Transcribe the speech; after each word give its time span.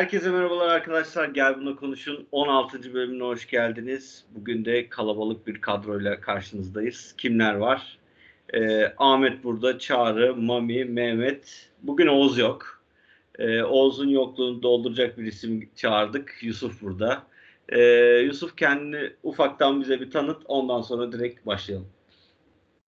Herkese 0.00 0.30
merhabalar 0.30 0.68
arkadaşlar. 0.68 1.28
Gel 1.28 1.60
Buna 1.60 1.76
Konuş'un 1.76 2.26
16. 2.32 2.94
bölümüne 2.94 3.22
hoş 3.24 3.46
geldiniz. 3.46 4.24
Bugün 4.34 4.64
de 4.64 4.88
kalabalık 4.88 5.46
bir 5.46 5.60
kadroyla 5.60 6.20
karşınızdayız. 6.20 7.14
Kimler 7.18 7.54
var? 7.54 7.98
Ee, 8.54 8.94
Ahmet 8.98 9.44
burada, 9.44 9.78
Çağrı, 9.78 10.36
Mami, 10.36 10.84
Mehmet. 10.84 11.70
Bugün 11.82 12.06
Oğuz 12.06 12.38
yok. 12.38 12.82
Ee, 13.38 13.62
Oğuz'un 13.62 14.08
yokluğunu 14.08 14.62
dolduracak 14.62 15.18
bir 15.18 15.24
isim 15.24 15.70
çağırdık. 15.76 16.38
Yusuf 16.42 16.82
burada. 16.82 17.22
Ee, 17.68 17.80
Yusuf 18.24 18.56
kendini 18.56 19.12
ufaktan 19.22 19.80
bize 19.80 20.00
bir 20.00 20.10
tanıt. 20.10 20.42
Ondan 20.44 20.80
sonra 20.82 21.12
direkt 21.12 21.46
başlayalım. 21.46 21.88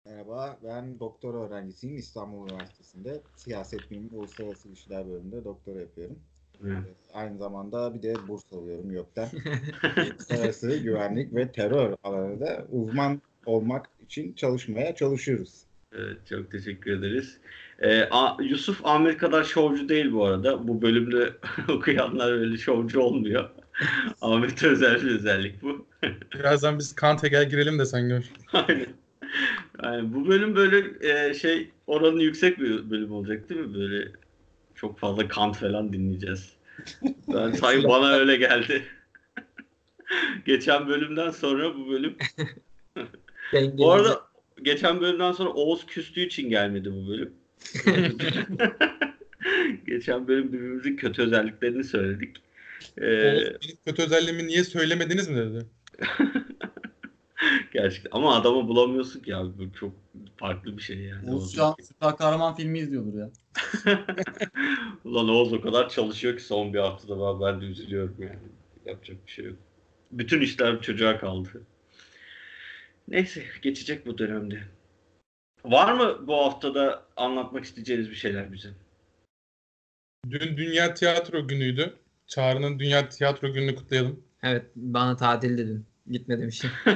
Merhaba, 0.07 0.59
ben 0.65 1.01
doktora 1.01 1.39
öğrencisiyim 1.39 1.97
İstanbul 1.97 2.49
Üniversitesi'nde. 2.49 3.21
Siyaset 3.37 3.91
bilimi 3.91 4.09
uluslararası 4.13 4.69
ilişkiler 4.69 5.09
bölümünde 5.09 5.45
doktora 5.45 5.81
yapıyorum. 5.81 6.19
Evet, 6.67 6.77
aynı 7.15 7.39
zamanda 7.39 7.95
bir 7.95 8.03
de 8.03 8.15
burs 8.29 8.53
alıyorum 8.53 8.91
YÖK'ten. 8.93 9.29
uluslararası 10.13 10.77
güvenlik 10.77 11.35
ve 11.35 11.53
terör 11.53 11.95
alanında 12.03 12.67
uzman 12.73 13.23
olmak 13.47 13.87
için 14.05 14.33
çalışmaya 14.33 14.95
çalışıyoruz. 14.95 15.61
Evet, 15.93 16.17
çok 16.29 16.51
teşekkür 16.51 16.99
ederiz. 16.99 17.39
Ee, 17.79 18.03
A- 18.11 18.43
Yusuf 18.43 18.87
Ahmet 18.87 19.19
kadar 19.19 19.45
şovcu 19.45 19.89
değil 19.89 20.13
bu 20.13 20.25
arada. 20.25 20.69
Bu 20.69 20.83
bölümde 20.83 21.33
okuyanlar 21.69 22.33
öyle 22.33 22.57
şovcu 22.59 23.01
olmuyor. 23.01 23.51
Ahmet 24.21 24.65
özel 24.65 25.03
bir 25.03 25.11
özellik 25.11 25.63
bu. 25.63 25.87
Birazdan 26.35 26.79
biz 26.79 26.95
Kant 26.95 27.23
Hegel 27.23 27.49
girelim 27.51 27.79
de 27.79 27.87
sen 27.87 28.09
gör. 28.09 28.25
Aynen. 28.53 28.87
Yani 29.83 30.15
bu 30.15 30.29
bölüm 30.29 30.57
böyle 30.57 31.09
e, 31.29 31.35
şey 31.35 31.71
oranı 31.87 32.23
yüksek 32.23 32.59
bir 32.59 32.91
bölüm 32.91 33.13
olacak 33.13 33.49
değil 33.51 33.61
mi? 33.61 33.75
Böyle 33.75 34.09
çok 34.81 34.99
fazla 34.99 35.29
Kant 35.29 35.57
falan 35.57 35.93
dinleyeceğiz. 35.93 36.53
Ben 37.29 37.53
sanki 37.53 37.89
bana 37.89 38.13
öyle 38.13 38.37
geldi. 38.37 38.83
Geçen 40.47 40.89
bölümden 40.89 41.31
sonra 41.31 41.75
bu 41.75 41.91
bölüm. 41.91 42.17
bu 43.79 43.93
arada 43.93 44.21
geçen 44.63 45.01
bölümden 45.01 45.33
sonra 45.33 45.51
Oğuz 45.51 45.87
küstüğü 45.87 46.21
için 46.21 46.51
gelmedi 46.51 46.93
bu 46.93 47.09
bölüm. 47.09 47.33
geçen 49.87 50.29
bölüm 50.29 50.53
birbirimizin 50.53 50.97
kötü 50.97 51.23
özelliklerini 51.23 51.85
söyledik. 51.85 52.37
Ee, 52.99 53.07
Oğuz, 53.07 53.45
benim 53.45 53.77
kötü 53.85 54.03
özelliğimi 54.03 54.47
niye 54.47 54.65
söylemediniz 54.65 55.29
mi 55.29 55.37
dedi. 55.37 55.67
Gerçekten 57.73 58.11
ama 58.13 58.37
adamı 58.37 58.69
bulamıyorsun 58.69 59.21
ki 59.21 59.37
abi 59.37 59.59
bu 59.59 59.73
çok 59.73 59.93
farklı 60.37 60.77
bir 60.77 60.83
şey 60.83 60.99
yani. 60.99 61.31
Oğuz 61.31 61.55
şu 61.55 61.65
an 61.65 61.75
süper 61.83 62.17
kahraman 62.17 62.55
filmi 62.55 62.79
izliyordur 62.79 63.19
ya. 63.19 63.31
Ulan 65.05 65.29
Oğuz 65.29 65.53
o 65.53 65.61
kadar 65.61 65.89
çalışıyor 65.89 66.37
ki 66.37 66.43
son 66.43 66.75
bir 66.75 66.79
haftada 66.79 67.21
ben, 67.21 67.41
ben 67.41 67.61
de 67.61 67.65
üzülüyorum 67.65 68.17
yani. 68.19 68.39
Yapacak 68.87 69.27
bir 69.27 69.33
şey 69.33 69.45
yok. 69.45 69.57
Bütün 70.11 70.41
işler 70.41 70.83
çocuğa 70.83 71.19
kaldı. 71.19 71.63
Neyse 73.09 73.45
geçecek 73.63 74.07
bu 74.07 74.19
dönemde. 74.19 74.61
Var 75.65 75.93
mı 75.93 76.27
bu 76.27 76.37
haftada 76.37 77.07
anlatmak 77.17 77.65
isteyeceğiniz 77.65 78.11
bir 78.11 78.15
şeyler 78.15 78.53
bize? 78.53 78.69
Dün 80.31 80.57
Dünya 80.57 80.95
Tiyatro 80.95 81.49
Günü'ydü. 81.49 81.95
Çağrı'nın 82.27 82.79
Dünya 82.79 83.09
Tiyatro 83.09 83.53
Günü'nü 83.53 83.75
kutlayalım. 83.75 84.25
Evet 84.43 84.65
bana 84.77 85.17
tatil 85.17 85.59
dedin. 85.59 85.90
Gitmedim 86.11 86.49
işte. 86.49 86.69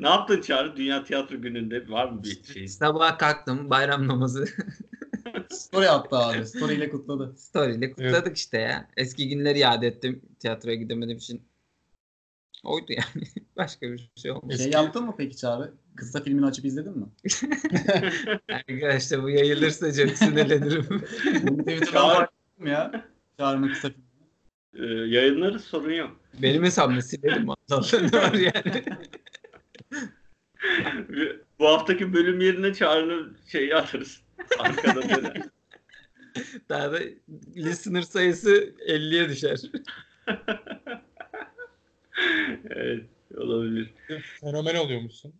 ne 0.00 0.08
yaptın 0.08 0.40
Çağrı? 0.40 0.76
Dünya 0.76 1.04
Tiyatro 1.04 1.40
Günü'nde 1.40 1.88
var 1.88 2.08
mı 2.08 2.22
bir 2.22 2.44
şey? 2.52 2.68
Sabah 2.68 3.18
kalktım 3.18 3.70
bayram 3.70 4.08
namazı. 4.08 4.48
Story 5.50 5.88
attı 5.88 6.16
abi. 6.16 6.46
Story 6.46 6.74
ile 6.74 6.90
kutladı. 6.90 7.34
Story 7.36 7.74
ile 7.74 7.92
kutladık 7.92 8.36
işte 8.36 8.58
ya. 8.58 8.88
Eski 8.96 9.28
günleri 9.28 9.58
yad 9.58 9.82
ettim. 9.82 10.22
Tiyatroya 10.38 10.76
gidemediğim 10.76 11.18
için. 11.18 11.42
Oydu 12.64 12.92
yani. 12.92 13.26
Başka 13.56 13.92
bir 13.92 14.10
şey 14.16 14.30
olmadı. 14.30 14.58
Şey 14.58 14.70
yaptın 14.70 15.04
mı 15.04 15.14
peki 15.18 15.36
Çağrı? 15.36 15.74
Kısa 15.96 16.22
filmini 16.22 16.46
açıp 16.46 16.64
izledin 16.64 16.98
mi? 16.98 17.06
Arkadaşlar 18.48 19.22
bu 19.22 19.30
yayılırsa 19.30 19.92
çok 19.92 20.10
sinirlenirim. 20.10 20.86
Bunu 21.42 21.58
Twitter'dan 21.58 22.08
paylaştım 22.08 22.66
ya. 22.66 23.08
Çağrı'nın 23.38 23.68
kısa 23.68 23.88
filmi. 23.88 24.04
Ee, 24.74 24.84
yayınlarız 24.84 25.64
sorun 25.64 25.92
yok. 25.92 26.19
Benim 26.34 26.64
hesabımı 26.64 27.02
silerim. 27.02 27.50
Allah 27.50 27.86
ne 27.92 28.12
var 28.12 28.32
yani. 28.34 28.84
bu 31.58 31.68
haftaki 31.68 32.12
bölüm 32.12 32.40
yerine 32.40 32.74
Çağrı'nın 32.74 33.36
şeyi 33.46 33.74
atarız. 33.74 34.22
Arkada 34.58 34.96
böyle. 34.96 35.42
Daha 36.68 36.92
da 36.92 36.98
listener 37.56 38.02
sayısı 38.02 38.74
50'ye 38.88 39.28
düşer. 39.28 39.60
evet 42.70 43.04
olabilir. 43.36 43.94
Fenomen 44.40 44.74
oluyormuşsun. 44.74 45.34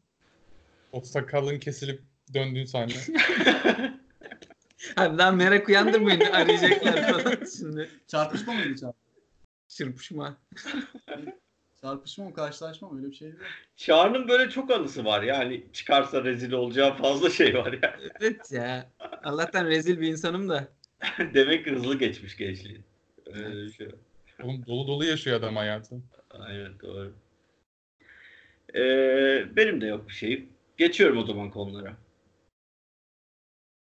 O 0.93 1.01
sakalın 1.01 1.59
kesilip 1.59 2.03
döndüğün 2.35 2.65
sahne. 2.65 2.93
Abi 4.97 5.19
daha 5.19 5.31
merak 5.31 5.69
uyandırmayın 5.69 6.21
arayacaklar 6.21 7.13
falan 7.13 7.47
şimdi. 7.59 7.91
Çarpışma 8.09 8.53
mıydı 8.53 8.81
Çağrı? 8.81 8.93
Çırpışma. 9.71 10.37
Çarpışma 11.81 12.25
mı 12.25 12.35
karşılaşma 12.35 12.89
mı 12.89 12.99
öyle 12.99 13.11
bir 13.11 13.17
şeydi. 13.17 13.37
Çağrı'nın 13.77 14.29
böyle 14.29 14.51
çok 14.51 14.71
anısı 14.71 15.05
var. 15.05 15.23
Yani 15.23 15.67
çıkarsa 15.73 16.25
rezil 16.25 16.53
olacağı 16.53 16.97
fazla 16.97 17.31
şey 17.31 17.55
var 17.55 17.73
yani. 17.83 18.11
Evet 18.21 18.53
ya. 18.53 18.91
Allah'tan 19.25 19.67
rezil 19.67 20.01
bir 20.01 20.09
insanım 20.09 20.49
da. 20.49 20.69
Demek 21.35 21.65
ki 21.65 21.71
hızlı 21.71 21.99
geçmiş 21.99 22.37
gençliği. 22.37 22.81
Öyle 23.27 23.67
bir 23.67 23.73
şey 23.73 23.87
var. 23.87 23.95
Oğlum 24.43 24.67
dolu 24.67 24.89
dolu 24.89 25.05
yaşıyor 25.05 25.39
adam 25.39 25.57
hayatı. 25.57 25.97
Aynen 26.31 26.81
doğru. 26.81 27.13
Ee, 28.75 29.57
benim 29.57 29.81
de 29.81 29.87
yok 29.87 30.09
bir 30.09 30.15
şeyim. 30.15 30.49
Geçiyorum 30.77 31.19
o 31.19 31.27
zaman 31.27 31.51
konulara. 31.51 31.97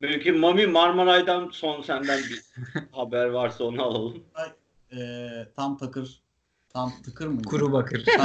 Belki 0.01 0.31
Mami 0.31 0.67
Marmaray'dan 0.67 1.49
son 1.49 1.81
senden 1.81 2.19
bir 2.19 2.41
haber 2.91 3.25
varsa 3.25 3.63
onu 3.63 3.83
alalım. 3.83 4.23
Ee, 4.97 5.47
tam 5.55 5.77
takır. 5.77 6.23
Tam 6.69 6.93
tıkır 7.05 7.27
mıydı? 7.27 7.49
Kuru 7.49 7.71
bakır. 7.73 8.05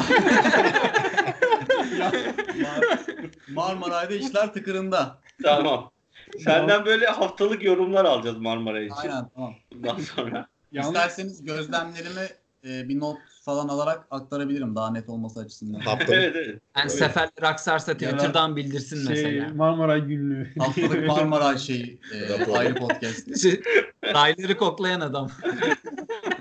Ya, 1.99 2.11
Mar- 2.11 3.49
Marmaray'da 3.49 4.15
işler 4.15 4.53
tıkırında. 4.53 5.19
Tamam. 5.43 5.91
Senden 6.39 6.84
böyle 6.84 7.06
haftalık 7.06 7.65
yorumlar 7.65 8.05
alacağız 8.05 8.39
Marmara 8.39 8.81
için. 8.81 8.95
Aynen 8.97 9.29
tamam. 9.34 9.55
Bundan 9.75 9.99
sonra. 9.99 10.47
İsterseniz 10.73 11.45
gözlemlerimi 11.45 12.29
e, 12.65 12.89
bir 12.89 13.00
not 13.00 13.19
falan 13.45 13.69
alarak 13.69 14.06
aktarabilirim 14.11 14.77
daha 14.77 14.91
net 14.91 15.09
olması 15.09 15.41
açısından. 15.41 15.81
Haftalık 15.81 16.11
evet 16.11 16.37
evet. 16.37 16.61
Yani 16.77 16.91
seferler 16.91 17.43
aksarsa 17.43 17.93
Twitter'dan 17.93 18.56
bildirsin 18.56 19.15
Şey, 19.15 19.25
mesela. 19.25 19.55
Marmara 19.55 19.99
günlüğü. 19.99 20.53
Haftalık 20.59 21.06
Marmaray 21.06 21.59
şeyi 21.59 22.00
e, 22.15 22.53
ayrı 22.53 22.75
podcast. 22.75 23.43
Şey, 23.43 23.62
Rayları 24.05 24.56
koklayan 24.56 25.00
adam. 25.00 25.31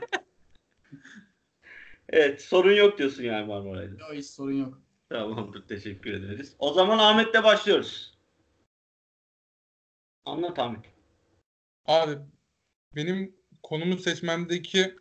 Evet 2.10 2.42
sorun 2.42 2.72
yok 2.74 2.98
diyorsun 2.98 3.24
yani 3.24 3.48
Marmaray'da. 3.48 3.92
Yok 4.02 4.14
hiç 4.14 4.26
sorun 4.26 4.54
yok. 4.54 4.82
Tamamdır 5.10 5.68
teşekkür 5.68 6.14
ederiz. 6.14 6.56
O 6.60 6.74
zaman 6.74 6.98
Ahmet'le 7.00 7.44
başlıyoruz. 7.44 8.18
Anlat 10.26 10.60
Ahmet. 10.60 10.86
Abi 11.86 12.18
benim 12.96 13.36
konumu 13.64 13.98
seçmemdeki 13.98 14.96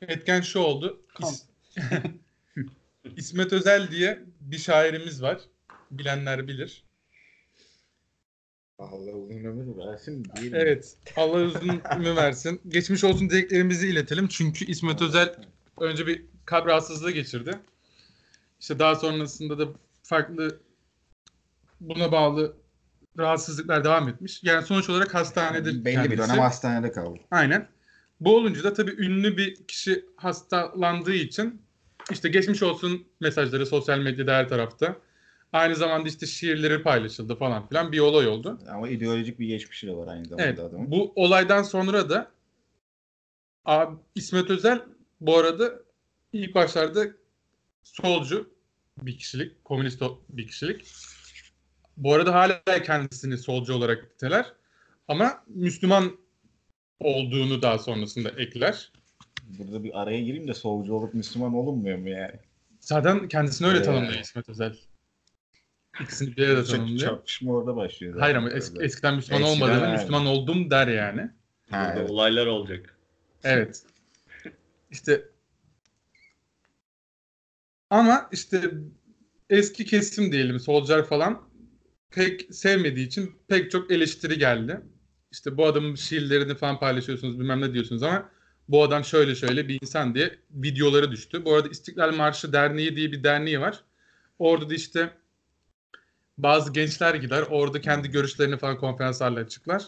etken 0.00 0.40
şu 0.40 0.58
oldu. 0.60 1.02
İs- 1.20 1.46
İsmet 3.16 3.52
Özel 3.52 3.90
diye 3.90 4.22
bir 4.40 4.58
şairimiz 4.58 5.22
var. 5.22 5.40
Bilenler 5.90 6.48
bilir. 6.48 6.84
Allah 8.92 9.10
uzun 9.12 9.44
ömür 9.44 9.76
versin. 9.86 10.24
değil? 10.36 10.52
Evet. 10.54 10.96
Allah 11.16 11.40
uzun 11.42 11.80
ömür 11.96 12.16
versin. 12.16 12.60
Geçmiş 12.68 13.04
olsun 13.04 13.30
dileklerimizi 13.30 13.88
iletelim. 13.88 14.28
Çünkü 14.28 14.64
İsmet 14.64 15.02
Özel 15.02 15.34
önce 15.80 16.06
bir 16.06 16.24
kalp 16.44 16.66
rahatsızlığı 16.66 17.10
geçirdi. 17.10 17.58
İşte 18.60 18.78
daha 18.78 18.94
sonrasında 18.94 19.58
da 19.58 19.68
farklı 20.02 20.60
buna 21.80 22.12
bağlı 22.12 22.56
rahatsızlıklar 23.18 23.84
devam 23.84 24.08
etmiş. 24.08 24.40
Yani 24.44 24.66
sonuç 24.66 24.90
olarak 24.90 25.14
hastanede 25.14 25.84
Belli 25.84 25.84
bir 25.84 25.92
kendisi. 25.92 26.18
dönem 26.18 26.38
hastanede 26.38 26.92
kaldı. 26.92 27.18
Aynen. 27.30 27.68
Bu 28.20 28.36
olunca 28.36 28.64
da 28.64 28.72
tabii 28.74 28.90
ünlü 28.98 29.36
bir 29.36 29.54
kişi 29.54 30.04
hastalandığı 30.16 31.14
için 31.14 31.62
işte 32.10 32.28
geçmiş 32.28 32.62
olsun 32.62 33.04
mesajları 33.20 33.66
sosyal 33.66 33.98
medyada 33.98 34.34
her 34.34 34.48
tarafta. 34.48 34.96
Aynı 35.52 35.76
zamanda 35.76 36.08
işte 36.08 36.26
şiirleri 36.26 36.82
paylaşıldı 36.82 37.36
falan 37.36 37.68
filan 37.68 37.92
bir 37.92 37.98
olay 37.98 38.28
oldu. 38.28 38.58
Ama 38.68 38.88
ideolojik 38.88 39.38
bir 39.38 39.46
geçmişi 39.46 39.86
de 39.86 39.92
var 39.96 40.06
aynı 40.08 40.24
zamanda 40.24 40.48
Evet. 40.48 40.58
adamın. 40.58 40.90
Bu 40.90 41.12
olaydan 41.16 41.62
sonra 41.62 42.10
da 42.10 42.30
abi, 43.64 43.96
İsmet 44.14 44.50
Özel 44.50 44.82
bu 45.20 45.36
arada 45.38 45.72
ilk 46.32 46.54
başlarda 46.54 47.06
solcu 47.82 48.50
bir 49.02 49.18
kişilik, 49.18 49.64
komünist 49.64 50.02
bir 50.28 50.46
kişilik. 50.46 50.86
Bu 51.96 52.14
arada 52.14 52.34
hala 52.34 52.82
kendisini 52.82 53.38
solcu 53.38 53.74
olarak 53.74 54.10
niteler. 54.12 54.52
Ama 55.08 55.44
Müslüman 55.48 56.16
olduğunu 57.00 57.62
daha 57.62 57.78
sonrasında 57.78 58.28
ekler. 58.28 58.92
Burada 59.58 59.84
bir 59.84 60.00
araya 60.02 60.20
gireyim 60.20 60.48
de 60.48 60.54
solcu 60.54 60.94
olup 60.94 61.14
Müslüman 61.14 61.54
olunmuyor 61.54 61.98
mu 61.98 62.08
yani? 62.08 62.34
Zaten 62.80 63.28
kendisini 63.28 63.68
öyle 63.68 63.78
Ee. 63.78 63.82
tanımlıyor 63.82 64.20
İsmet 64.20 64.48
Özel. 64.48 64.76
İkisini 66.00 66.36
bir 66.36 66.48
arada 66.48 66.64
tanımlıyor. 66.64 66.98
Çarpışma 66.98 67.52
orada 67.52 67.76
başlıyor. 67.76 68.20
Hayır 68.20 68.36
ama 68.36 68.46
orada. 68.46 68.84
eskiden 68.84 69.14
Müslüman 69.14 69.42
Eskiden 69.42 69.42
olmadığını 69.42 69.86
evet. 69.86 69.98
Müslüman 69.98 70.26
oldum 70.26 70.70
der 70.70 70.88
yani. 70.88 71.30
Ha, 71.70 71.94
evet. 71.96 72.10
olaylar 72.10 72.46
olacak. 72.46 72.96
Evet. 73.44 73.82
İşte 74.90 75.28
ama 77.90 78.28
işte 78.32 78.70
eski 79.50 79.84
kesim 79.84 80.32
diyelim 80.32 80.60
solcular 80.60 81.04
falan 81.06 81.42
pek 82.10 82.54
sevmediği 82.54 83.06
için 83.06 83.38
pek 83.48 83.70
çok 83.70 83.90
eleştiri 83.90 84.38
geldi. 84.38 84.80
İşte 85.32 85.56
bu 85.56 85.66
adamın 85.66 85.94
şiirlerini 85.94 86.54
falan 86.54 86.78
paylaşıyorsunuz 86.78 87.40
bilmem 87.40 87.60
ne 87.60 87.74
diyorsunuz 87.74 88.02
ama 88.02 88.28
bu 88.68 88.82
adam 88.82 89.04
şöyle 89.04 89.34
şöyle 89.34 89.68
bir 89.68 89.78
insan 89.82 90.14
diye 90.14 90.38
videoları 90.50 91.10
düştü. 91.10 91.44
Bu 91.44 91.54
arada 91.54 91.68
İstiklal 91.68 92.14
Marşı 92.14 92.52
Derneği 92.52 92.96
diye 92.96 93.12
bir 93.12 93.24
derneği 93.24 93.60
var. 93.60 93.84
Orada 94.38 94.70
da 94.70 94.74
işte 94.74 95.10
bazı 96.42 96.72
gençler 96.72 97.14
gider. 97.14 97.44
Orada 97.50 97.80
kendi 97.80 98.10
görüşlerini 98.10 98.58
falan 98.58 98.78
konferanslarla 98.78 99.40
açıklar. 99.40 99.82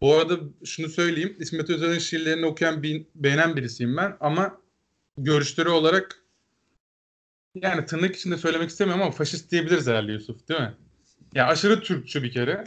Bu 0.00 0.14
arada 0.14 0.34
şunu 0.64 0.88
söyleyeyim. 0.88 1.36
İsmet 1.38 1.70
Özel'in 1.70 1.98
şiirlerini 1.98 2.46
okuyan, 2.46 2.82
beğenen 3.14 3.56
birisiyim 3.56 3.96
ben. 3.96 4.16
Ama 4.20 4.60
görüşleri 5.18 5.68
olarak 5.68 6.22
yani 7.54 7.86
tırnak 7.86 8.16
içinde 8.16 8.36
söylemek 8.36 8.70
istemiyorum 8.70 9.02
ama 9.02 9.10
faşist 9.10 9.50
diyebiliriz 9.50 9.86
herhalde 9.86 10.12
Yusuf 10.12 10.48
değil 10.48 10.60
mi? 10.60 10.74
Ya 11.34 11.46
aşırı 11.46 11.80
Türkçü 11.80 12.22
bir 12.22 12.32
kere. 12.32 12.64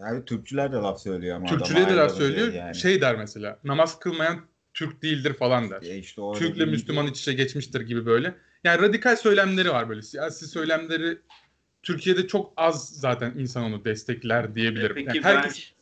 Abi 0.00 0.24
Türkçüler 0.24 0.72
de 0.72 0.76
laf 0.76 1.00
söylüyor 1.00 1.36
ama. 1.36 1.46
Türkçülüğe 1.46 1.86
de 1.86 1.94
laf 1.94 2.10
ayrı 2.10 2.10
söylüyor. 2.10 2.52
Yani. 2.52 2.74
Şey 2.74 3.00
der 3.00 3.16
mesela. 3.16 3.58
Namaz 3.64 3.98
kılmayan 3.98 4.40
Türk 4.74 5.02
değildir 5.02 5.34
falan 5.34 5.70
der. 5.70 5.82
Ya 5.82 5.94
işte 5.94 6.22
Türk'le 6.34 6.66
Müslüman 6.68 7.06
iç 7.06 7.20
içe 7.20 7.32
geçmiştir 7.32 7.80
gibi 7.80 8.06
böyle. 8.06 8.34
Yani 8.64 8.82
radikal 8.82 9.16
söylemleri 9.16 9.70
var 9.70 9.88
böyle. 9.88 10.02
Siyasi 10.02 10.46
söylemleri 10.46 11.18
Türkiye'de 11.82 12.26
çok 12.26 12.52
az 12.56 12.88
zaten 12.88 13.34
insan 13.38 13.64
onu 13.64 13.84
destekler 13.84 14.54
diyebilirim. 14.54 14.94
Peki 14.94 15.08
Yani 15.08 15.24
ben 15.24 15.36
herkes 15.36 15.72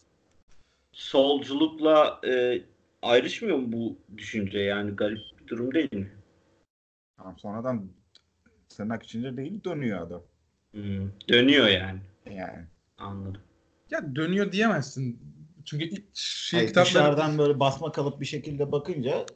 solculukla 0.92 2.20
e, 2.26 2.62
ayrışmıyor 3.02 3.58
mu 3.58 3.72
bu 3.72 3.98
düşünce 4.16 4.58
yani 4.58 4.90
garip 4.90 5.18
bir 5.40 5.46
durum 5.48 5.74
değil 5.74 5.92
mi? 5.92 6.10
Tamam, 7.16 7.38
sonradan 7.38 7.88
tırnak 8.68 9.02
içinde 9.02 9.36
değil 9.36 9.64
dönüyor 9.64 10.06
adam. 10.06 10.22
Hmm, 10.70 11.10
Dönüyor 11.28 11.66
yani. 11.66 12.00
Yani. 12.30 12.64
Anladım. 12.98 13.42
ya 13.90 14.16
dönüyor 14.16 14.52
diyemezsin. 14.52 15.20
Çünkü 15.64 15.90
şey 16.14 16.58
Hayır, 16.58 16.68
kitapları 16.68 16.94
dışarıdan 16.94 17.38
böyle 17.38 17.60
basma 17.60 17.92
kalıp 17.92 18.20
bir 18.20 18.26
şekilde 18.26 18.72
bakınca 18.72 19.26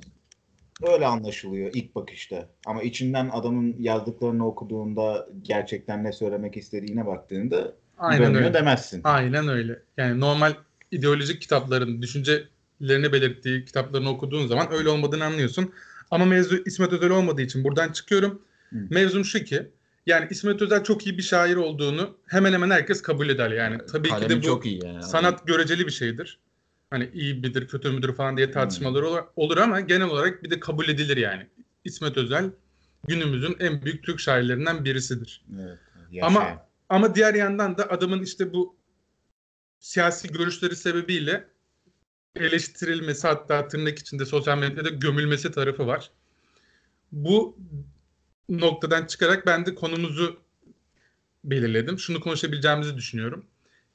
öyle 0.86 1.06
anlaşılıyor 1.06 1.70
ilk 1.74 1.94
bakışta. 1.94 2.48
Ama 2.66 2.82
içinden 2.82 3.28
adamın 3.32 3.76
yazdıklarını 3.78 4.46
okuduğunda 4.46 5.28
gerçekten 5.42 6.04
ne 6.04 6.12
söylemek 6.12 6.56
istediğine 6.56 7.06
baktığında 7.06 7.72
aynen 7.98 8.34
öyle. 8.34 8.54
demezsin. 8.54 9.00
Aynen 9.04 9.48
öyle. 9.48 9.82
Yani 9.96 10.20
normal 10.20 10.54
ideolojik 10.90 11.40
kitapların, 11.40 12.02
düşüncelerini 12.02 13.12
belirttiği 13.12 13.64
kitaplarını 13.64 14.10
okuduğun 14.10 14.46
zaman 14.46 14.72
öyle 14.72 14.88
olmadığını 14.88 15.24
anlıyorsun. 15.24 15.72
Ama 16.10 16.24
mevzu 16.24 16.62
İsmet 16.66 16.92
Özel 16.92 17.10
olmadığı 17.10 17.42
için 17.42 17.64
buradan 17.64 17.92
çıkıyorum. 17.92 18.42
Hı. 18.70 18.76
Mevzum 18.90 19.24
şu 19.24 19.44
ki 19.44 19.68
yani 20.06 20.26
İsmet 20.30 20.62
Özel 20.62 20.84
çok 20.84 21.06
iyi 21.06 21.18
bir 21.18 21.22
şair 21.22 21.56
olduğunu 21.56 22.16
hemen 22.26 22.52
hemen 22.52 22.70
herkes 22.70 23.02
kabul 23.02 23.28
eder. 23.28 23.50
Yani 23.50 23.78
tabii 23.92 24.08
ki 24.08 24.14
Kalemi 24.14 24.30
de 24.30 24.36
bu 24.36 24.42
çok 24.42 24.66
iyi 24.66 24.84
yani. 24.84 25.02
sanat 25.02 25.46
göreceli 25.46 25.86
bir 25.86 25.92
şeydir. 25.92 26.38
Hani 26.92 27.10
iyi 27.14 27.34
midir, 27.34 27.68
kötü 27.68 27.90
müdür 27.90 28.14
falan 28.14 28.36
diye 28.36 28.50
tartışmalar 28.50 29.02
olur, 29.02 29.22
olur 29.36 29.56
ama 29.56 29.80
genel 29.80 30.06
olarak 30.06 30.42
bir 30.42 30.50
de 30.50 30.60
kabul 30.60 30.88
edilir 30.88 31.16
yani. 31.16 31.46
İsmet 31.84 32.16
Özel 32.16 32.50
günümüzün 33.08 33.56
en 33.60 33.82
büyük 33.82 34.04
Türk 34.04 34.20
şairlerinden 34.20 34.84
birisidir. 34.84 35.44
Evet, 35.60 35.78
Ama 36.22 36.66
ama 36.88 37.14
diğer 37.14 37.34
yandan 37.34 37.78
da 37.78 37.90
adamın 37.90 38.22
işte 38.22 38.52
bu 38.52 38.76
siyasi 39.80 40.28
görüşleri 40.28 40.76
sebebiyle 40.76 41.48
eleştirilmesi 42.36 43.26
hatta 43.26 43.68
tırnak 43.68 43.98
içinde 43.98 44.24
sosyal 44.24 44.58
medyada 44.58 44.88
gömülmesi 44.88 45.50
tarafı 45.50 45.86
var. 45.86 46.10
Bu 47.12 47.58
noktadan 48.48 49.06
çıkarak 49.06 49.46
ben 49.46 49.66
de 49.66 49.74
konumuzu 49.74 50.40
belirledim. 51.44 51.98
Şunu 51.98 52.20
konuşabileceğimizi 52.20 52.96
düşünüyorum. 52.96 53.44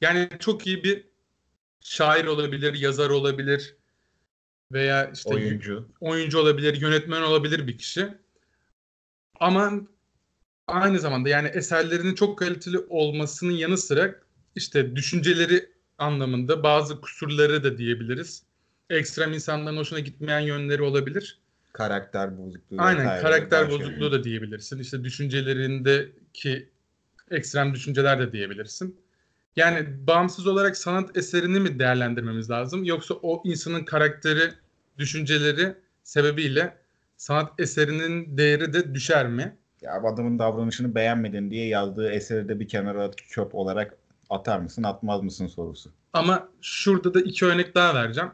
Yani 0.01 0.29
çok 0.39 0.67
iyi 0.67 0.83
bir 0.83 1.16
şair 1.81 2.25
olabilir, 2.25 2.73
yazar 2.73 3.09
olabilir 3.09 3.75
veya 4.71 5.11
işte 5.11 5.33
oyuncu. 5.33 5.89
oyuncu 5.99 6.39
olabilir, 6.39 6.81
yönetmen 6.81 7.21
olabilir 7.21 7.67
bir 7.67 7.77
kişi. 7.77 8.07
Ama 9.39 9.73
aynı 10.67 10.99
zamanda 10.99 11.29
yani 11.29 11.47
eserlerinin 11.47 12.15
çok 12.15 12.39
kaliteli 12.39 12.79
olmasının 12.79 13.51
yanı 13.51 13.77
sıra 13.77 14.15
işte 14.55 14.95
düşünceleri 14.95 15.69
anlamında 15.97 16.63
bazı 16.63 17.01
kusurları 17.01 17.63
da 17.63 17.77
diyebiliriz. 17.77 18.43
Ekstrem 18.89 19.33
insanların 19.33 19.77
hoşuna 19.77 19.99
gitmeyen 19.99 20.39
yönleri 20.39 20.81
olabilir. 20.81 21.39
Karakter 21.73 22.37
bozukluğu. 22.37 22.75
Aynen 22.81 23.21
karakter 23.21 23.69
bozukluğu 23.69 24.11
da 24.11 24.23
diyebilirsin. 24.23 24.79
İşte 24.79 25.03
düşüncelerindeki 25.03 26.69
ekstrem 27.31 27.73
düşünceler 27.73 28.19
de 28.19 28.31
diyebilirsin. 28.31 29.01
Yani 29.57 30.07
bağımsız 30.07 30.47
olarak 30.47 30.77
sanat 30.77 31.17
eserini 31.17 31.59
mi 31.59 31.79
değerlendirmemiz 31.79 32.49
lazım 32.49 32.83
yoksa 32.83 33.13
o 33.13 33.41
insanın 33.45 33.85
karakteri, 33.85 34.53
düşünceleri 34.97 35.75
sebebiyle 36.03 36.77
sanat 37.17 37.59
eserinin 37.59 38.37
değeri 38.37 38.73
de 38.73 38.93
düşer 38.93 39.27
mi? 39.27 39.57
Ya 39.81 40.01
adamın 40.01 40.39
davranışını 40.39 40.95
beğenmedin 40.95 41.51
diye 41.51 41.67
yazdığı 41.67 42.11
eseri 42.11 42.49
de 42.49 42.59
bir 42.59 42.67
kenara 42.67 43.11
çöp 43.29 43.55
olarak 43.55 43.97
atar 44.29 44.59
mısın 44.59 44.83
atmaz 44.83 45.21
mısın 45.23 45.47
sorusu. 45.47 45.91
Ama 46.13 46.49
şurada 46.61 47.13
da 47.13 47.21
iki 47.21 47.45
örnek 47.45 47.75
daha 47.75 47.95
vereceğim. 47.95 48.29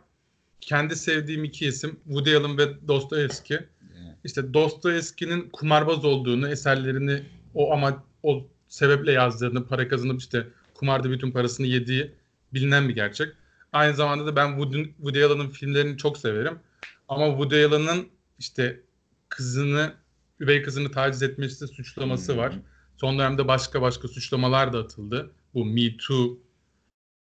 Kendi 0.61 0.95
sevdiğim 0.95 1.43
iki 1.43 1.67
isim 1.67 1.99
Woody 2.03 2.35
Allen 2.35 2.57
ve 2.57 2.87
Dostoyevski. 2.87 3.53
Evet. 3.53 4.15
İşte 4.23 4.53
Dostoyevski'nin 4.53 5.49
kumarbaz 5.49 6.05
olduğunu, 6.05 6.49
eserlerini 6.49 7.23
o 7.53 7.73
ama 7.73 8.03
o 8.23 8.47
sebeple 8.67 9.11
yazdığını, 9.11 9.67
para 9.67 9.87
kazanıp 9.87 10.19
işte 10.19 10.47
kumarda 10.73 11.11
bütün 11.11 11.31
parasını 11.31 11.67
yediği 11.67 12.11
bilinen 12.53 12.89
bir 12.89 12.95
gerçek. 12.95 13.27
Aynı 13.73 13.93
zamanda 13.95 14.25
da 14.25 14.35
ben 14.35 14.47
Woody, 14.47 14.83
Woody 14.83 15.23
Allen'ın 15.23 15.49
filmlerini 15.49 15.97
çok 15.97 16.17
severim. 16.17 16.59
Ama 17.07 17.27
Woody 17.27 17.65
Allen'ın 17.65 18.07
işte 18.39 18.81
kızını, 19.29 19.93
üvey 20.39 20.63
kızını 20.63 20.91
taciz 20.91 21.23
etmesi 21.23 21.67
suçlaması 21.67 22.31
Hmm. 22.31 22.39
var. 22.39 22.59
Son 22.97 23.19
dönemde 23.19 23.47
başka 23.47 23.81
başka 23.81 24.07
suçlamalar 24.07 24.73
da 24.73 24.79
atıldı. 24.79 25.31
Bu 25.53 25.65
Me 25.65 25.97
Too 25.97 26.37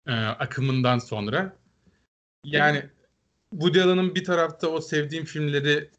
e, 0.07 0.13
akımından 0.13 0.99
sonra. 0.99 1.57
Yani 2.43 2.85
Woody 3.51 3.81
Allen'ın 3.81 4.15
bir 4.15 4.23
tarafta 4.23 4.67
o 4.67 4.81
sevdiğim 4.81 5.25
filmleri 5.25 5.89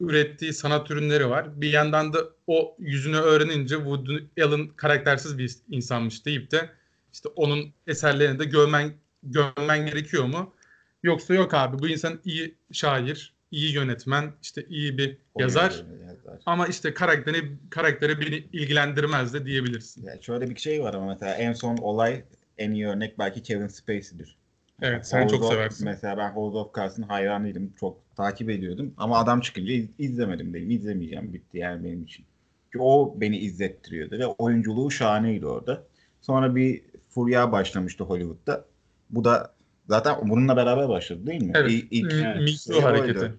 ürettiği 0.00 0.52
sanat 0.52 0.90
ürünleri 0.90 1.30
var. 1.30 1.60
Bir 1.60 1.72
yandan 1.72 2.12
da 2.12 2.18
o 2.46 2.76
yüzünü 2.78 3.16
öğrenince 3.16 3.74
Woody 3.74 4.42
Allen 4.42 4.68
karaktersiz 4.68 5.38
bir 5.38 5.56
insanmış 5.70 6.26
deyip 6.26 6.50
de 6.50 6.70
işte 7.12 7.28
onun 7.28 7.72
eserlerini 7.86 8.38
de 8.38 8.44
görmen 8.44 8.92
görmen 9.22 9.86
gerekiyor 9.86 10.24
mu? 10.24 10.54
Yoksa 11.02 11.34
yok 11.34 11.54
abi 11.54 11.78
bu 11.78 11.88
insan 11.88 12.20
iyi 12.24 12.54
şair, 12.72 13.34
iyi 13.50 13.74
yönetmen, 13.74 14.32
işte 14.42 14.66
iyi 14.68 14.98
bir 14.98 15.18
yazar 15.38 15.62
yazar. 15.70 16.40
ama 16.46 16.66
işte 16.66 16.94
karakteri 16.94 17.52
karakteri 17.70 18.20
beni 18.20 18.36
ilgilendirmez 18.52 19.34
de 19.34 19.46
diyebilirsin. 19.46 20.06
Ya 20.06 20.22
şöyle 20.22 20.50
bir 20.50 20.56
şey 20.56 20.82
var 20.82 20.94
ama 20.94 21.06
mesela 21.06 21.34
en 21.34 21.52
son 21.52 21.76
olay 21.76 22.24
en 22.58 22.70
iyi 22.70 22.86
örnek 22.86 23.18
belki 23.18 23.42
Kevin 23.42 23.66
Spacey'dir. 23.66 24.36
Evet 24.82 25.06
sen 25.06 25.22
House 25.22 25.36
çok 25.36 25.44
of- 25.44 25.52
seversin. 25.52 25.84
Mesela 25.88 26.16
ben 26.16 26.30
House 26.30 26.56
of 26.58 26.74
Cards'ın 26.76 27.02
hayranıydım. 27.02 27.72
Çok 27.80 28.16
takip 28.16 28.50
ediyordum. 28.50 28.94
Ama 28.96 29.18
adam 29.18 29.40
çıkınca 29.40 29.72
iz- 29.72 29.90
izlemedim 29.98 30.54
dedim. 30.54 30.70
İzlemeyeceğim 30.70 31.32
bitti 31.32 31.58
yani 31.58 31.84
benim 31.84 32.02
için. 32.04 32.24
Çünkü 32.72 32.82
o 32.84 33.14
beni 33.20 33.38
izlettiriyordu 33.38 34.18
ve 34.18 34.26
oyunculuğu 34.26 34.90
şahaneydi 34.90 35.46
orada. 35.46 35.82
Sonra 36.20 36.54
bir 36.56 36.82
furya 37.08 37.52
başlamıştı 37.52 38.04
Hollywood'da. 38.04 38.64
Bu 39.10 39.24
da 39.24 39.54
zaten 39.88 40.14
bununla 40.22 40.56
beraber 40.56 40.88
başladı 40.88 41.26
değil 41.26 41.42
mi? 41.42 41.52
Evet. 41.54 41.70
İ- 41.70 41.88
ilk 41.90 42.12
evet, 42.12 42.36
mikro 42.40 42.72
şey 42.74 42.82
hareketi. 42.82 43.18
oydu. 43.18 43.38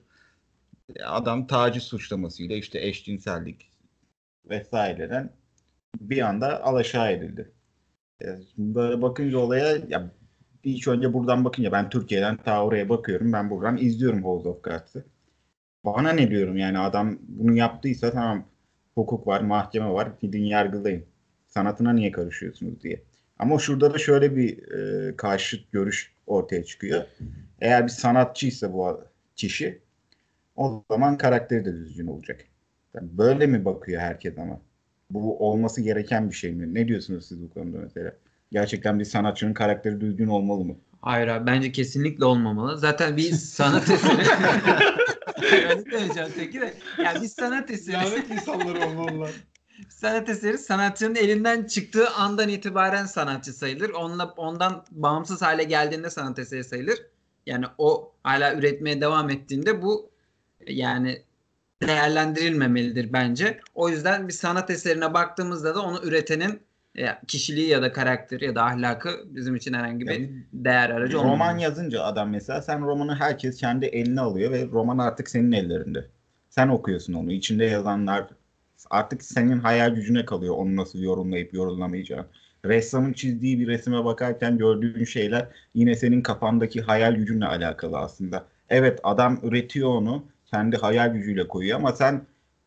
adam 1.06 1.48
taciz 1.48 1.84
suçlamasıyla 1.84 2.56
işte 2.56 2.80
eşcinsellik 2.88 3.70
vesaireden 4.50 5.30
bir 6.02 6.22
anda 6.22 6.64
alaşağı 6.64 7.12
edildi. 7.12 7.52
E, 8.22 8.26
Böyle 8.58 9.02
bakınca 9.02 9.38
olaya 9.38 9.76
ya 9.90 10.12
ilk 10.66 10.88
önce 10.88 11.14
buradan 11.14 11.46
bakınca 11.46 11.72
ben 11.72 11.90
Türkiye'den 11.90 12.38
ta 12.38 12.66
oraya 12.66 12.90
bakıyorum. 12.90 13.34
Ben 13.34 13.50
buradan 13.50 13.78
izliyorum 13.78 14.24
House 14.24 14.50
of 14.50 14.64
Cards'ı. 14.66 15.06
Bana 15.86 16.12
ne 16.12 16.32
diyorum 16.32 16.58
yani 16.58 16.80
adam 16.80 17.20
bunu 17.28 17.56
yaptıysa 17.56 18.12
tamam 18.12 18.46
hukuk 18.96 19.28
var, 19.28 19.42
mahkeme 19.42 19.90
var. 19.90 20.12
Gidin 20.22 20.44
yargılayın. 20.44 21.06
Sanatına 21.48 21.94
niye 21.94 22.12
karışıyorsunuz 22.12 22.82
diye. 22.84 23.04
Ama 23.40 23.60
şurada 23.60 23.94
da 23.94 23.98
şöyle 23.98 24.36
bir 24.36 24.72
e, 24.72 25.16
karşıt 25.16 25.72
görüş 25.72 26.14
ortaya 26.28 26.64
çıkıyor. 26.64 27.04
Eğer 27.62 27.84
bir 27.84 27.90
sanatçıysa 27.90 28.74
bu 28.74 29.04
kişi 29.36 29.82
o 30.56 30.84
zaman 30.92 31.18
karakteri 31.18 31.66
de 31.66 31.74
düzgün 31.74 32.08
olacak. 32.08 32.46
Yani 32.94 33.18
böyle 33.18 33.48
mi 33.48 33.66
bakıyor 33.66 34.02
herkes 34.02 34.38
ama? 34.38 34.62
Bu 35.10 35.50
olması 35.50 35.82
gereken 35.82 36.30
bir 36.30 36.36
şey 36.36 36.52
mi? 36.52 36.74
Ne 36.74 36.88
diyorsunuz 36.88 37.28
siz 37.28 37.42
bu 37.44 37.50
konuda 37.50 37.78
mesela? 37.78 38.14
Gerçekten 38.56 39.00
bir 39.00 39.06
sanatçının 39.06 39.54
karakteri 39.54 40.02
düzgün 40.02 40.28
olmalı 40.28 40.66
mı? 40.66 40.76
Hayır 41.02 41.28
abi 41.28 41.48
bence 41.48 41.72
kesinlikle 41.72 42.26
olmamalı. 42.26 42.78
Zaten 42.78 43.18
bir 43.18 43.32
sanat 43.32 43.90
eseri. 43.90 44.18
ben 45.70 45.86
demeyeceğim 45.86 46.30
peki 46.38 46.62
de. 46.62 46.74
Yani 47.04 47.22
bir 47.22 47.28
sanat 47.28 47.72
eseri. 47.72 47.96
Lanet 47.96 48.32
insanlar 48.32 48.76
olmalılar. 48.76 49.32
sanat 49.90 50.30
eseri 50.30 50.58
sanatçının 50.58 51.16
elinden 51.16 51.64
çıktığı 51.64 52.10
andan 52.10 52.50
itibaren 52.50 53.06
sanatçı 53.06 53.54
sayılır. 53.54 53.90
Onunla, 53.90 54.34
ondan 54.38 54.86
bağımsız 54.92 55.42
hale 55.42 55.64
geldiğinde 55.64 56.10
sanat 56.10 56.40
eseri 56.40 56.64
sayılır. 56.64 57.06
Yani 57.46 57.66
o 57.78 58.14
hala 58.24 58.56
üretmeye 58.56 59.02
devam 59.02 59.30
ettiğinde 59.30 59.82
bu 59.82 60.10
yani 60.68 61.24
değerlendirilmemelidir 61.82 63.14
bence. 63.14 63.60
O 63.74 63.90
yüzden 63.90 64.28
bir 64.28 64.34
sanat 64.34 64.70
eserine 64.70 65.14
baktığımızda 65.14 65.76
da 65.76 65.82
onu 65.82 66.00
üretenin 66.04 66.65
kişiliği 67.28 67.68
ya 67.68 67.82
da 67.82 67.92
karakteri 67.92 68.46
ya 68.46 68.56
da 68.56 68.64
ahlakı 68.64 69.10
bizim 69.26 69.56
için 69.56 69.74
herhangi 69.74 70.08
bir 70.08 70.12
Yani 70.12 70.30
değer 70.54 70.90
aracı 70.90 71.20
olmamalı. 71.20 71.40
Roman 71.40 71.58
yazınca 71.58 72.04
adam 72.04 72.30
mesela 72.30 72.62
sen 72.62 72.82
romanı 72.82 73.16
herkes 73.16 73.58
kendi 73.58 73.86
eline 73.86 74.22
alıyor 74.22 74.52
ve 74.52 74.68
roman 74.72 74.98
artık 74.98 75.30
senin 75.30 75.52
ellerinde. 75.52 76.06
Sen 76.50 76.68
okuyorsun 76.68 77.14
onu. 77.14 77.32
İçinde 77.32 77.66
yazanlar 77.66 78.26
artık 78.90 79.24
senin 79.24 79.60
hayal 79.60 79.96
gücüne 79.96 80.26
kalıyor 80.26 80.56
onu 80.58 80.76
nasıl 80.76 81.00
yorumlayıp 81.00 81.54
yorumlamayacağın. 81.54 82.26
Ressamın 82.66 83.14
çizdiği 83.14 83.60
bir 83.60 83.68
resime 83.68 84.06
bakarken 84.06 84.58
gördüğün 84.58 85.06
şeyler 85.06 85.48
yine 85.74 85.96
senin 85.96 86.22
kafandaki 86.22 86.82
hayal 86.82 87.16
gücünle 87.16 87.46
alakalı 87.46 87.98
aslında. 87.98 88.46
Evet 88.70 89.00
adam 89.04 89.40
üretiyor 89.44 89.90
onu 89.90 90.26
kendi 90.46 90.78
hayal 90.78 91.14
gücüyle 91.14 91.48
koyuyor 91.48 91.80
ama 91.80 91.92
sen 91.92 92.22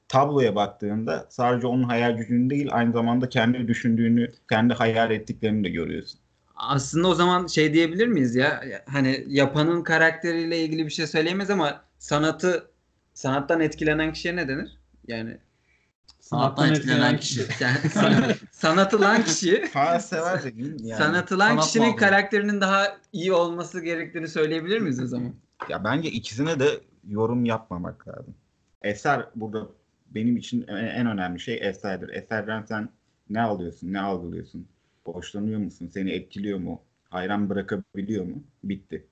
tabloya 0.09 0.55
baktığında 0.55 1.27
sadece 1.31 1.67
onun 1.67 1.83
hayal 1.83 2.13
gücünü 2.17 2.51
değil 2.51 2.69
aynı 2.73 2.93
zamanda 2.93 3.29
kendi 3.29 3.69
düşündüğünü, 3.69 4.29
kendi 4.51 4.75
hayal 4.75 5.11
ettiklerini 5.11 5.65
de 5.65 5.69
görüyorsun. 5.69 6.21
Aslında 6.57 7.09
o 7.09 7.15
zaman 7.15 7.47
şey 7.47 7.73
diyebilir 7.75 8.07
miyiz 8.07 8.35
ya 8.37 8.63
hani 8.87 9.25
yapanın 9.29 9.83
karakteriyle 9.83 10.59
ilgili 10.59 10.85
bir 10.87 10.91
şey 10.91 11.07
söyleyemez 11.07 11.51
ama 11.51 11.85
sanatı 11.99 12.71
sanattan 13.15 13.61
etkilenen 13.61 14.13
kişiye 14.13 14.37
ne 14.37 14.49
denir? 14.49 14.79
Yani 15.09 15.39
Sanattan 16.21 16.71
etkilenen 16.73 17.17
kişi. 17.17 17.41
yani 17.61 17.79
san- 17.93 18.35
sanatılan 18.53 19.23
kişi 19.25 19.65
Sanat 19.73 20.05
sever? 20.05 20.41
Yani. 20.57 20.95
sanatılan 20.99 21.49
sanat 21.49 21.65
kişinin 21.65 21.97
karakterinin 21.97 22.61
daha 22.61 22.97
iyi 23.13 23.33
olması 23.33 23.81
gerektiğini 23.81 24.29
söyleyebilir 24.29 24.81
miyiz 24.81 25.03
o 25.03 25.07
zaman? 25.07 25.35
Ya 25.69 25.85
bence 25.85 26.11
ikisine 26.11 26.61
de 26.61 26.81
yorum 27.09 27.45
yapmamak 27.45 28.09
lazım. 28.09 28.35
Eser 28.83 29.27
burada 29.35 29.69
benim 30.11 30.37
için 30.37 30.67
en 30.69 31.07
önemli 31.07 31.41
şey 31.41 31.59
eserdir. 31.63 32.09
Eserden 32.09 32.63
sen 32.63 32.89
ne 33.31 33.41
alıyorsun, 33.43 33.93
ne 33.93 34.01
algılıyorsun? 34.01 34.67
Hoşlanıyor 35.05 35.61
musun? 35.61 35.91
Seni 35.95 36.11
etkiliyor 36.11 36.59
mu? 36.59 36.83
Hayran 37.11 37.49
bırakabiliyor 37.51 38.25
mu? 38.25 38.43
Bitti. 38.65 39.07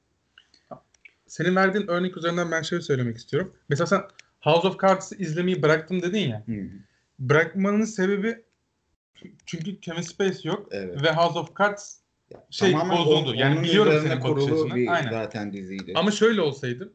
Senin 1.27 1.57
verdiğin 1.57 1.87
örnek 1.87 2.17
üzerinden 2.17 2.51
ben 2.51 2.63
şöyle 2.63 2.83
söylemek 2.83 3.17
istiyorum. 3.17 3.55
Mesela 3.69 3.87
sen 3.87 4.03
House 4.41 4.69
of 4.69 4.81
Cards'ı 4.83 5.15
izlemeyi 5.17 5.63
bıraktım 5.63 6.03
dedin 6.03 6.19
ya. 6.19 6.43
Hı, 6.47 6.53
Bırakmanın 7.19 7.85
sebebi 7.85 8.43
çünkü 9.47 9.81
Kevin 9.81 10.01
Spacey 10.01 10.41
yok 10.45 10.69
Evet. 10.71 11.03
ve 11.03 11.13
House 11.13 11.39
of 11.39 11.57
Cards 11.59 11.97
şey 12.51 12.73
Tamamen 12.73 12.99
bozuldu. 12.99 13.31
o- 13.31 13.35
yani 13.35 13.63
biliyorum 13.63 13.93
senin 14.03 14.25
bakış 14.25 14.45
açını. 14.45 14.91
Aynen. 14.91 15.11
zaten 15.11 15.53
diziydi. 15.53 15.93
Ama 15.95 16.11
şöyle 16.11 16.41
olsaydı 16.41 16.93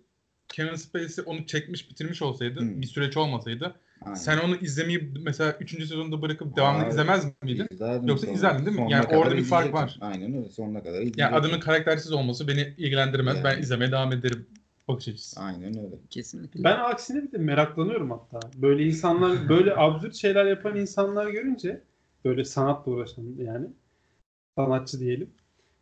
Kevin 0.51 0.75
Spacey 0.75 1.23
onu 1.25 1.45
çekmiş 1.45 1.89
bitirmiş 1.89 2.21
olsaydı 2.21 2.59
Hı. 2.61 2.81
bir 2.81 2.87
süreç 2.87 3.17
olmasaydı 3.17 3.75
Aynen. 4.01 4.15
sen 4.15 4.37
onu 4.37 4.55
izlemeyi 4.55 5.11
mesela 5.21 5.57
3. 5.59 5.71
sezonda 5.71 6.21
bırakıp 6.21 6.55
devamını 6.57 6.83
Aa, 6.85 6.89
izlemez 6.89 7.25
miydin? 7.43 7.67
İzlerdim 7.71 8.07
Yoksa 8.07 8.25
sonra. 8.25 8.35
izlerdin 8.35 8.65
değil 8.65 8.77
mi? 8.77 8.81
Sonuna 8.81 8.95
Yani 8.95 9.05
orada 9.17 9.37
bir 9.37 9.43
fark 9.43 9.73
var. 9.73 9.97
Aynen 10.01 10.33
öyle. 10.37 10.49
Sonuna 10.49 10.79
kadar 10.79 10.93
Yani 10.93 11.03
izleyecektim. 11.09 11.33
adamın 11.37 11.59
karaktersiz 11.59 12.11
olması 12.11 12.47
beni 12.47 12.73
ilgilendirmez. 12.77 13.35
Yani. 13.35 13.43
Ben 13.43 13.61
izlemeye 13.61 13.91
devam 13.91 14.13
ederim 14.13 14.45
bakış 14.87 15.07
açısı. 15.07 15.39
Aynen 15.41 15.77
öyle. 15.77 15.95
Kesinlikle. 16.09 16.63
Ben 16.63 16.77
aksine 16.79 17.23
bir 17.23 17.31
de 17.31 17.37
meraklanıyorum 17.37 18.11
hatta. 18.11 18.39
Böyle 18.55 18.83
insanlar, 18.83 19.49
böyle 19.49 19.75
absürt 19.75 20.15
şeyler 20.15 20.45
yapan 20.45 20.77
insanlar 20.77 21.27
görünce 21.29 21.81
böyle 22.25 22.43
sanatla 22.45 22.91
uğraşan 22.91 23.23
yani 23.37 23.67
sanatçı 24.55 24.99
diyelim. 24.99 25.29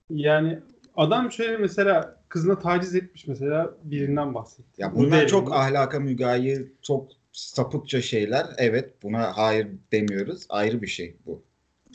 Yani 0.10 0.60
adam 0.96 1.32
şöyle 1.32 1.58
mesela 1.58 2.20
kızına 2.30 2.60
taciz 2.60 2.96
etmiş 2.96 3.28
mesela 3.28 3.74
birinden 3.84 4.34
bahsetti. 4.34 4.82
Ya 4.82 4.92
Bu 4.96 5.00
bunlar 5.00 5.12
değil 5.20 5.28
çok 5.30 5.48
mi? 5.48 5.54
ahlaka 5.56 6.00
mügayir, 6.00 6.68
çok 6.82 7.12
sapıkça 7.32 8.02
şeyler. 8.02 8.46
Evet 8.58 9.04
buna 9.04 9.38
hayır 9.38 9.68
demiyoruz. 9.92 10.46
Ayrı 10.50 10.82
bir 10.82 10.88
şey 10.88 11.16
bu. 11.26 11.42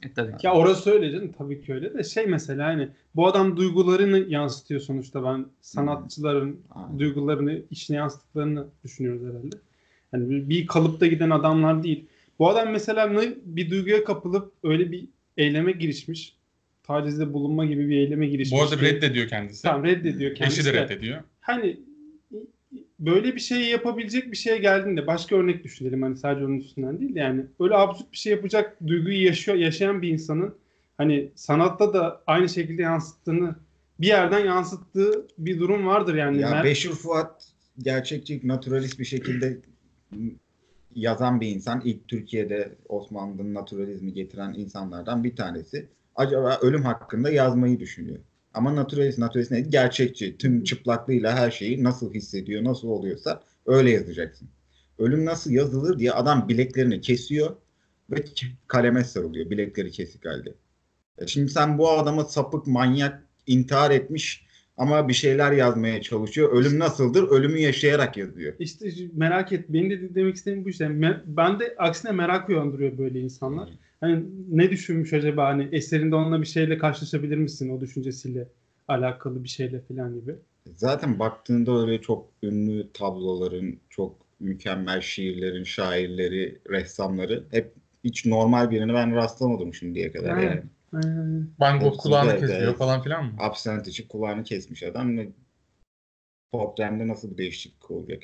E, 0.06 0.12
tabii 0.12 0.36
ki. 0.36 0.46
Ya 0.46 0.54
orası 0.54 0.90
öyle 0.90 1.12
canım 1.12 1.32
tabii 1.38 1.62
ki 1.62 1.74
öyle 1.74 1.94
de 1.94 2.04
şey 2.04 2.26
mesela 2.26 2.66
hani 2.66 2.88
bu 3.16 3.26
adam 3.26 3.56
duygularını 3.56 4.18
yansıtıyor 4.18 4.80
sonuçta 4.80 5.24
ben 5.24 5.46
sanatçıların 5.60 6.60
Aynen. 6.70 6.98
duygularını 6.98 7.62
içine 7.70 7.96
yansıttıklarını 7.96 8.66
düşünüyoruz 8.84 9.22
herhalde. 9.22 9.56
Yani 10.12 10.48
bir- 10.48 10.66
kalıpta 10.66 11.06
giden 11.06 11.30
adamlar 11.30 11.82
değil. 11.82 12.06
Bu 12.38 12.48
adam 12.48 12.70
mesela 12.72 13.06
ne- 13.06 13.34
bir 13.44 13.70
duyguya 13.70 14.04
kapılıp 14.04 14.52
öyle 14.62 14.92
bir 14.92 15.08
eyleme 15.36 15.72
girişmiş. 15.72 16.36
Tacizde 16.84 17.32
bulunma 17.32 17.64
gibi 17.64 17.88
bir 17.88 17.96
eyleme 17.96 18.26
girişmiş. 18.26 18.60
Bu 18.60 18.62
arada 18.64 18.80
reddediyor 18.80 19.28
kendisi. 19.28 19.62
Tamam 19.62 19.84
reddediyor 19.84 20.34
kendisi. 20.34 20.60
Eşi 20.60 20.68
de 20.70 20.74
de. 20.74 20.82
reddediyor. 20.82 21.22
Hani 21.40 21.80
böyle 22.98 23.34
bir 23.34 23.40
şeyi 23.40 23.70
yapabilecek 23.70 24.32
bir 24.32 24.36
şeye 24.36 24.58
geldiğinde 24.58 25.06
başka 25.06 25.36
örnek 25.36 25.64
düşünelim 25.64 26.02
hani 26.02 26.16
sadece 26.16 26.44
onun 26.44 26.58
üstünden 26.58 27.00
değil 27.00 27.14
de 27.14 27.18
yani 27.18 27.44
böyle 27.60 27.74
absürt 27.74 28.12
bir 28.12 28.16
şey 28.16 28.32
yapacak 28.32 28.76
duyguyu 28.86 29.24
yaşıyor 29.24 29.58
yaşayan 29.58 30.02
bir 30.02 30.08
insanın 30.08 30.54
hani 30.98 31.30
sanatta 31.34 31.94
da 31.94 32.22
aynı 32.26 32.48
şekilde 32.48 32.82
yansıttığını 32.82 33.54
bir 34.00 34.06
yerden 34.06 34.44
yansıttığı 34.44 35.26
bir 35.38 35.60
durum 35.60 35.86
vardır 35.86 36.14
yani. 36.14 36.40
Ya 36.40 36.50
Mer- 36.50 36.64
Beşir 36.64 36.90
Fuat 36.90 37.48
gerçekçi, 37.78 38.40
naturalist 38.48 38.98
bir 38.98 39.04
şekilde 39.04 39.58
yazan 40.94 41.40
bir 41.40 41.48
insan. 41.48 41.82
İlk 41.84 42.08
Türkiye'de 42.08 42.72
Osmanlı'nın 42.88 43.54
naturalizmi 43.54 44.12
getiren 44.12 44.54
insanlardan 44.54 45.24
bir 45.24 45.36
tanesi. 45.36 45.86
Acaba 46.16 46.58
ölüm 46.62 46.82
hakkında 46.82 47.30
yazmayı 47.30 47.80
düşünüyor. 47.80 48.18
Ama 48.54 48.76
naturalist, 48.76 49.18
naturalist 49.18 49.50
ne? 49.50 49.60
Gerçekçi. 49.60 50.38
Tüm 50.38 50.64
çıplaklığıyla 50.64 51.36
her 51.36 51.50
şeyi 51.50 51.84
nasıl 51.84 52.14
hissediyor, 52.14 52.64
nasıl 52.64 52.88
oluyorsa 52.88 53.42
öyle 53.66 53.90
yazacaksın. 53.90 54.48
Ölüm 54.98 55.24
nasıl 55.24 55.50
yazılır 55.50 55.98
diye 55.98 56.12
adam 56.12 56.48
bileklerini 56.48 57.00
kesiyor 57.00 57.56
ve 58.10 58.24
kaleme 58.66 59.04
sarılıyor 59.04 59.50
bilekleri 59.50 59.90
kesik 59.90 60.26
halde. 60.26 60.54
E 61.18 61.26
Şimdi 61.26 61.52
sen 61.52 61.78
bu 61.78 61.90
adama 61.90 62.24
sapık, 62.24 62.66
manyak, 62.66 63.22
intihar 63.46 63.90
etmiş 63.90 64.46
ama 64.76 65.08
bir 65.08 65.12
şeyler 65.12 65.52
yazmaya 65.52 66.02
çalışıyor. 66.02 66.52
Ölüm 66.52 66.78
nasıldır? 66.78 67.28
Ölümü 67.28 67.58
yaşayarak 67.58 68.16
yazıyor. 68.16 68.54
İşte 68.58 68.90
merak 69.12 69.52
et. 69.52 69.64
Benim 69.68 69.90
de 69.90 70.14
demek 70.14 70.36
istediğim 70.36 70.64
bu 70.64 70.68
işte. 70.68 71.00
Ben 71.26 71.60
de 71.60 71.74
aksine 71.78 72.12
merak 72.12 72.48
uyandırıyor 72.48 72.98
böyle 72.98 73.20
insanlar. 73.20 73.70
Hani 74.00 74.24
ne 74.50 74.70
düşünmüş 74.70 75.12
acaba 75.12 75.46
hani 75.48 75.68
eserinde 75.72 76.14
onunla 76.14 76.40
bir 76.40 76.46
şeyle 76.46 76.78
karşılaşabilir 76.78 77.36
misin 77.36 77.68
o 77.68 77.80
düşüncesiyle 77.80 78.48
alakalı 78.88 79.44
bir 79.44 79.48
şeyle 79.48 79.80
falan 79.80 80.14
gibi. 80.14 80.36
Zaten 80.76 81.18
baktığında 81.18 81.80
öyle 81.80 82.00
çok 82.00 82.28
ünlü 82.42 82.92
tabloların, 82.92 83.80
çok 83.90 84.16
mükemmel 84.40 85.00
şiirlerin, 85.00 85.64
şairleri, 85.64 86.58
ressamları 86.70 87.44
hep 87.50 87.72
hiç 88.04 88.26
normal 88.26 88.70
birine 88.70 88.94
ben 88.94 89.14
rastlamadım 89.14 89.74
şimdiye 89.74 90.12
kadar 90.12 90.36
Yani. 90.36 90.44
yani. 90.44 90.62
Van 91.58 91.80
Gogh 91.80 91.96
kulağını 91.98 92.30
de- 92.30 92.40
kesiyor 92.40 92.76
falan 92.76 93.02
filan 93.02 93.24
mı? 93.24 93.32
Absent 93.38 93.88
için 93.88 94.08
kulağını 94.08 94.44
kesmiş 94.44 94.82
adam 94.82 95.18
ve 95.18 95.28
portremde 96.52 97.08
nasıl 97.08 97.30
bir 97.30 97.38
değişiklik 97.38 97.90
olacak? 97.90 98.22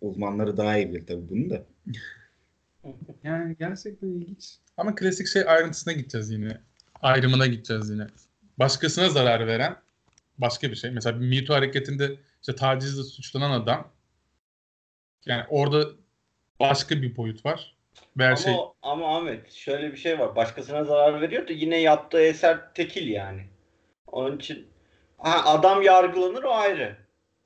Uzmanları 0.00 0.56
daha 0.56 0.78
iyi 0.78 0.88
bilir 0.90 1.06
tabii 1.06 1.28
bunu 1.30 1.50
da. 1.50 1.66
yani 3.24 3.56
gerçekten 3.58 4.08
ilginç. 4.08 4.58
Ama 4.76 4.94
klasik 4.94 5.26
şey 5.28 5.42
ayrıntısına 5.46 5.92
gideceğiz 5.92 6.30
yine. 6.30 6.60
Ayrımına 7.02 7.46
gideceğiz 7.46 7.90
yine. 7.90 8.06
Başkasına 8.58 9.08
zarar 9.08 9.46
veren 9.46 9.76
başka 10.38 10.70
bir 10.70 10.76
şey. 10.76 10.90
Mesela 10.90 11.20
bir 11.20 11.26
Me 11.26 11.44
Too 11.44 11.56
hareketinde 11.56 12.16
işte 12.40 12.54
tacizle 12.54 13.02
suçlanan 13.02 13.50
adam 13.50 13.88
yani 15.26 15.44
orada 15.48 15.88
başka 16.60 17.02
bir 17.02 17.16
boyut 17.16 17.46
var. 17.46 17.76
Ve 18.18 18.24
her 18.24 18.28
Ama, 18.28 18.36
şey 18.36 18.54
ama 18.82 19.16
Ahmet 19.16 19.52
şöyle 19.52 19.92
bir 19.92 19.96
şey 19.96 20.18
var. 20.18 20.36
Başkasına 20.36 20.84
zarar 20.84 21.20
veriyor 21.20 21.48
da 21.48 21.52
yine 21.52 21.80
yaptığı 21.80 22.20
eser 22.20 22.74
tekil 22.74 23.08
yani. 23.08 23.46
Onun 24.06 24.36
için 24.36 24.68
ha, 25.18 25.44
adam 25.44 25.82
yargılanır 25.82 26.44
o 26.44 26.54
ayrı. 26.54 26.96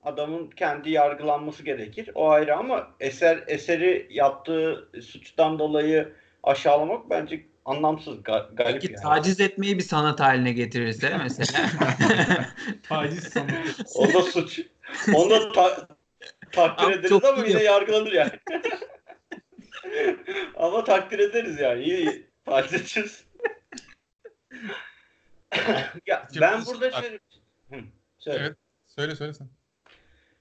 Adamın 0.06 0.50
kendi 0.50 0.90
yargılanması 0.90 1.62
gerekir. 1.62 2.10
O 2.14 2.30
ayrı 2.30 2.56
ama 2.56 2.90
eser 3.00 3.44
eseri 3.46 4.06
yaptığı 4.10 4.88
suçtan 5.02 5.58
dolayı 5.58 6.12
aşağılamak 6.42 7.10
bence 7.10 7.46
anlamsız, 7.64 8.18
ga- 8.18 8.54
garip 8.54 8.82
Peki 8.82 8.92
yani. 8.92 9.02
taciz 9.02 9.40
etmeyi 9.40 9.78
bir 9.78 9.82
sanat 9.82 10.20
haline 10.20 10.52
getirirse 10.52 11.16
mesela. 11.22 11.68
Taciz 12.82 13.24
sanatı. 13.24 13.54
O 13.94 14.12
da 14.12 14.22
suç. 14.22 14.60
Onu 15.14 15.30
da 15.30 15.52
ta- 15.52 15.88
takdir 16.52 16.84
Abi 16.84 16.92
ederiz 16.92 17.08
çok 17.08 17.24
ama 17.24 17.46
yine 17.46 17.62
yargılanır 17.62 18.12
yani. 18.12 18.30
ama 20.56 20.84
takdir 20.84 21.18
ederiz 21.18 21.60
yani. 21.60 21.82
İyi, 21.82 21.96
iyi. 21.96 22.26
Taciz 22.44 22.74
ederiz. 22.74 23.24
ya 26.06 26.28
ben 26.40 26.66
burada 26.66 26.90
şöyle... 26.90 27.18
Hı, 27.70 27.76
söyle. 28.18 28.38
Evet. 28.40 28.56
Söyle 28.86 29.16
söyle 29.16 29.34
sen. 29.34 29.48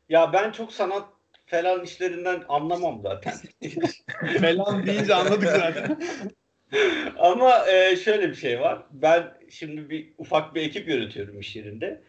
Ya 0.10 0.34
ben 0.34 0.52
çok 0.52 0.72
sanat 0.74 1.10
falan 1.46 1.84
işlerinden 1.84 2.44
anlamam 2.50 3.02
zaten. 3.04 3.34
Falan 4.42 4.86
deyince 4.88 5.16
anladık 5.16 5.50
zaten. 5.50 5.98
Ama 7.20 7.68
e, 7.68 7.96
şöyle 7.96 8.30
bir 8.30 8.36
şey 8.36 8.60
var. 8.60 8.84
Ben 8.92 9.34
şimdi 9.50 9.90
bir 9.90 10.10
ufak 10.18 10.56
bir 10.56 10.62
ekip 10.62 10.88
yönetiyorum 10.88 11.40
iş 11.40 11.56
yerinde. 11.56 12.02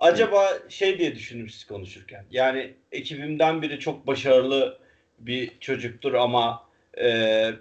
Acaba 0.00 0.58
şey 0.68 0.98
diye 0.98 1.14
düşündüm 1.14 1.48
siz 1.48 1.66
konuşurken. 1.66 2.24
Yani 2.30 2.74
ekibimden 2.92 3.62
biri 3.62 3.80
çok 3.80 4.06
başarılı 4.06 4.78
bir 5.18 5.58
çocuktur 5.60 6.14
ama 6.14 6.68
e, 6.98 7.06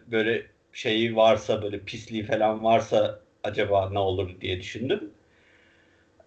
böyle 0.08 0.46
şeyi 0.74 1.16
varsa 1.16 1.62
böyle 1.62 1.80
pisliği 1.80 2.26
falan 2.26 2.64
varsa 2.64 3.20
acaba 3.44 3.90
ne 3.90 4.00
olur 4.00 4.42
diye 4.42 4.60
düşündüm. 4.60 5.12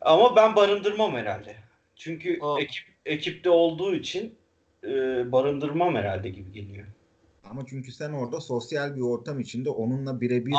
Ama 0.01 0.37
ben 0.37 0.57
barındırmam 0.57 1.17
herhalde. 1.17 1.57
Çünkü 1.97 2.39
O- 2.41 2.61
ekip 2.61 2.96
ekipte 3.11 3.51
olduğu 3.51 3.95
için 3.95 4.35
e, 4.85 4.89
barındırmam 5.33 5.95
herhalde 5.95 6.29
gibi 6.31 6.53
geliyor. 6.53 6.87
Ama 7.51 7.63
çünkü 7.67 7.93
sen 7.93 8.13
orada 8.13 8.41
sosyal 8.41 8.97
bir 8.97 9.01
ortam 9.01 9.41
içinde 9.41 9.71
onunla 9.71 10.21
birebir 10.21 10.53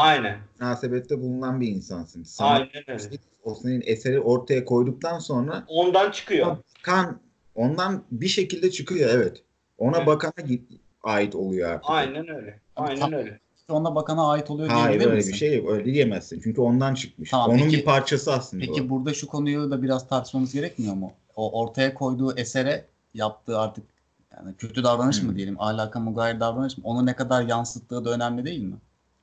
münasebette 0.60 1.22
bulunan 1.22 1.62
bir 1.62 1.68
insansın. 1.68 2.24
Sanat, 2.24 2.62
Aynen 2.62 2.90
öyle. 3.06 3.18
o 3.44 3.56
senin 3.56 3.84
eseri 3.86 4.20
ortaya 4.20 4.66
koyduktan 4.66 5.20
sonra 5.20 5.64
Ondan 5.68 6.12
çıkıyor. 6.12 6.58
kan 6.82 7.20
ondan 7.56 8.04
bir 8.12 8.28
şekilde 8.28 8.72
çıkıyor 8.72 9.10
evet. 9.14 9.44
Ona 9.78 9.98
Evet. 9.98 10.08
bakana 10.08 10.46
git, 10.48 10.62
ait 11.04 11.36
oluyor 11.36 11.70
artık. 11.70 11.90
Aynen 11.90 12.28
öyle. 12.36 12.60
Aynen 12.76 13.14
öyle. 13.14 13.40
İşte 13.58 13.74
ona 13.74 13.96
bakana 13.96 14.30
ait 14.32 14.50
oluyor 14.52 14.70
Hayır 14.70 14.88
diyebilir 14.90 15.06
öyle 15.08 15.16
misin? 15.18 15.34
bir 15.34 15.38
şey 15.38 15.58
yok. 15.58 15.70
Öyle 15.72 15.86
diyemezsin. 15.94 16.42
Çünkü 16.44 16.62
ondan 16.62 16.94
çıkmış. 16.94 17.30
Tamam, 17.30 17.50
Onun 17.50 17.60
peki- 17.60 17.78
bir 17.78 17.86
parçası 17.86 18.34
aslında 18.34 18.66
Peki 18.66 18.82
o. 18.84 18.90
burada 18.90 19.14
şu 19.14 19.28
konuyu 19.28 19.72
da 19.72 19.84
biraz 19.84 20.08
tartışmamız 20.08 20.54
gerekmiyor 20.54 20.94
mu? 20.94 21.12
O 21.38 21.62
ortaya 21.62 21.94
koyduğu 21.94 22.38
esere 22.38 22.86
yaptığı 23.14 23.60
artık 23.60 23.84
yani 24.38 24.56
kötü 24.58 24.84
davranış 24.84 25.22
Hmm. 25.22 25.28
mı 25.30 25.36
diyelim, 25.36 25.56
ahlaka 25.62 26.00
mugayir 26.00 26.40
davranış 26.40 26.78
mı? 26.78 26.84
Onu 26.88 27.06
ne 27.06 27.16
kadar 27.16 27.42
yansıttığı 27.42 28.06
da 28.06 28.10
önemli 28.12 28.46
değil 28.46 28.64
mi? 28.64 28.76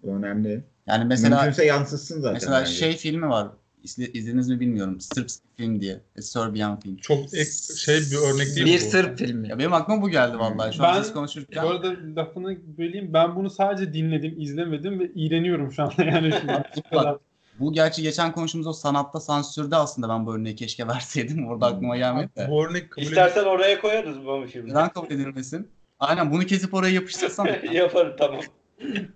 Önemli. 0.03 0.65
Yani 0.87 1.05
mesela 1.05 1.37
Mümkünse 1.37 1.65
yansıtsın 1.67 2.21
zaten. 2.21 2.35
mesela 2.35 2.61
bence. 2.61 2.71
şey 2.73 2.97
filmi 2.97 3.29
var. 3.29 3.49
İzle, 3.83 4.13
izlediniz 4.13 4.49
mi 4.49 4.61
bilmiyorum. 4.61 5.01
Sırp 5.01 5.31
film 5.57 5.81
diye. 5.81 6.01
A 6.19 6.23
Serbian 6.23 6.81
film. 6.81 6.97
Çok 6.97 7.19
ek- 7.35 7.51
şey 7.77 7.97
bir 7.97 8.17
örnek 8.17 8.57
değil 8.57 8.67
bir 8.67 8.87
bu. 8.87 8.91
Sırp 8.91 9.19
filmi. 9.19 9.49
Ya 9.49 9.59
benim 9.59 9.73
aklıma 9.73 10.03
bu 10.03 10.09
geldi 10.09 10.39
vallahi. 10.39 10.77
Şu 10.77 10.85
an 10.85 10.97
Ben- 10.97 11.03
siz 11.03 11.13
konuşurken. 11.13 11.65
Bu 11.65 11.69
arada 11.69 11.95
lafını 12.17 12.57
böleyim. 12.79 13.13
Ben 13.13 13.37
bunu 13.37 13.51
sadece 13.51 13.93
dinledim, 13.95 14.41
izlemedim 14.41 15.01
ve 15.01 15.11
iğreniyorum 15.15 15.73
şu 15.73 15.83
anda 15.83 16.05
yani. 16.05 16.35
Bu 16.77 16.83
kadar. 16.97 17.17
Bu 17.59 17.73
gerçi 17.73 18.03
geçen 18.03 18.33
konuştuğumuz 18.33 18.67
o 18.67 18.73
sanatta 18.73 19.21
sansürde 19.21 19.77
aslında 19.77 20.09
ben 20.09 20.27
bu 20.27 20.35
örneği 20.35 20.57
keşke 20.57 20.89
verseydim. 20.89 21.49
Orada 21.49 21.67
aklıma 21.67 21.97
gelmedi 21.97 22.31
de. 22.37 22.49
Bu 22.51 22.67
örnek 22.67 22.91
kabul 22.91 23.03
İstersen 23.07 23.45
oraya 23.45 23.81
koyarız 23.81 24.27
bu 24.27 24.47
şimdi. 24.53 24.71
Neden 24.71 24.89
kabul 24.89 25.07
edilmesin? 25.11 25.69
Aynen 26.01 26.31
bunu 26.33 26.45
kesip 26.47 26.75
oraya 26.75 26.93
yapıştırsam. 26.95 27.47
Yaparım 27.73 28.13
tamam. 28.19 28.41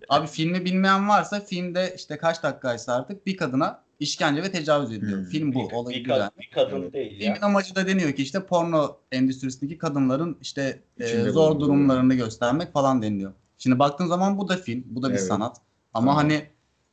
Abi 0.09 0.27
filmi 0.27 0.65
bilmeyen 0.65 1.09
varsa 1.09 1.41
filmde 1.41 1.95
işte 1.97 2.17
kaç 2.19 2.43
dakikaysa 2.43 2.95
artık 2.95 3.27
bir 3.27 3.37
kadına 3.37 3.83
işkence 4.01 4.43
ve 4.43 4.51
tecavüz 4.53 4.93
ediliyor. 4.93 5.19
Hmm. 5.19 5.25
Film 5.27 5.55
bu. 5.55 5.69
Bir, 5.69 5.75
Olayı 5.75 5.97
bir, 5.99 6.05
güzel. 6.05 6.21
kad- 6.21 6.39
bir 6.41 6.51
kadın 6.55 6.83
Evet. 6.83 6.93
değil 6.93 7.21
ya. 7.21 7.35
Filmin 7.35 7.47
amacı 7.47 7.75
da 7.75 7.87
deniyor 7.87 8.13
ki 8.13 8.23
işte 8.23 8.47
porno 8.47 8.97
endüstrisindeki 9.13 9.79
kadınların 9.79 10.39
işte 10.41 10.83
e, 11.01 11.23
zor 11.31 11.51
bulunduğu. 11.51 11.65
durumlarını 11.65 12.15
göstermek 12.15 12.73
falan 12.73 13.03
deniliyor. 13.03 13.33
Şimdi 13.59 13.79
baktığın 13.79 14.07
zaman 14.07 14.39
bu 14.39 14.49
da 14.49 14.57
film, 14.57 14.85
bu 14.87 15.03
da 15.03 15.09
bir 15.09 15.13
Evet. 15.15 15.27
sanat. 15.27 15.57
Ama 15.95 16.11
Tamam. 16.11 16.17
hani 16.17 16.47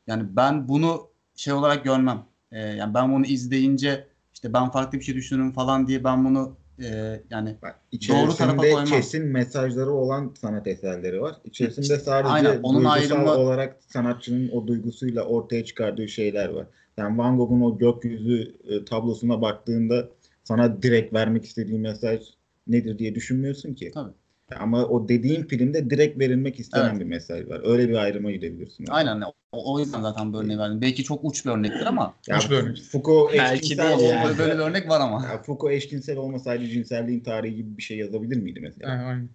yani 0.08 0.24
ben 0.36 0.68
bunu 0.68 1.08
şey 1.36 1.54
olarak 1.54 1.84
görmem. 1.84 2.24
E, 2.52 2.60
yani 2.60 2.94
ben 2.94 3.14
bunu 3.14 3.26
izleyince 3.26 4.08
işte 4.34 4.54
ben 4.54 4.70
farklı 4.70 5.00
bir 5.00 5.04
şey 5.04 5.16
düşünürüm 5.16 5.52
falan 5.52 5.88
diye 5.88 6.04
ben 6.04 6.26
bunu 6.26 6.58
e, 6.84 7.22
yani 7.30 7.56
Bak, 7.62 7.80
Doğru 8.10 8.36
tarafa 8.36 8.62
koymam. 8.62 8.86
kesin 8.86 9.26
mesajları 9.26 9.92
olan 9.92 10.34
sanat 10.42 10.68
eserleri 10.68 11.22
var. 11.22 11.36
İçerisinde 11.46 12.00
sadece 12.00 12.34
Aynen, 12.34 12.60
onun 12.64 12.76
duygusal 12.84 12.92
ayrımı- 12.92 13.36
olarak 13.38 13.78
sanatçının 13.88 14.50
o 14.50 14.68
duygusuyla 14.68 15.24
ortaya 15.24 15.66
çıkardığı 15.66 16.08
şeyler 16.08 16.50
var. 16.50 16.68
Yani 16.98 17.18
Van 17.18 17.38
Gogh'un 17.38 17.62
o 17.62 17.78
gökyüzü 17.78 18.56
e, 18.68 18.86
tablosuna 18.86 19.42
baktığında 19.42 20.10
sana 20.44 20.82
direkt 20.82 21.14
vermek 21.14 21.46
istediği 21.46 21.80
mesaj 21.80 22.22
nedir 22.68 23.00
diye 23.00 23.16
düşünmüyorsun 23.16 23.74
ki. 23.74 23.92
Tabii. 23.94 24.14
Ama 24.60 24.86
o 24.86 25.10
dediğin 25.10 25.44
filmde 25.44 25.90
direkt 25.90 26.20
verilmek 26.20 26.60
istenen 26.60 26.90
Evet. 26.90 27.00
bir 27.00 27.06
mesaj 27.06 27.48
var. 27.48 27.62
Öyle 27.64 27.90
bir 27.90 27.96
ayrıma 27.96 28.32
gidebilirsin. 28.32 28.86
aynen 28.90 29.22
o, 29.22 29.34
o 29.76 29.80
yüzden 29.80 30.02
zaten 30.02 30.34
bu 30.34 30.42
örneği 30.42 30.60
verdim. 30.60 30.82
Belki 30.82 31.04
çok 31.04 31.24
uç 31.24 31.46
bir 31.46 31.52
örnektir 31.52 31.86
ama 31.86 32.16
Ya, 32.28 32.38
Hoş 32.38 32.50
bir 32.50 32.56
örnek. 32.56 32.82
Foucault 32.84 33.34
Belki 33.34 33.66
eşcinsel 33.66 33.98
değil 34.00 34.10
yani. 34.10 34.24
böyle, 34.24 34.38
böyle 34.38 34.54
bir 34.54 34.60
örnek 34.60 34.90
var 34.90 35.02
ama 35.02 35.26
Ya 35.26 35.42
Foucault 35.44 35.74
eşcinsel 35.74 36.18
olmasaydı 36.18 36.68
cinselliğin 36.68 37.20
tarihi 37.20 37.56
gibi 37.56 37.78
bir 37.78 37.84
şey 37.84 37.98
yazabilir 37.98 38.38
miydi 38.38 38.60
mesela? 38.60 38.92
Aynen. 38.92 39.30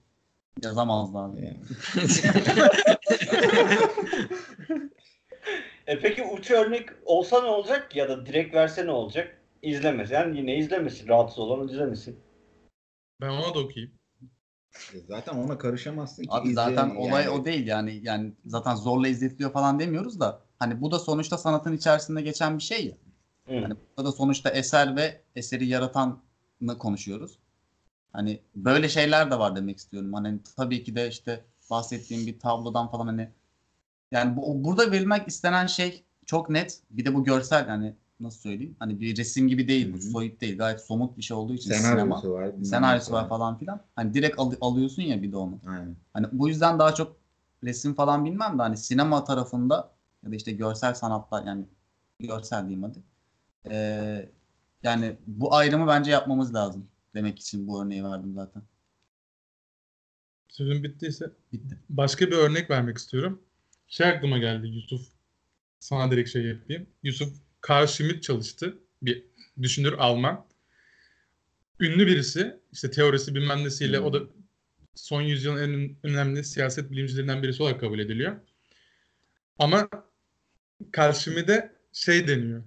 yazamazdı 0.64 1.18
abi. 1.18 1.44
Yani. 1.44 1.57
E 5.87 5.99
peki 5.99 6.23
uç 6.23 6.51
örnek 6.51 6.88
olsa 7.05 7.42
ne 7.42 7.49
olacak 7.49 7.96
ya 7.96 8.09
da 8.09 8.27
direkt 8.27 8.55
verse 8.55 8.87
ne 8.87 8.90
olacak? 8.90 9.38
İzlemez. 9.62 10.11
Yani 10.11 10.38
yine 10.38 10.57
izlemesin. 10.57 11.09
Rahatsız 11.09 11.38
olan 11.38 11.68
izlemesin. 11.68 12.18
Ben 13.20 13.29
ona 13.29 13.55
da 13.55 13.59
okuyayım. 13.59 13.92
E, 14.95 14.99
Zaten 15.09 15.37
ona 15.37 15.59
karışamazsın 15.59 16.23
ki. 16.23 16.29
Abi 16.33 16.53
zaten 16.53 16.91
olay 16.91 17.25
yani- 17.25 17.31
o 17.31 17.45
değil 17.45 17.67
yani 17.67 18.01
yani 18.03 18.33
zaten 18.47 18.75
zorla 18.75 19.09
izletiliyor 19.09 19.53
falan 19.53 19.81
demiyoruz 19.81 20.21
da 20.21 20.41
hani 20.59 20.81
bu 20.81 20.91
da 20.91 20.99
sonuçta 20.99 21.39
sanatın 21.39 21.77
içerisinde 21.77 22.23
geçen 22.23 22.59
bir 22.59 22.63
şey 22.63 22.87
ya. 22.87 22.97
Hı. 23.47 23.63
Hani 23.63 23.75
burada 23.97 24.09
da 24.09 24.13
sonuçta 24.13 24.51
eser 24.51 24.97
ve 24.97 25.21
eseri 25.37 25.67
yaratanı 25.67 26.17
konuşuyoruz. 26.79 27.39
Hani 28.13 28.41
böyle 28.55 28.89
şeyler 28.89 29.31
de 29.31 29.39
var 29.39 29.57
demek 29.57 29.79
istiyorum. 29.79 30.13
Hani 30.13 30.39
tabii 30.57 30.85
ki 30.85 30.95
de 30.97 31.09
işte 31.09 31.45
bahsettiğim 31.71 32.27
bir 32.27 32.39
tablodan 32.39 32.91
falan 32.91 33.07
hani 33.07 33.31
yani 34.11 34.37
bu, 34.37 34.65
burada 34.65 34.93
verilmek 34.93 35.29
istenen 35.29 35.67
şey 35.67 36.05
çok 36.27 36.51
net. 36.51 36.81
Bir 36.91 37.05
de 37.05 37.15
bu 37.15 37.25
görsel 37.25 37.69
yani 37.69 37.97
nasıl 38.21 38.41
söyleyeyim? 38.41 38.77
Hani 38.79 39.01
bir 39.01 39.17
resim 39.17 39.49
gibi 39.49 39.69
değil 39.69 39.93
bu. 39.93 39.99
Soyut 40.03 40.41
değil. 40.41 40.59
Gayet 40.59 40.81
somut 40.81 41.17
bir 41.17 41.23
şey 41.23 41.37
olduğu 41.37 41.55
için 41.55 41.73
sinema. 41.73 42.21
senaryosu 42.21 42.33
var. 42.33 42.49
bilmem 42.49 42.65
Senaryosu 42.65 43.13
var 43.13 43.29
falan 43.29 43.59
filan. 43.59 43.81
Hani 43.97 44.15
direkt 44.15 44.39
al- 44.39 44.55
alıyorsun 44.61 45.03
ya 45.03 45.23
bir 45.23 45.33
de 45.33 45.37
onu. 45.37 45.61
Aynen. 45.67 45.97
Hani 46.13 46.27
bu 46.33 46.49
yüzden 46.49 46.79
daha 46.79 46.95
çok 46.95 47.17
resim 47.65 47.95
falan 47.95 48.25
bilmem 48.25 48.59
de 48.59 48.63
hani 48.63 48.77
sinema 48.77 49.25
tarafında 49.25 49.93
ya 50.25 50.31
da 50.33 50.35
işte 50.37 50.53
görsel 50.53 50.95
sanatlar 50.95 51.47
yani 51.47 51.65
görsel 52.21 52.61
diyeyim 52.69 52.83
hadi. 52.83 52.99
Ee, 53.71 54.29
yani 54.83 55.17
bu 55.27 55.55
ayrımı 55.55 55.87
bence 55.87 56.11
yapmamız 56.11 56.55
lazım 56.55 56.87
demek 57.15 57.39
için 57.39 57.67
bu 57.67 57.83
örneği 57.83 58.05
verdim 58.05 58.35
zaten. 58.35 58.63
Sözüm 60.49 60.83
bittiyse 60.83 61.31
Bitti. 61.53 61.79
başka 61.91 62.27
bir 62.27 62.37
örnek 62.37 62.71
vermek 62.71 62.99
istiyorum. 62.99 63.43
Şey 63.89 64.09
aklıma 64.09 64.39
geldi 64.39 64.67
Yusuf. 64.67 65.09
Sana 65.81 66.11
direkt 66.11 66.31
şey 66.31 66.45
yapayım. 66.47 66.87
Yusuf 67.03 67.33
Karl 67.61 67.87
Schmitt 67.87 68.23
çalıştı. 68.23 68.79
Bir 69.03 69.23
düşünür 69.62 69.92
Alman. 69.92 70.46
Ünlü 71.81 72.07
birisi. 72.07 72.61
işte 72.73 72.90
teorisi 72.90 73.35
bilmem 73.35 73.64
nesiyle 73.64 73.99
Hmm. 73.99 74.05
o 74.05 74.12
da 74.12 74.20
son 74.94 75.23
yüzyılın 75.23 75.59
en 75.62 75.96
önemli 76.12 76.44
siyaset 76.44 76.90
bilimcilerinden 76.90 77.42
birisi 77.42 77.62
olarak 77.62 77.81
kabul 77.81 77.99
ediliyor. 77.99 78.37
Ama 79.59 79.88
Karl 80.92 81.12
Schmitt'e 81.12 81.73
şey 81.92 82.29
deniyor. 82.29 82.62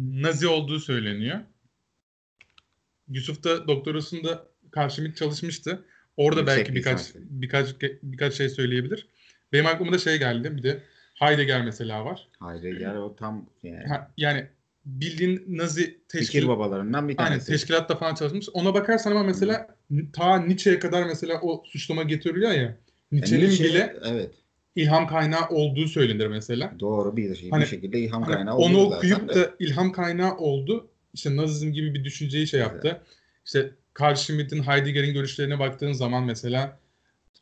Nazi 0.00 0.46
olduğu 0.48 0.80
söyleniyor. 0.80 1.40
Yusuf 3.08 3.44
da 3.44 3.68
doktorasında 3.68 4.48
Karl 4.70 4.88
Schmitt 4.90 5.16
çalışmıştı. 5.16 5.84
Orada 6.16 6.40
Yüksek 6.40 6.58
belki 6.58 6.74
birkaç 6.74 7.00
lisanslı. 7.00 7.20
birkaç 7.30 7.68
birkaç 8.02 8.34
şey 8.34 8.48
söyleyebilir. 8.48 9.06
Benim 9.52 9.66
aklıma 9.66 9.92
da 9.92 9.98
şey 9.98 10.18
geldi. 10.18 10.56
Bir 10.56 10.62
de 10.62 10.82
Heidegger 11.22 11.64
mesela 11.64 12.04
var. 12.04 12.28
Yani 12.80 12.98
o 12.98 13.16
tam 13.16 13.46
yani 13.62 13.84
Ha, 13.86 14.10
yani 14.16 14.46
bildiğin 14.86 15.44
Nazi 15.48 15.82
fikir 15.84 15.98
teşkil 16.08 16.48
babalarından 16.48 17.08
bir 17.08 17.14
Aynen 17.18 17.28
tanesi. 17.30 17.46
teşkilatta 17.52 17.96
falan 17.96 18.14
çalışmış. 18.14 18.48
Ona 18.52 18.74
bakarsan 18.74 19.10
ama 19.10 19.22
mesela 19.22 19.66
ta 20.12 20.36
Nietzsche'ye 20.38 20.78
kadar 20.78 21.04
mesela 21.06 21.40
o 21.42 21.62
suçlama 21.66 22.02
getiriliyor 22.02 22.50
ya. 22.50 22.62
Yani 22.62 22.74
Nietzsche'nin 23.12 23.46
Nietzsche- 23.50 23.64
bile 23.64 23.96
evet 24.04 24.30
ilham 24.76 25.06
kaynağı 25.06 25.48
olduğu 25.48 25.88
söylenir 25.88 26.26
mesela. 26.26 26.72
doğru 26.80 27.16
bir 27.16 27.34
şey 27.34 27.50
Hani- 27.50 27.62
bir 27.62 27.66
şekilde 27.68 27.98
ilham 28.00 28.22
Hani 28.22 28.34
kaynağı 28.34 28.56
onu 28.56 28.78
okuyup 28.84 29.28
de. 29.28 29.34
da 29.34 29.50
ilham 29.58 29.92
kaynağı 29.92 30.36
oldu. 30.36 30.88
İşte 31.14 31.36
Nazizm 31.36 31.72
gibi 31.72 31.94
bir 31.94 32.04
düşünceyi 32.04 32.46
şey 32.46 32.60
yaptı. 32.60 33.02
İşte 33.46 33.70
Karl 33.94 34.14
Schmitt'in 34.14 34.62
Heidegger'in 34.62 35.14
görüşlerine 35.14 35.58
baktığın 35.58 35.92
zaman 35.92 36.24
mesela 36.24 36.78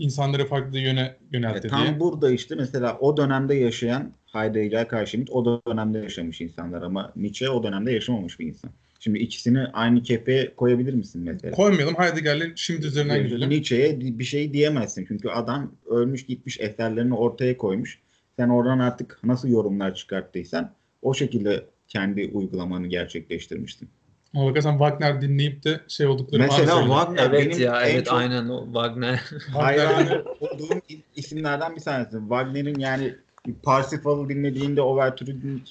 insanları 0.00 0.46
farklı 0.46 0.78
yöne 0.78 1.16
yöneltti 1.32 1.68
tam 1.68 1.86
diye. 1.86 2.00
burada 2.00 2.30
işte 2.30 2.54
mesela 2.54 2.98
o 2.98 3.16
dönemde 3.16 3.54
yaşayan 3.54 4.12
Heidegger, 4.32 5.06
Schmitt 5.06 5.30
o 5.30 5.62
dönemde 5.66 5.98
yaşamış 5.98 6.40
insanlar 6.40 6.82
ama 6.82 7.12
Nietzsche 7.16 7.50
o 7.50 7.62
dönemde 7.62 7.92
yaşamamış 7.92 8.40
bir 8.40 8.46
insan. 8.46 8.70
Şimdi 9.00 9.18
ikisini 9.18 9.66
aynı 9.66 10.02
kefeye 10.02 10.54
koyabilir 10.54 10.94
misin 10.94 11.22
mesela? 11.22 11.56
Koymayalım. 11.56 11.94
Heidegger'le 11.94 12.52
şimdi 12.56 12.86
üzerinden 12.86 13.24
gidelim. 13.24 13.50
Nietzsche'ye 13.50 14.00
bir 14.00 14.24
şey 14.24 14.52
diyemezsin. 14.52 15.04
Çünkü 15.08 15.28
adam 15.28 15.72
ölmüş 15.86 16.26
gitmiş 16.26 16.60
eserlerini 16.60 17.14
ortaya 17.14 17.56
koymuş. 17.56 17.98
Sen 18.36 18.48
oradan 18.48 18.78
artık 18.78 19.20
nasıl 19.24 19.48
yorumlar 19.48 19.94
çıkarttıysan 19.94 20.74
o 21.02 21.14
şekilde 21.14 21.64
kendi 21.88 22.30
uygulamanı 22.32 22.86
gerçekleştirmiştin. 22.86 23.88
Ama 24.35 24.47
bakarsan 24.51 24.73
Wagner 24.79 25.21
dinleyip 25.21 25.64
de 25.64 25.81
şey 25.88 26.07
oldukları 26.07 26.43
Mesela 26.43 26.77
var. 26.77 26.83
Wagner 27.07 27.31
Evet 27.31 27.47
benim 27.53 27.61
ya 27.64 27.81
en 27.83 27.95
evet 27.95 28.07
çok 28.07 28.14
aynen 28.19 28.49
o 28.49 28.64
Wagner. 28.64 29.21
hayranı 29.53 30.25
olduğum 30.40 30.81
isimlerden 31.16 31.77
bir 31.77 31.81
tanesi. 31.81 32.11
Wagner'in 32.19 32.79
yani 32.79 33.14
Parsifal'ı 33.62 34.29
dinlediğinde 34.29 34.83
Overture'u 34.83 35.35
din- 35.43 35.62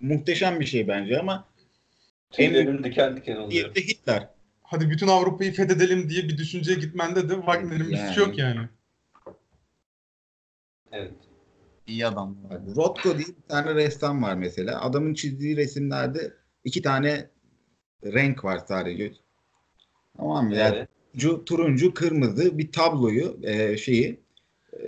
muhteşem 0.00 0.60
bir 0.60 0.66
şey 0.66 0.88
bence 0.88 1.20
ama 1.20 1.44
Tüylerim 2.30 2.84
diken 2.84 3.16
diken 3.16 3.36
oluyor. 3.36 3.70
bir 3.70 3.74
de 3.74 3.80
Hitler. 3.80 4.28
Hadi 4.62 4.90
bütün 4.90 5.08
Avrupa'yı 5.08 5.52
fethedelim 5.52 6.10
diye 6.10 6.22
bir 6.24 6.38
düşünceye 6.38 6.78
gitmende 6.78 7.28
de 7.28 7.34
Wagner'in 7.34 7.88
bir 7.90 7.96
Yani. 7.96 8.08
suçu 8.08 8.20
yok 8.20 8.38
yani. 8.38 8.60
Evet. 10.92 11.12
İyi 11.86 12.06
adam. 12.06 12.36
Rothko 12.76 13.18
diye 13.18 13.26
bir 13.28 13.48
tane 13.48 13.74
ressam 13.74 14.22
var 14.22 14.34
mesela. 14.34 14.80
Adamın 14.80 15.14
çizdiği 15.14 15.56
resimlerde 15.56 16.32
iki 16.64 16.82
tane 16.82 17.26
renk 18.04 18.44
var 18.44 18.60
sadece. 18.68 19.12
Tamam 20.16 20.48
mı? 20.48 20.54
Yani 20.56 20.76
Evet. 20.76 20.88
turuncu, 21.12 21.44
turuncu, 21.44 21.94
kırmızı 21.94 22.58
bir 22.58 22.72
tabloyu 22.72 23.38
e, 23.42 23.76
şeyi 23.76 24.20
e, 24.72 24.78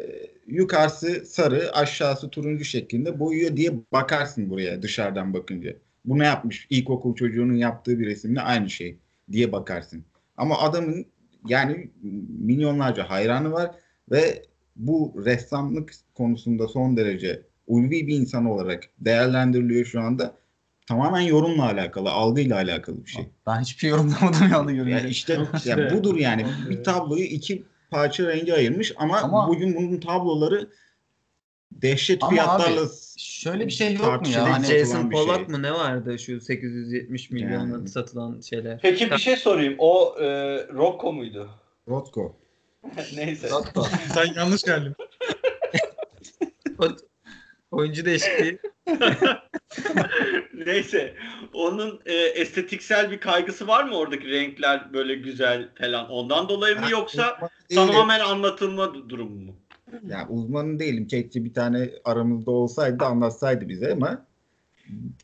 yukarısı 0.47 1.27
sarı, 1.27 1.73
aşağısı 1.73 2.31
turuncu 2.31 2.65
şeklinde 2.65 3.21
boyuyor 3.21 3.57
diye 3.57 3.73
bakarsın 3.93 4.51
buraya 4.51 4.83
dışarıdan 4.83 5.35
bakınca. 5.35 5.77
Bu 6.05 6.19
ne 6.19 6.27
yapmış? 6.27 6.67
İlkokul 6.71 7.15
çocuğunun 7.15 7.55
yaptığı 7.55 7.99
bir 7.99 8.07
resimle 8.07 8.41
aynı 8.41 8.71
şey 8.71 8.99
diye 9.33 9.53
bakarsın. 9.53 10.05
Ama 10.37 10.59
adamın 10.59 11.07
yani 11.49 11.91
milyonlarca 12.39 13.11
hayranı 13.11 13.53
var 13.53 13.71
ve 14.11 14.43
bu 14.77 15.23
ressamlık 15.25 15.93
konusunda 16.15 16.69
son 16.69 16.97
derece 16.97 17.43
ulvi 17.67 18.07
bir 18.07 18.17
insan 18.17 18.45
olarak 18.45 18.85
değerlendiriliyor 18.99 19.85
şu 19.85 20.01
anda. 20.01 20.35
Tamamen 20.87 21.21
yorumla 21.21 21.65
alakalı, 21.65 22.11
algıyla 22.11 22.57
alakalı 22.57 23.05
bir 23.05 23.11
şey. 23.11 23.29
Ben 23.47 23.61
hiçbir 23.61 23.81
şey 23.81 23.91
yorumlamadım 23.91 24.49
ya 24.53 24.67
da 24.67 24.73
görünce. 24.73 24.95
Yani 24.95 25.09
işte, 25.09 25.39
İşte. 25.57 25.71
yani 25.71 25.99
budur 25.99 26.17
yani. 26.17 26.47
Bir 26.71 26.85
tabloyu 26.85 27.25
iki 27.25 27.65
parça 27.91 28.27
rengi 28.29 28.55
ayırmış 28.55 28.93
ama, 28.97 29.19
Ama- 29.21 29.49
bugün 29.49 29.77
bunun 29.77 30.01
tabloları 30.01 30.71
dehşet 31.73 32.23
Ama 32.23 32.31
fiyatlarla 32.31 32.81
abi, 32.81 32.91
Şöyle 33.17 33.67
bir 33.67 33.71
şey 33.73 33.95
yok 33.95 34.23
mu 34.23 34.29
ya? 34.29 34.53
Hani 34.53 34.67
Jason 34.67 35.11
bir 35.11 35.17
şey. 35.17 35.25
Pollock 35.27 35.49
mu 35.49 35.63
ne 35.63 35.73
vardı 35.73 36.19
şu 36.19 36.41
870 36.41 37.31
milyona 37.31 37.55
Yani. 37.55 37.89
satılan 37.89 38.41
şeyler. 38.41 38.79
Peki 38.83 39.11
bir 39.11 39.19
şey 39.19 39.37
sorayım. 39.37 39.75
O 39.79 40.15
e, 40.21 40.27
Rocco 40.69 41.13
muydu? 41.13 41.51
Rothko. 41.89 42.37
Neyse. 43.17 43.49
Sen 44.15 44.35
yanlış 44.37 44.63
geldin. 44.63 44.95
O, 46.79 46.85
oyuncu 47.71 48.05
değişikliği. 48.05 48.59
Neyse. 50.67 51.15
Onun 51.53 52.01
e, 52.07 52.15
estetiksel 52.15 53.11
bir 53.11 53.21
kaygısı 53.21 53.67
var 53.67 53.85
mı 53.85 53.97
oradaki 53.97 54.29
renkler 54.31 54.93
böyle 54.93 55.15
güzel 55.15 55.69
falan? 55.79 56.11
Ondan 56.11 56.49
dolayı 56.49 56.81
mı 56.81 56.91
yoksa 56.91 57.39
tamamen 57.75 58.21
anlatılma 58.21 58.95
durumu 59.09 59.45
mu? 59.45 59.57
Yani 60.07 60.29
uzmanı 60.29 60.79
değilim. 60.79 61.07
Keşke 61.07 61.45
bir 61.45 61.55
tane 61.55 61.91
aramızda 62.05 62.51
olsaydı 62.51 63.05
anlatsaydı 63.05 63.69
bize 63.69 63.93
ama 63.93 64.27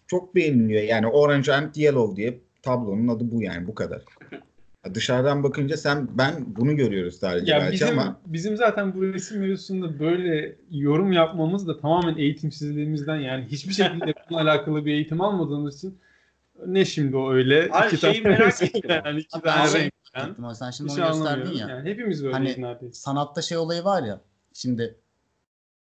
çok 0.07 0.35
beğeniliyor. 0.35 0.83
Yani 0.83 1.07
Orange 1.07 1.53
and 1.53 1.75
Yellow 1.75 2.17
diye 2.17 2.41
tablonun 2.63 3.09
adı 3.09 3.31
bu 3.31 3.43
yani 3.43 3.67
bu 3.67 3.75
kadar. 3.75 4.03
Dışarıdan 4.94 5.42
bakınca 5.42 5.77
sen 5.77 6.09
ben 6.18 6.35
bunu 6.46 6.77
görüyoruz 6.77 7.14
sadece 7.18 7.53
Ya 7.53 7.61
belki 7.61 7.72
bizim 7.72 7.99
ama 7.99 8.20
bizim 8.27 8.57
zaten 8.57 8.94
bu 8.94 9.03
resim 9.03 9.40
mevzusunda 9.40 9.99
böyle 9.99 10.57
yorum 10.70 11.12
yapmamız 11.12 11.68
da 11.68 11.81
tamamen 11.81 12.16
eğitimsizliğimizden 12.16 13.16
yani 13.16 13.44
hiçbir 13.44 13.72
şekilde 13.72 14.14
bununla 14.31 14.42
alakalı 14.42 14.85
bir 14.87 14.92
eğitim 14.92 15.20
almadığımız 15.20 15.77
için 15.77 15.99
ne 16.66 16.85
şimdi 16.85 17.16
o 17.16 17.33
öyle 17.33 17.68
Hayır, 17.68 17.92
iki 17.92 18.01
şeyi 18.01 18.22
merak 18.22 18.62
ettim. 18.62 18.90
yani 19.05 19.20
iki 19.20 19.40
tane 19.40 19.68
şey- 19.70 19.81
renk. 19.83 19.92
Gittim, 20.29 20.44
sen 20.55 20.70
şimdi 20.70 20.90
onu 20.92 20.99
şey 20.99 21.07
gösterdin 21.09 21.53
ya. 21.53 21.68
Yani 21.68 21.90
hepimiz 21.90 22.25
böyleyiz 22.25 22.57
Hani- 22.57 22.62
neredeyse. 22.66 22.94
Sanatta 22.94 23.42
şey 23.42 23.59
olayı 23.59 23.85
var 23.85 24.03
ya. 24.03 24.20
Şimdi 24.53 24.94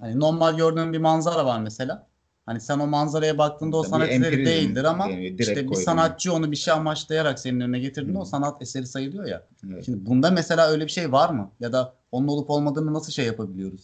hani 0.00 0.20
normal 0.20 0.56
gördüğün 0.56 0.92
bir 0.92 0.98
manzara 0.98 1.46
var 1.46 1.60
mesela. 1.60 2.06
Hani 2.48 2.60
sen 2.60 2.78
o 2.78 2.86
manzaraya 2.86 3.38
baktığında 3.38 3.76
o 3.76 3.82
Tabii 3.82 3.90
sanat 3.90 4.08
eseri 4.08 4.46
değildir 4.46 4.84
ama 4.84 5.06
yani 5.06 5.22
direkt 5.24 5.40
işte 5.40 5.56
bir 5.62 5.66
koydum. 5.66 5.82
sanatçı 5.82 6.32
onu 6.32 6.50
bir 6.50 6.56
şey 6.56 6.74
amaçlayarak 6.74 7.38
senin 7.38 7.60
önüne 7.60 7.78
getirdiğinde 7.78 8.18
Hı. 8.18 8.22
o 8.22 8.24
sanat 8.24 8.62
eseri 8.62 8.86
sayılıyor 8.86 9.24
ya. 9.24 9.42
Evet. 9.72 9.84
Şimdi 9.84 10.06
bunda 10.06 10.30
mesela 10.30 10.68
öyle 10.68 10.84
bir 10.84 10.90
şey 10.90 11.12
var 11.12 11.30
mı? 11.30 11.50
Ya 11.60 11.72
da 11.72 11.94
onun 12.12 12.28
olup 12.28 12.50
olmadığını 12.50 12.94
nasıl 12.94 13.12
şey 13.12 13.26
yapabiliyoruz? 13.26 13.80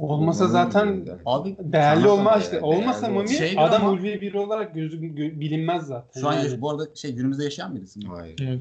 Olmasa 0.00 0.44
Olmanın 0.44 0.52
zaten. 0.70 1.06
Abi 1.26 1.56
değerli 1.60 2.08
ama 2.08 2.36
işte. 2.36 2.56
ya, 2.56 2.62
Olmasa 2.62 3.02
değerli 3.02 3.14
Mami 3.14 3.28
Şeydir 3.28 3.66
adam 3.66 3.82
ama- 3.82 3.90
ulvi 3.92 4.20
biri 4.20 4.38
olarak 4.38 4.74
gözü 4.74 5.00
gö- 5.00 5.40
bilinmez 5.40 5.86
zaten. 5.86 6.20
şu 6.20 6.28
an 6.28 6.32
yani. 6.34 6.60
bu 6.60 6.70
arada 6.70 6.86
şey 6.94 7.12
günümüzde 7.12 7.44
yaşayan 7.44 7.76
birisi 7.76 7.98
mi? 7.98 8.04
Hayır. 8.08 8.36
Evet. 8.42 8.60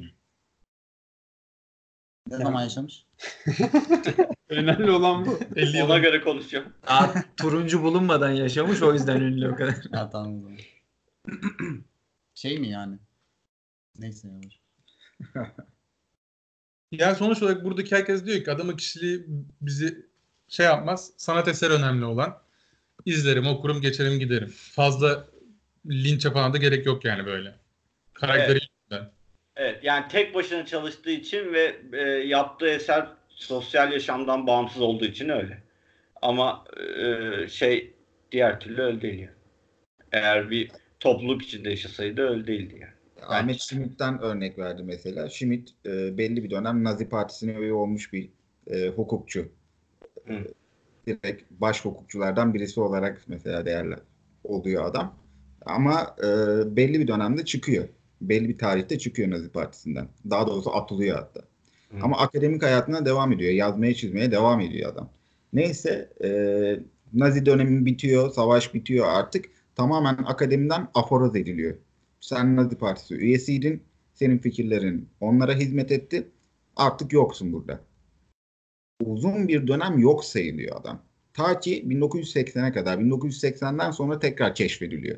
Ne 2.31 2.35
Yani- 2.35 2.43
zaman 2.43 2.63
yaşamış? 2.63 3.05
Önemli 4.49 4.91
olan 4.91 5.25
bu. 5.25 5.39
50 5.55 5.77
yıl 5.77 5.85
Ona 5.85 5.97
göre 5.97 6.21
konuşacağım. 6.21 6.73
Aa, 6.87 7.07
turuncu 7.37 7.83
bulunmadan 7.83 8.31
yaşamış 8.31 8.81
o 8.81 8.93
yüzden 8.93 9.21
ünlü 9.21 9.49
o 9.49 9.55
kadar. 9.55 9.75
Ha 9.91 10.09
tamam 10.09 10.37
o 10.37 10.41
zaman. 10.41 10.57
şey 12.33 12.59
mi 12.59 12.69
yani? 12.69 12.97
Neyse 13.99 14.27
ya. 14.27 15.51
Yani 16.91 17.15
sonuç 17.15 17.43
olarak 17.43 17.63
buradaki 17.63 17.95
herkes 17.95 18.25
diyor 18.25 18.43
ki 18.43 18.51
adamın 18.51 18.77
kişiliği 18.77 19.25
bizi 19.61 20.05
şey 20.47 20.65
yapmaz. 20.65 21.11
Sanat 21.17 21.47
eseri 21.47 21.73
önemli 21.73 22.05
olan. 22.05 22.37
İzlerim, 23.05 23.47
okurum, 23.47 23.81
geçerim, 23.81 24.19
giderim. 24.19 24.53
Fazla 24.57 25.27
linç 25.85 26.25
yapana 26.25 26.53
da 26.53 26.57
gerek 26.57 26.85
yok 26.85 27.05
yani 27.05 27.25
böyle. 27.25 27.55
Karakteri 28.13 28.51
Evet 28.57 28.70
yani 29.83 30.07
tek 30.09 30.35
başına 30.35 30.65
çalıştığı 30.65 31.11
için 31.11 31.53
ve 31.53 31.75
e, 31.93 32.01
yaptığı 32.09 32.69
eser 32.69 33.07
sosyal 33.29 33.93
yaşamdan 33.93 34.47
bağımsız 34.47 34.81
olduğu 34.81 35.05
için 35.05 35.29
öyle. 35.29 35.63
Ama 36.21 36.65
e, 36.97 37.47
şey 37.47 37.93
diğer 38.31 38.59
türlü 38.59 38.81
öyle 38.81 39.01
değil 39.01 39.19
yani. 39.19 39.35
Eğer 40.11 40.49
bir 40.49 40.71
topluluk 40.99 41.41
içinde 41.41 41.69
yaşasaydı 41.69 42.29
öyle 42.29 42.47
değildi 42.47 42.77
yani. 42.81 42.93
Ahmet 43.27 43.59
Schmidt'ten 43.59 44.21
örnek 44.21 44.57
verdi 44.57 44.83
mesela. 44.83 45.29
Schmidt 45.29 45.69
e, 45.85 46.17
belli 46.17 46.43
bir 46.43 46.49
dönem 46.49 46.83
Nazi 46.83 47.09
Partisi'ne 47.09 47.53
üye 47.53 47.73
olmuş 47.73 48.13
bir 48.13 48.29
e, 48.67 48.87
hukukçu. 48.87 49.51
Hı. 50.27 50.33
E, 50.33 50.43
direkt 51.07 51.51
baş 51.51 51.85
hukukçulardan 51.85 52.53
birisi 52.53 52.79
olarak 52.79 53.21
mesela 53.27 53.65
değerli 53.65 53.95
oluyor 54.43 54.85
adam. 54.85 55.15
Ama 55.65 56.15
e, 56.19 56.27
belli 56.75 56.99
bir 56.99 57.07
dönemde 57.07 57.45
çıkıyor. 57.45 57.87
Belli 58.21 58.49
bir 58.49 58.57
tarihte 58.57 58.99
çıkıyor 58.99 59.29
Nazi 59.29 59.49
Partisi'nden. 59.49 60.07
Daha 60.29 60.47
doğrusu 60.47 60.75
atılıyor 60.75 61.17
hatta. 61.17 61.39
Hı. 61.91 61.97
Ama 62.01 62.17
akademik 62.17 62.63
hayatına 62.63 63.05
devam 63.05 63.31
ediyor. 63.31 63.53
Yazmaya 63.53 63.93
çizmeye 63.93 64.31
devam 64.31 64.59
ediyor 64.59 64.93
adam. 64.93 65.09
Neyse 65.53 66.09
e, 66.23 66.29
Nazi 67.13 67.45
dönemi 67.45 67.85
bitiyor, 67.85 68.31
savaş 68.31 68.73
bitiyor 68.73 69.07
artık. 69.09 69.45
Tamamen 69.75 70.17
akademiden 70.25 70.87
aforoz 70.93 71.35
ediliyor. 71.35 71.75
Sen 72.19 72.55
Nazi 72.55 72.75
Partisi 72.75 73.15
üyesiydin. 73.15 73.83
Senin 74.13 74.37
fikirlerin 74.37 75.09
onlara 75.19 75.53
hizmet 75.53 75.91
etti. 75.91 76.27
Artık 76.75 77.13
yoksun 77.13 77.53
burada. 77.53 77.79
Uzun 79.03 79.47
bir 79.47 79.67
dönem 79.67 79.99
yok 79.99 80.25
sayılıyor 80.25 80.81
adam. 80.81 81.01
Ta 81.33 81.59
ki 81.59 81.85
1980'e 81.87 82.71
kadar. 82.71 82.97
1980'den 82.97 83.91
sonra 83.91 84.19
tekrar 84.19 84.55
keşfediliyor. 84.55 85.17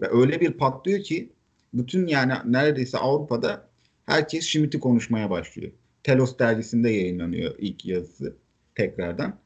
Ve 0.00 0.08
öyle 0.10 0.40
bir 0.40 0.52
patlıyor 0.52 1.02
ki 1.02 1.32
bütün 1.74 2.06
yani 2.06 2.32
neredeyse 2.44 2.98
Avrupa'da 2.98 3.68
herkes 4.06 4.46
Schmidt'i 4.46 4.80
konuşmaya 4.80 5.30
başlıyor. 5.30 5.72
Telos 6.02 6.38
dergisinde 6.38 6.90
yayınlanıyor 6.90 7.54
ilk 7.58 7.86
yazısı 7.86 8.36
tekrardan. 8.74 9.38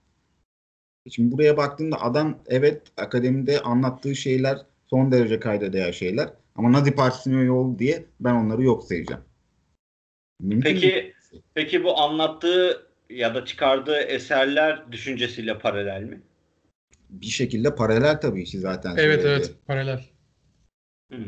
Şimdi 1.11 1.33
buraya 1.33 1.57
baktığında 1.57 2.03
adam 2.03 2.39
evet 2.47 2.83
akademide 2.97 3.61
anlattığı 3.61 4.17
şeyler 4.17 4.59
son 4.87 5.12
derece 5.12 5.41
kayda 5.41 5.73
değer 5.73 5.93
şeyler. 5.93 6.29
Ama 6.55 6.73
Nazi 6.73 6.95
Partisi'ne 6.95 7.51
oldu 7.51 7.79
diye 7.79 8.05
ben 8.21 8.35
onları 8.35 8.62
yok 8.62 8.85
sayacağım. 8.85 9.25
Mümkün 10.41 10.71
Peki 10.71 10.83
değil. 10.83 11.15
peki 11.55 11.85
bu 11.85 11.99
anlattığı 11.99 12.87
ya 13.11 13.35
da 13.35 13.45
çıkardığı 13.45 13.99
eserler 13.99 14.93
düşüncesiyle 14.93 15.59
paralel 15.59 16.03
mi? 16.03 16.23
bir 17.11 17.27
şekilde 17.27 17.75
paralel 17.75 18.21
tabii 18.21 18.45
ki 18.45 18.59
zaten. 18.59 18.97
Evet 18.97 19.23
söyledi. 19.23 19.29
evet 19.29 19.55
paralel. 19.67 20.05
Hı. 21.12 21.19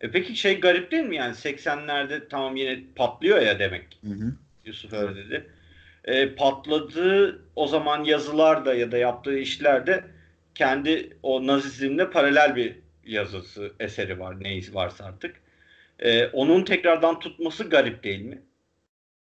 E 0.00 0.10
peki 0.10 0.36
şey 0.36 0.60
garip 0.60 0.90
değil 0.90 1.04
mi 1.04 1.16
yani 1.16 1.34
80'lerde 1.34 2.28
tamam 2.28 2.56
yine 2.56 2.80
patlıyor 2.96 3.40
ya 3.40 3.58
demek. 3.58 3.98
Hı 4.04 4.10
hı. 4.10 4.32
Yusuf 4.64 4.92
öyle 4.92 5.16
dedi. 5.16 5.46
e, 6.04 6.34
patladığı 6.34 7.42
o 7.56 7.66
zaman 7.66 8.04
yazılarda 8.04 8.74
ya 8.74 8.92
da 8.92 8.98
yaptığı 8.98 9.38
işlerde 9.38 10.04
kendi 10.54 11.16
o 11.22 11.46
nazizmle 11.46 12.10
paralel 12.10 12.56
bir 12.56 12.76
yazısı 13.04 13.72
eseri 13.80 14.20
var 14.20 14.44
neyi 14.44 14.74
varsa 14.74 15.04
artık. 15.04 15.36
E, 15.98 16.26
onun 16.26 16.64
tekrardan 16.64 17.20
tutması 17.20 17.64
garip 17.64 18.04
değil 18.04 18.20
mi? 18.20 18.42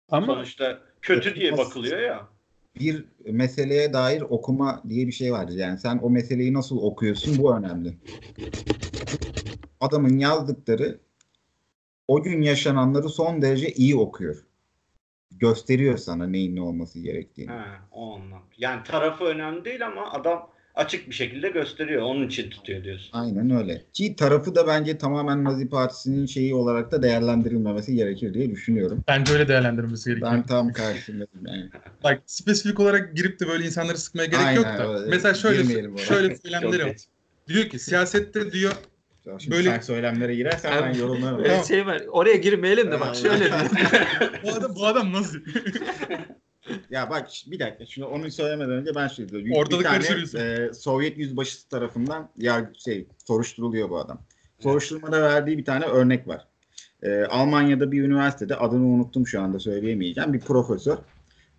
Ama 0.10 0.25
Sonuçta 0.25 0.80
kötü 1.01 1.36
diye 1.36 1.58
bakılıyor 1.58 1.99
ya. 1.99 2.28
Bir 2.80 3.06
meseleye 3.25 3.93
dair 3.93 4.21
okuma 4.21 4.84
diye 4.89 5.08
bir 5.08 5.12
şey 5.12 5.32
vardır. 5.32 5.58
Yani 5.58 5.78
sen 5.80 5.99
o 6.01 6.10
meseleyi 6.10 6.54
nasıl 6.54 6.78
okuyorsun 6.78 7.38
bu 7.38 7.58
önemli. 7.58 7.93
Adamın 9.86 10.17
yazdıkları 10.17 11.00
o 12.08 12.24
gün 12.24 12.41
yaşananları 12.41 13.10
son 13.10 13.41
derece 13.41 13.71
iyi 13.71 13.95
okuyor. 13.95 14.45
Gösteriyor 15.32 15.98
sana 15.98 16.28
neyin 16.28 16.56
ne 16.56 16.62
olması 16.62 17.00
gerektiğini. 17.00 17.52
Ha, 17.52 17.65
o 17.91 18.15
anlam. 18.15 18.43
Yani 18.58 18.84
tarafı 18.84 19.24
önemli 19.24 19.65
değil 19.65 19.86
ama 19.86 20.12
adam 20.12 20.50
açık 20.76 21.10
bir 21.10 21.13
şekilde 21.13 21.50
gösteriyor. 21.50 22.02
Onun 22.02 22.28
için 22.28 22.50
tutuyor 22.50 22.84
diyorsun. 22.84 23.10
Aynen 23.13 23.50
öyle. 23.50 23.82
Ki 23.93 24.15
tarafı 24.15 24.56
da 24.56 24.67
bence 24.67 24.98
tamamen 24.98 25.43
Nazi 25.43 25.69
Partisi'nin 25.69 26.26
şeyi 26.26 26.56
olarak 26.56 26.91
da 26.91 27.04
değerlendirilmemesi 27.04 27.95
gerekir 27.95 28.34
diye 28.34 28.52
düşünüyorum. 28.52 29.04
Bence 29.08 29.34
öyle 29.34 29.48
değerlendirilmesi 29.48 30.10
gerekiyor. 30.10 30.32
Ben 30.32 30.43
tam 30.43 30.74
karşındayım 30.74 31.48
yani. 31.48 31.69
Bak 32.04 32.21
spesifik 32.26 32.80
olarak 32.80 33.15
girip 33.15 33.39
de 33.39 33.48
böyle 33.48 33.65
insanları 33.65 33.98
sıkmaya 33.98 34.26
gerek 34.26 34.45
Aynen, 34.45 34.58
yok 34.58 34.65
da. 34.65 35.00
öyle. 35.00 35.10
Mesela 35.10 35.34
şöyle 35.34 35.63
şöyle 35.98 36.36
söylemleri 36.36 36.86
var. 36.86 36.95
Diyor 37.48 37.69
ki 37.69 37.80
siyasette 37.80 38.52
diyor 38.52 38.74
Şimdi 39.40 39.56
Böyle- 39.56 39.70
sen 39.70 39.80
söylemlere 39.80 40.36
girersen 40.36 40.84
ben 40.84 40.94
yorumlarım. 41.00 41.40
Öyle 41.40 41.64
şey 41.64 41.86
var. 41.86 42.02
Oraya 42.08 42.36
girmeyelim 42.36 42.92
de 42.92 43.00
bak 43.00 43.16
şöyle 43.16 43.46
bu 44.44 44.50
adam 44.52 44.76
bu 44.76 44.86
adam 44.86 45.14
nasıl? 45.14 45.40
Ya 46.90 47.10
bak 47.10 47.28
bir 47.48 47.60
dakika 47.60 47.86
şimdi 47.86 48.08
onu 48.08 48.32
söylemeden 48.32 48.72
önce 48.72 48.96
ben 48.96 49.08
şey 49.08 49.30
diyorum. 49.30 49.52
Ortalık 49.52 49.80
bir 49.80 49.86
tane, 49.86 49.98
karıştırıyorsun. 49.98 50.40
e, 50.40 50.74
Sovyet 50.74 51.18
yüzbaşısı 51.18 51.70
tarafından 51.70 52.30
yargı 52.38 52.80
şey 52.80 53.08
soruşturuluyor 53.28 53.90
bu 53.90 53.98
adam. 54.00 54.22
Soruşturmada 54.60 55.22
verdiği 55.22 55.58
bir 55.58 55.66
tane 55.66 55.86
örnek 55.86 56.28
var. 56.28 56.48
E, 57.04 57.24
Almanya'da 57.24 57.92
bir 57.92 58.04
üniversitede 58.04 58.56
adını 58.56 58.86
unuttum 58.86 59.28
şu 59.28 59.42
anda 59.42 59.60
söyleyemeyeceğim 59.60 60.34
bir 60.34 60.40
profesör 60.40 60.98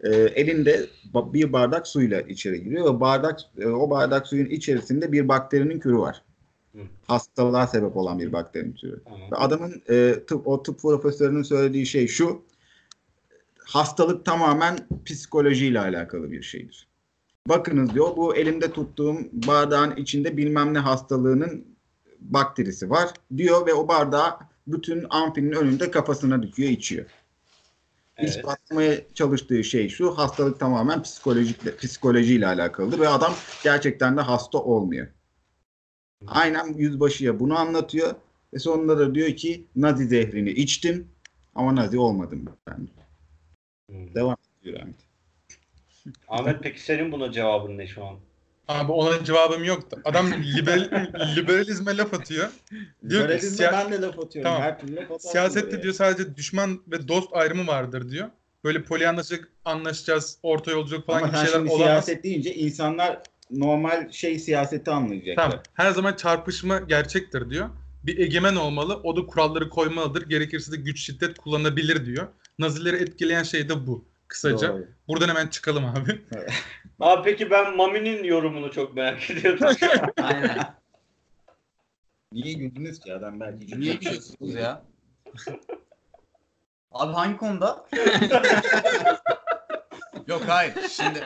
e, 0.00 0.14
elinde 0.14 0.86
bir 1.14 1.52
bardak 1.52 1.86
suyla 1.86 2.20
içeri 2.20 2.64
giriyor 2.64 2.94
ve 2.94 3.00
bardak 3.00 3.40
e, 3.58 3.66
o 3.66 3.90
bardak 3.90 4.26
suyun 4.26 4.46
içerisinde 4.46 5.12
bir 5.12 5.28
bakterinin 5.28 5.80
kürü 5.80 5.98
var. 5.98 6.22
Hı. 6.76 6.80
Hastalığa 7.06 7.66
sebep 7.66 7.96
olan 7.96 8.18
bir 8.18 8.32
bakterinin 8.32 8.72
türü. 8.72 9.02
Tamam. 9.04 9.30
Ve 9.32 9.36
adamın 9.36 9.82
e, 9.88 10.14
tıp, 10.26 10.46
o 10.46 10.62
tıp 10.62 10.80
profesörünün 10.82 11.42
söylediği 11.42 11.86
şey 11.86 12.06
şu. 12.06 12.42
Hastalık 13.64 14.24
tamamen 14.24 14.78
psikolojiyle 15.04 15.80
alakalı 15.80 16.30
bir 16.30 16.42
şeydir. 16.42 16.88
Bakınız 17.48 17.94
diyor 17.94 18.16
bu 18.16 18.36
elimde 18.36 18.72
tuttuğum 18.72 19.18
bardağın 19.32 19.96
içinde 19.96 20.36
bilmem 20.36 20.74
ne 20.74 20.78
hastalığının 20.78 21.64
bakterisi 22.20 22.90
var 22.90 23.10
diyor 23.36 23.66
ve 23.66 23.74
o 23.74 23.88
bardağı 23.88 24.38
bütün 24.66 25.06
amfinin 25.10 25.52
önünde 25.52 25.90
kafasına 25.90 26.42
dikiyor 26.42 26.70
içiyor. 26.70 27.06
Evet. 28.16 28.30
İspatlamaya 28.30 29.00
çalıştığı 29.14 29.64
şey 29.64 29.88
şu 29.88 30.18
hastalık 30.18 30.60
tamamen 30.60 31.02
psikolojik 31.02 31.78
psikolojiyle 31.78 32.46
alakalıdır 32.46 32.98
ve 32.98 33.08
adam 33.08 33.34
gerçekten 33.64 34.16
de 34.16 34.20
hasta 34.20 34.58
olmuyor. 34.58 35.06
Aynen 36.26 36.74
yüzbaşıya 36.74 37.40
bunu 37.40 37.58
anlatıyor 37.58 38.14
ve 38.54 38.58
sonunda 38.58 38.98
da 38.98 39.14
diyor 39.14 39.28
ki 39.36 39.64
Nazi 39.76 40.06
zehrini 40.06 40.50
içtim 40.50 41.08
ama 41.54 41.76
Nazi 41.76 41.98
olmadım 41.98 42.44
ben. 42.68 42.88
Hmm. 43.90 44.14
Devam 44.14 44.36
ediyor 44.62 44.80
Ahmet. 44.80 44.94
Ahmet 46.28 46.56
peki 46.62 46.80
senin 46.82 47.12
buna 47.12 47.32
cevabın 47.32 47.78
ne 47.78 47.86
şu 47.86 48.04
an? 48.04 48.16
Abi 48.68 48.92
ona 48.92 49.24
cevabım 49.24 49.64
yok 49.64 49.90
da. 49.90 49.96
Adam 50.04 50.32
liberal, 50.32 51.08
liberalizme 51.36 51.96
laf 51.96 52.14
atıyor. 52.14 52.48
Diyor 52.70 52.82
ki 53.02 53.06
Liberalizme 53.10 53.56
siya- 53.66 53.72
ben 53.72 53.92
de 53.92 54.00
laf 54.00 54.18
atıyorum. 54.18 54.50
Tamam. 54.50 54.62
Her 54.62 54.78
türlü 54.80 54.96
laf 54.96 55.20
Siyasette 55.20 55.82
diyor 55.82 55.94
sadece 55.94 56.36
düşman 56.36 56.80
ve 56.88 57.08
dost 57.08 57.28
ayrımı 57.32 57.66
vardır 57.66 58.10
diyor. 58.10 58.28
Böyle 58.64 58.82
polyanlaşık 58.82 59.48
anlaşacağız, 59.64 60.38
orta 60.42 60.70
yolculuk 60.70 61.06
falan 61.06 61.18
Ama 61.18 61.26
gibi 61.28 61.36
sen 61.36 61.44
şeyler 61.44 61.58
şimdi 61.58 61.70
olamaz. 61.70 61.86
siyaset 62.04 62.24
deyince 62.24 62.54
insanlar 62.54 63.22
normal 63.50 64.10
şey 64.10 64.38
siyaseti 64.38 64.90
anlayacaklar. 64.90 65.50
Tamam. 65.50 65.62
Her 65.74 65.90
zaman 65.90 66.12
çarpışma 66.12 66.78
gerçektir 66.78 67.50
diyor. 67.50 67.68
Bir 68.04 68.18
egemen 68.18 68.56
olmalı. 68.56 69.00
O 69.02 69.16
da 69.16 69.26
kuralları 69.26 69.68
koymalıdır. 69.68 70.28
Gerekirse 70.28 70.72
de 70.72 70.76
güç 70.76 71.00
şiddet 71.06 71.38
kullanabilir 71.38 72.06
diyor. 72.06 72.28
Nazileri 72.58 72.96
etkileyen 72.96 73.42
şey 73.42 73.68
de 73.68 73.86
bu. 73.86 74.04
Kısaca. 74.28 74.68
Doğru. 74.68 74.86
Buradan 75.08 75.28
hemen 75.28 75.46
çıkalım 75.46 75.84
abi. 75.84 76.24
Abi 77.00 77.22
peki 77.24 77.50
ben 77.50 77.76
Mami'nin 77.76 78.24
yorumunu 78.24 78.72
çok 78.72 78.94
merak 78.94 79.30
ediyorum. 79.30 79.76
Aynen. 80.22 80.74
Niye 82.32 82.52
güldünüz 82.52 83.00
ki 83.00 83.14
adam 83.14 83.40
belki 83.40 83.80
Niye 83.80 83.94
gülüyorsunuz 83.94 84.54
ya? 84.54 84.82
Abi 86.92 87.12
hangi 87.12 87.36
konuda? 87.36 87.86
Yok 90.26 90.42
hayır. 90.46 90.74
Şimdi 90.88 91.20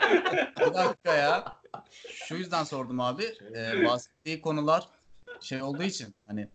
bir 0.61 0.75
dakika 0.75 1.15
ya. 1.15 1.60
Şu 2.09 2.35
yüzden 2.35 2.65
sordum 2.65 3.01
abi. 3.01 3.25
Ee, 3.55 3.85
bahsettiği 3.85 4.41
konular 4.41 4.89
şey 5.41 5.63
olduğu 5.63 5.83
için 5.83 6.15
hani 6.27 6.49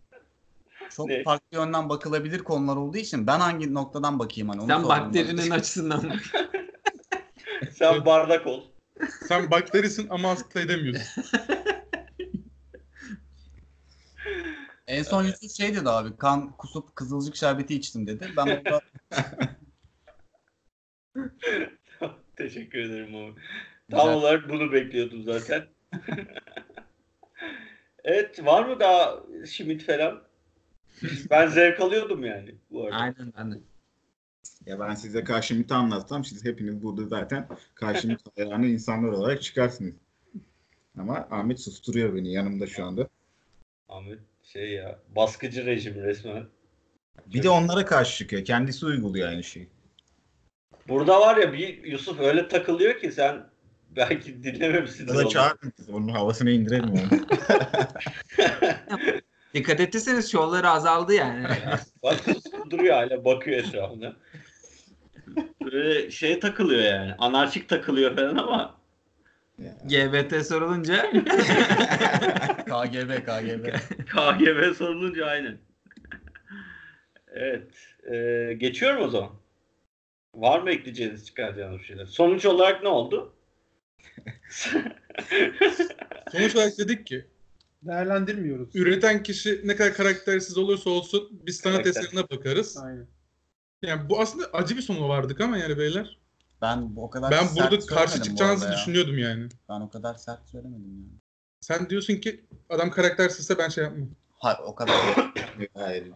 çok 0.89 1.07
Ne? 1.07 1.23
farklı 1.23 1.57
yönden 1.57 1.89
bakılabilir 1.89 2.39
konular 2.39 2.75
olduğu 2.75 2.97
için 2.97 3.27
ben 3.27 3.39
hangi 3.39 3.73
noktadan 3.73 4.19
bakayım 4.19 4.49
hani 4.49 4.61
onu 4.61 4.67
Sen 4.67 4.83
bakterinin 4.83 5.49
açısından 5.51 6.09
bak. 6.09 6.19
Sen 7.71 8.05
bardak 8.05 8.47
ol. 8.47 8.63
Sen 9.27 9.51
bakterisin 9.51 10.07
ama 10.09 10.29
hasta 10.29 10.59
edemiyorsun. 10.59 11.23
En 14.87 15.03
son 15.03 15.23
Yusuf 15.23 15.51
şey 15.51 15.75
dedi 15.75 15.89
abi 15.89 16.17
kan 16.17 16.51
kusup 16.51 16.95
kızılcık 16.95 17.35
şerbeti 17.35 17.75
içtim 17.75 18.07
dedi. 18.07 18.31
Ben 18.37 18.47
orada 18.47 18.81
Teşekkür 22.35 22.79
ederim 22.79 23.15
abi. 23.15 23.39
Tam 23.91 23.99
Güzel. 23.99 24.15
olarak 24.15 24.49
bunu 24.49 24.71
bekliyordum 24.71 25.23
zaten. 25.23 25.65
evet 28.03 28.45
var 28.45 28.65
mı 28.65 28.79
daha 28.79 29.23
Schmidt 29.45 29.83
falan? 29.83 30.23
Ben 31.29 31.47
zevk 31.47 31.79
alıyordum 31.79 32.23
yani 32.23 32.55
bu 32.71 32.83
arada. 32.83 32.95
Aynen 32.95 33.33
ben 33.37 33.51
de. 33.51 33.55
Ya 34.65 34.79
ben 34.79 34.95
size 34.95 35.23
karşımıtı 35.23 35.75
anlatsam 35.75 36.25
siz 36.25 36.45
hepiniz 36.45 36.83
burada 36.83 37.05
zaten 37.05 37.47
karşımıt 37.75 38.21
hayranı 38.37 38.65
insanlar 38.67 39.09
olarak 39.09 39.41
çıkarsınız. 39.41 39.93
Ama 40.97 41.27
Ahmet 41.31 41.59
susturuyor 41.59 42.15
beni 42.15 42.33
yanımda 42.33 42.67
şu 42.67 42.85
anda. 42.85 43.07
Ahmet 43.89 44.19
şey 44.43 44.69
ya 44.69 44.99
baskıcı 45.15 45.65
rejim 45.65 46.03
resmen. 46.03 46.45
Bir 47.25 47.43
de 47.43 47.49
onlara 47.49 47.85
karşı 47.85 48.17
çıkıyor. 48.17 48.45
Kendisi 48.45 48.85
uyguluyor 48.85 49.29
aynı 49.29 49.43
şeyi. 49.43 49.69
Burada 50.87 51.21
var 51.21 51.37
ya 51.37 51.53
bir 51.53 51.83
Yusuf 51.83 52.19
öyle 52.19 52.47
takılıyor 52.47 52.99
ki 52.99 53.11
sen 53.11 53.45
belki 54.09 54.43
dinlememişsindir. 54.43 55.13
Ya 55.13 55.19
da 55.19 55.29
çağırın. 55.29 55.73
Onun 55.93 56.07
havasını 56.07 56.51
indirelim 56.51 56.91
onu. 56.91 56.99
Dikkat 59.53 59.79
ettiyseniz 59.79 60.31
şovları 60.31 60.69
azaldı 60.69 61.13
yani. 61.13 61.47
Bak 62.03 62.19
duruyor 62.69 62.95
hala 62.95 63.25
bakıyor 63.25 63.59
etrafına. 63.59 64.15
Böyle 65.61 66.11
şey 66.11 66.39
takılıyor 66.39 66.81
yani. 66.81 67.13
Anarşik 67.17 67.69
takılıyor 67.69 68.15
falan 68.15 68.35
ama 68.37 68.75
GBT 69.85 70.45
sorulunca 70.45 71.11
KGB 72.65 73.25
KGB. 73.25 73.65
KGB 74.05 74.75
sorulunca 74.75 75.25
aynen. 75.25 75.57
evet. 77.27 77.71
Ee, 78.11 78.53
geçiyorum 78.57 79.03
o 79.03 79.07
zaman. 79.07 79.29
Var 80.33 80.59
mı 80.59 80.71
ekleyeceğiniz 80.71 81.25
çıkaracağınız 81.25 81.79
bir 81.79 81.83
şeyler? 81.83 82.05
Sonuç 82.05 82.45
olarak 82.45 82.83
ne 82.83 82.89
oldu? 82.89 83.33
Sonuç 86.31 86.55
olarak 86.55 86.77
dedik 86.77 87.07
ki 87.07 87.25
Değerlendirmiyoruz. 87.81 88.75
üreten 88.75 89.23
kişi 89.23 89.61
ne 89.63 89.75
kadar 89.75 89.93
karaktersiz 89.93 90.57
olursa 90.57 90.89
olsun 90.89 91.29
biz 91.45 91.57
sanat 91.57 91.83
Karakter. 91.83 92.03
eserine 92.03 92.29
bakarız. 92.29 92.77
Aynen. 92.77 93.07
Yani 93.81 94.09
bu 94.09 94.21
aslında 94.21 94.45
acı 94.53 94.77
bir 94.77 94.81
sonu 94.81 95.09
vardık 95.09 95.41
ama 95.41 95.57
yani 95.57 95.77
beyler. 95.77 96.19
Ben 96.61 96.95
bu 96.95 97.03
o 97.03 97.09
kadar 97.09 97.31
Ben 97.31 97.45
sert 97.45 97.71
burada 97.71 97.85
karşı 97.85 98.19
bu 98.19 98.23
çıkacağınızı 98.23 98.65
ya. 98.65 98.71
düşünüyordum 98.73 99.17
yani. 99.17 99.49
Ben 99.69 99.81
o 99.81 99.89
kadar 99.89 100.15
sert 100.15 100.49
söylemedim 100.49 100.85
yani. 100.85 101.19
Sen 101.61 101.89
diyorsun 101.89 102.15
ki 102.15 102.45
adam 102.69 102.91
karaktersizse 102.91 103.57
ben 103.57 103.69
şey 103.69 103.83
yapmam. 103.83 104.09
Hayır 104.31 104.59
o 104.65 104.75
kadar. 104.75 104.95
değil. 105.59 105.69
Hayır. 105.73 106.11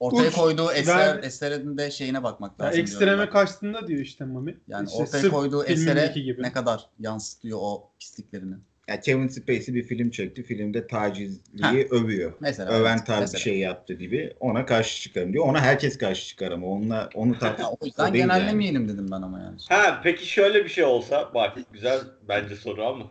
Ortaya 0.00 0.28
Uç, 0.28 0.34
koyduğu 0.34 0.72
eser, 0.72 0.96
ver- 0.98 1.22
eserin 1.22 1.78
de 1.78 1.90
şeyine 1.90 2.22
bakmak 2.22 2.60
lazım. 2.60 2.80
ekstreme 2.80 3.30
kaçtığında 3.30 3.86
diyor 3.86 4.00
işte 4.00 4.24
Mami. 4.24 4.56
Yani 4.68 4.86
İşte 4.86 5.02
ortaya 5.02 5.28
koyduğu 5.28 5.64
esere 5.64 6.12
gibi. 6.20 6.42
ne 6.42 6.52
kadar 6.52 6.80
yansıtıyor 6.98 7.58
o 7.62 7.90
pisliklerini. 7.98 8.54
Ya 8.88 9.00
Kevin 9.00 9.28
Spacey 9.28 9.74
bir 9.74 9.82
film 9.82 10.10
çekti. 10.10 10.42
Filmde 10.42 10.86
tacizliği 10.86 11.88
övüyor. 11.90 12.32
Mesela. 12.40 12.72
Öven 12.72 12.96
evet, 12.96 13.06
tarz 13.06 13.18
bir 13.18 13.22
mesela. 13.22 13.40
şey 13.40 13.58
yaptı 13.58 13.94
gibi. 13.94 14.34
Ona 14.40 14.66
karşı 14.66 15.02
çıkarım 15.02 15.32
diyor. 15.32 15.44
Ona 15.46 15.60
herkes 15.60 15.98
karşı 15.98 16.26
çıkar 16.26 16.52
ama 16.52 16.66
onunla 16.66 17.10
onu 17.14 17.38
tartışmak 17.38 17.82
o 17.82 17.86
yüzden 17.86 18.12
değil 18.12 18.24
yani. 18.24 18.38
genellemeyelim 18.38 18.88
dedim 18.88 19.08
ben 19.10 19.22
ama 19.22 19.38
yani. 19.40 19.56
Ha 19.68 20.00
peki 20.04 20.26
şöyle 20.26 20.64
bir 20.64 20.68
şey 20.70 20.84
olsa 20.84 21.30
bak 21.34 21.58
güzel 21.72 22.00
bence 22.28 22.56
soru 22.56 22.84
ama. 22.86 23.06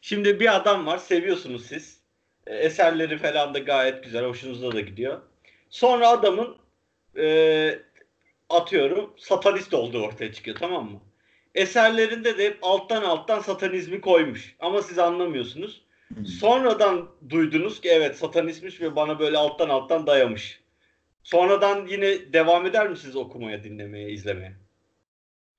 Şimdi 0.00 0.40
bir 0.40 0.56
adam 0.56 0.86
var 0.86 0.98
seviyorsunuz 0.98 1.66
siz. 1.66 2.00
E, 2.46 2.54
eserleri 2.56 3.18
falan 3.18 3.54
da 3.54 3.58
gayet 3.58 4.04
güzel 4.04 4.24
hoşunuza 4.24 4.72
da 4.72 4.80
gidiyor. 4.80 5.20
Sonra 5.70 6.08
adamın 6.08 6.56
e, 7.16 7.78
atıyorum 8.48 9.14
satanist 9.16 9.74
olduğu 9.74 10.02
ortaya 10.02 10.32
çıkıyor 10.32 10.56
tamam 10.56 10.90
mı? 10.92 11.00
Eserlerinde 11.54 12.38
de 12.38 12.44
hep 12.44 12.58
alttan 12.62 13.02
alttan 13.02 13.40
satanizmi 13.40 14.00
koymuş. 14.00 14.56
Ama 14.60 14.82
siz 14.82 14.98
anlamıyorsunuz. 14.98 15.82
Hı. 16.14 16.24
Sonradan 16.24 17.08
duydunuz 17.28 17.80
ki 17.80 17.88
evet 17.88 18.16
satanistmiş 18.16 18.80
ve 18.80 18.96
bana 18.96 19.18
böyle 19.18 19.38
alttan 19.38 19.68
alttan 19.68 20.06
dayamış. 20.06 20.60
Sonradan 21.22 21.86
yine 21.86 22.32
devam 22.32 22.66
eder 22.66 22.88
misiniz 22.88 23.16
okumaya, 23.16 23.64
dinlemeye, 23.64 24.10
izlemeye? 24.10 24.52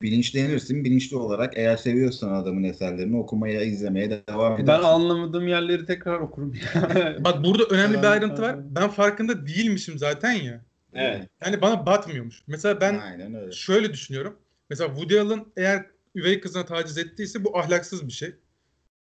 Bilinçlenirsin. 0.01 0.85
Bilinçli 0.85 1.17
olarak 1.17 1.57
eğer 1.57 1.77
seviyorsan 1.77 2.33
adamın 2.33 2.63
eserlerini 2.63 3.17
okumaya, 3.17 3.61
izlemeye 3.61 4.09
devam 4.27 4.53
edersin. 4.53 4.67
Ben 4.67 4.81
anlamadığım 4.87 5.47
yerleri 5.47 5.85
tekrar 5.85 6.19
okurum. 6.19 6.53
Bak 7.19 7.43
burada 7.43 7.63
önemli 7.63 7.97
bir 7.97 8.11
ayrıntı 8.11 8.41
var. 8.41 8.75
Ben 8.75 8.89
farkında 8.89 9.47
değilmişim 9.47 9.97
zaten 9.97 10.31
ya. 10.31 10.61
Evet. 10.93 11.29
Yani 11.45 11.61
bana 11.61 11.85
batmıyormuş. 11.85 12.41
Mesela 12.47 12.81
ben 12.81 12.99
Aynen 12.99 13.35
öyle. 13.35 13.51
şöyle 13.51 13.93
düşünüyorum. 13.93 14.37
Mesela 14.69 14.87
Woody 14.87 15.19
Allen 15.19 15.45
eğer 15.57 15.85
üvey 16.15 16.39
kızına 16.39 16.65
taciz 16.65 16.97
ettiyse 16.97 17.43
bu 17.43 17.57
ahlaksız 17.57 18.07
bir 18.07 18.13
şey. 18.13 18.35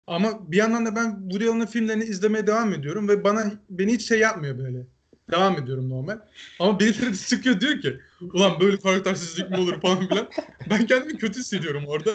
Ama 0.07 0.51
bir 0.51 0.57
yandan 0.57 0.85
da 0.85 0.95
ben 0.95 1.21
Woody 1.21 1.49
Allen'ın 1.49 1.65
filmlerini 1.65 2.03
izlemeye 2.03 2.47
devam 2.47 2.73
ediyorum 2.73 3.09
ve 3.09 3.23
bana 3.23 3.51
beni 3.69 3.93
hiç 3.93 4.07
şey 4.07 4.19
yapmıyor 4.19 4.57
böyle. 4.57 4.87
Devam 5.31 5.57
ediyorum 5.57 5.89
normal. 5.89 6.19
Ama 6.59 6.79
birileri 6.79 7.11
de 7.13 7.17
çıkıyor 7.17 7.59
diyor 7.59 7.81
ki 7.81 7.99
ulan 8.21 8.59
böyle 8.59 8.79
karaktersizlik 8.79 9.49
mi 9.49 9.57
olur 9.57 9.81
falan 9.81 10.07
filan. 10.07 10.29
Ben 10.69 10.85
kendimi 10.85 11.17
kötü 11.17 11.39
hissediyorum 11.39 11.83
orada. 11.87 12.11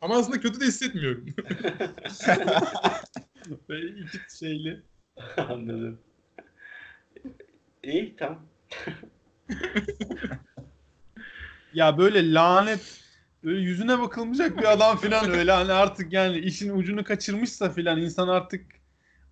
Ama 0.00 0.16
aslında 0.16 0.40
kötü 0.40 0.60
de 0.60 0.64
hissetmiyorum. 0.64 1.26
Böyle 3.68 4.00
iki 4.00 4.38
şeyli. 4.38 4.82
Anladım. 5.36 5.98
İyi 7.82 8.16
tamam. 8.16 8.46
Ya 11.74 11.98
böyle 11.98 12.32
lanet 12.34 13.00
böyle 13.44 13.60
yüzüne 13.60 13.98
bakılmayacak 13.98 14.58
bir 14.58 14.72
adam 14.72 14.96
filan 14.98 15.30
öyle 15.30 15.52
hani 15.52 15.72
artık 15.72 16.12
yani 16.12 16.38
işin 16.38 16.78
ucunu 16.78 17.04
kaçırmışsa 17.04 17.70
filan 17.70 18.00
insan 18.02 18.28
artık 18.28 18.66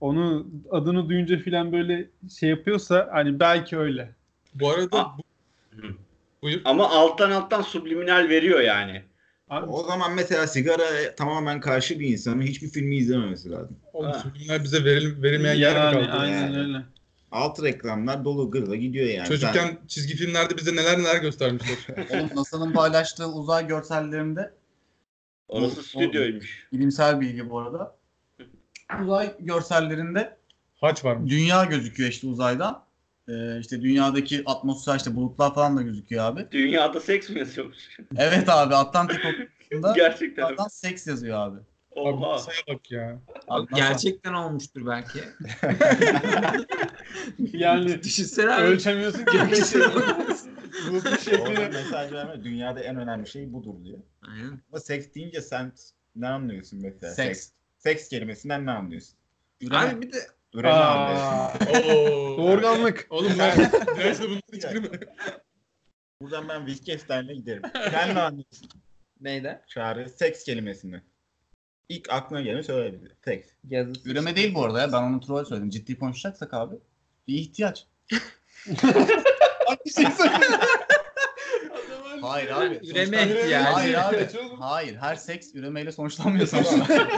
onu 0.01 0.47
adını 0.71 1.09
duyunca 1.09 1.39
filan 1.39 1.73
böyle 1.73 2.11
şey 2.39 2.49
yapıyorsa 2.49 3.09
hani 3.13 3.41
belki 3.41 3.79
öyle. 3.79 4.15
Bu 4.55 4.71
arada 4.71 4.99
Aa. 5.07 5.19
bu, 5.19 5.23
buyur. 6.43 6.61
Ama 6.65 6.91
alttan 6.91 7.31
alttan 7.31 7.63
subliminal 7.63 8.29
veriyor 8.29 8.61
yani. 8.61 9.03
Abi, 9.51 9.67
O 9.71 9.83
zaman 9.83 10.15
mesela 10.15 10.47
sigara 10.47 11.15
tamamen 11.17 11.61
karşı 11.61 12.01
bir 12.01 12.07
insanın 12.09 12.43
hiçbir 12.43 12.69
filmi 12.69 12.97
izlememesi 12.97 13.51
lazım. 13.51 13.77
Oğlum 13.93 14.13
filmler 14.35 14.65
bize 14.65 14.85
veril, 14.85 15.23
verilmeyen 15.23 15.55
yer 15.55 15.73
mi 15.75 15.79
yani, 15.79 16.07
kaldı? 16.07 16.19
aynen 16.19 16.43
yani? 16.43 16.59
öyle. 16.59 16.79
Alt 17.33 17.63
reklamlar 17.63 18.25
dolu 18.25 18.51
gırla 18.51 18.77
gidiyor 18.77 19.07
yani. 19.07 19.29
Çocukken 19.29 19.67
Sen- 19.67 19.79
çizgi 19.89 20.17
filmlerde 20.17 20.57
bize 20.57 20.77
neler 20.77 20.99
neler 20.99 21.17
göstermişler. 21.23 21.77
Oğlum 22.11 22.31
NASA'nın 22.35 22.73
paylaştığı 22.73 23.27
uzay 23.33 23.67
görsellerinde 23.67 24.53
Orası 25.49 25.81
O- 25.81 25.83
stüdyoymuş. 25.83 26.69
bilimsel 26.73 27.21
bilgi 27.21 27.51
bu 27.51 27.59
arada. 27.59 27.97
Uzay 29.03 29.35
görsellerinde 29.41 30.37
Haç 30.81 31.05
varmış. 31.05 31.31
dünya 31.31 31.65
gözüküyor 31.65 32.11
işte 32.11 32.27
uzaydan. 32.27 32.85
Ee, 33.29 33.61
işte 33.61 33.83
dünyadaki 33.83 34.43
atmosfer 34.47 34.97
işte 34.97 35.17
bulutlar 35.17 35.55
falan 35.55 35.77
da 35.77 35.83
gözüküyor 35.83 36.25
abi. 36.25 36.47
Dünyada 36.53 37.01
seks 37.01 37.29
mi 37.31 37.39
yazıyormuş? 37.39 37.77
Evet 38.17 38.49
abi 38.49 38.75
Atlantik 38.75 39.19
Okyanusu'nda 39.19 39.93
Gerçekten. 39.97 40.43
uzaydan 40.43 40.69
seks 40.69 41.07
yazıyor 41.07 41.39
abi. 41.39 41.59
Abi 41.97 42.01
Oha. 42.09 42.17
masaya 42.17 42.57
bak 42.69 42.91
ya. 42.91 43.19
Abi 43.49 43.75
Gerçekten 43.75 44.33
olmuştur 44.33 44.87
belki. 44.87 45.19
Yani 47.53 48.03
Düşünsene 48.03 48.53
abi. 48.55 48.63
ölçemiyorsun 48.63 49.25
ki. 49.25 49.39
Bu 50.91 50.95
bir 51.05 51.19
şey 51.19 51.39
mesaj 51.69 52.13
verme. 52.13 52.45
Dünyada 52.45 52.81
en 52.81 52.97
önemli 52.97 53.27
şey 53.29 53.53
budur 53.53 53.85
diyor. 53.85 53.99
Aynen. 54.23 54.61
Ama 54.73 54.81
seks 54.81 55.15
deyince 55.15 55.41
sen 55.41 55.73
ne 56.17 56.29
anlıyorsun 56.29 56.79
mesela? 56.83 57.15
Seks. 57.15 57.39
Seks 57.39 57.51
kelimesinden 57.97 58.67
ne 58.67 58.71
anlıyorsun? 58.71 59.15
Üreme. 59.61 59.77
Abi 59.79 60.03
bir 60.03 60.13
de 60.13 60.19
Üreme 60.55 60.75
anlıyorsun. 60.75 62.37
Doğurganlık. 62.39 63.07
Oğlum 63.11 63.33
ben 63.39 63.59
derste 63.97 64.25
bunları 64.25 64.41
hiç 64.53 64.63
girme. 64.63 64.89
Buradan 66.23 66.49
ben 66.49 66.67
Wittgenstein'e 66.67 67.35
giderim. 67.35 67.63
Sen 67.91 68.15
ne 68.15 68.21
anlıyorsun? 68.21 68.69
neydi? 69.21 69.61
Çağrı 69.69 70.09
seks 70.09 70.45
kelimesini. 70.45 71.03
İlk 71.89 72.11
aklına 72.13 72.41
geleni 72.41 72.65
söyle 72.65 72.93
bize. 72.93 73.07
Seks. 73.25 73.49
Yazısı. 73.69 74.11
Üreme 74.11 74.37
değil 74.37 74.55
bu 74.55 74.65
arada 74.65 74.81
ya. 74.81 74.93
Ben 74.93 75.03
onu 75.03 75.21
troll 75.21 75.45
söyledim. 75.45 75.71
Ciddi 75.71 75.99
konuşacaksak 75.99 76.55
abi. 76.55 76.77
Bir 77.29 77.35
ihtiyaç. 77.35 77.87
Bir 79.87 79.91
şey. 79.91 80.05
Hayır 82.21 82.51
abi. 82.51 82.81
Üreme 82.87 83.23
ihtiyacı. 83.23 83.57
Hayır 83.57 83.95
abi. 83.95 84.29
Hayır. 84.59 84.97
Her 84.97 85.17
seks 85.17 85.55
üremeyle 85.55 85.93
sonuçlanmıyor 85.93 86.47
sonuçta. 86.47 87.09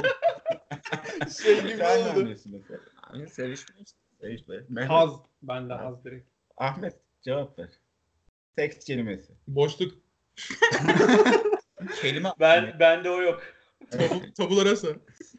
Şey 1.43 1.61
gibi 1.61 1.77
Sen 1.77 2.01
ne 2.07 2.11
oldu. 2.11 2.25
mesela? 2.25 2.81
Abi 3.03 3.27
sevişme 3.29 3.75
işte. 3.81 4.49
Be. 4.49 4.65
Mehmet, 4.69 4.91
Haz. 4.91 5.11
Ben 5.43 5.69
de 5.69 5.73
haz 5.75 6.05
direkt. 6.05 6.29
Ahmet 6.57 6.95
cevap 7.23 7.59
ver. 7.59 7.69
Seks 8.57 8.85
kelimesi. 8.85 9.33
Boşluk. 9.49 9.95
Kelime. 12.03 12.29
Ben 12.41 12.77
bende 12.81 13.11
o 13.11 13.23
yok. 13.23 13.43
Tabu, 13.91 14.33
tabular 14.37 14.67
asa. 14.67 14.89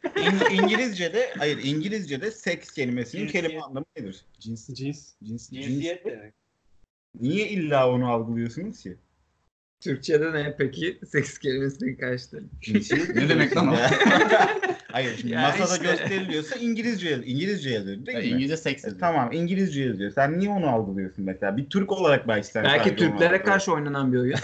İng- 0.04 0.52
İngilizce'de 0.62 1.34
hayır 1.38 1.58
İngilizce'de 1.64 2.30
seks 2.30 2.70
kelimesinin 2.72 3.22
Cinsiyet. 3.22 3.44
kelime 3.46 3.60
anlamı 3.62 3.86
nedir? 3.96 4.24
Cins. 4.38 4.66
Cins. 4.68 4.76
Cins. 5.22 5.50
cins. 5.50 5.64
Cinsiyet 5.66 6.04
demek. 6.04 6.34
Niye 7.20 7.48
illa 7.48 7.90
onu 7.90 8.10
algılıyorsunuz 8.12 8.80
ki? 8.82 8.98
Türkçe'de 9.82 10.32
ne 10.32 10.54
peki? 10.58 10.98
Seks 11.06 11.38
kelimesinin. 11.38 11.98
Cinsiyet 12.60 13.14
Ne 13.14 13.28
demek 13.28 13.56
lan 13.56 13.68
o? 13.68 13.76
Hayır 14.92 15.16
şimdi 15.16 15.32
Ya 15.32 15.40
masada 15.58 15.74
işte. 15.76 15.90
gösteriliyorsa 15.90 16.56
İngilizce 16.56 17.08
yaz- 17.10 17.22
İngilizce 17.26 17.70
yazıyor 17.70 17.96
değil 18.06 18.16
Yani 18.16 18.26
mi? 18.26 18.32
İngilizce 18.32 18.56
seks 18.56 18.84
E, 18.84 18.98
tamam 18.98 19.32
İngilizce 19.32 19.82
yazıyor. 19.84 20.10
Sen 20.10 20.38
niye 20.38 20.50
onu 20.50 20.66
algılıyorsun 20.68 21.24
mesela? 21.24 21.56
Bir 21.56 21.70
Türk 21.70 21.92
olarak 21.92 22.28
belki 22.28 22.46
sen 22.46 22.64
Belki 22.64 22.78
sadece 22.78 22.90
onu 22.90 22.96
Türklere 22.98 23.14
algılıyorsun. 23.26 23.44
karşı 23.52 23.72
oynanan 23.72 24.12
bir 24.12 24.18
oyun. 24.18 24.38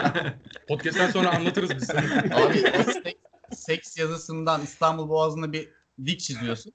Podcast'ten 0.68 1.10
sonra 1.10 1.30
anlatırız 1.30 1.70
biz 1.76 1.84
sana. 1.84 2.00
Abi 2.32 2.62
o 2.78 2.92
seks, 2.92 3.18
seks 3.52 3.98
yazısından 3.98 4.62
İstanbul 4.62 5.08
Boğazı'nda 5.08 5.52
bir 5.52 5.68
dik 6.06 6.20
çiziyorsun. 6.20 6.72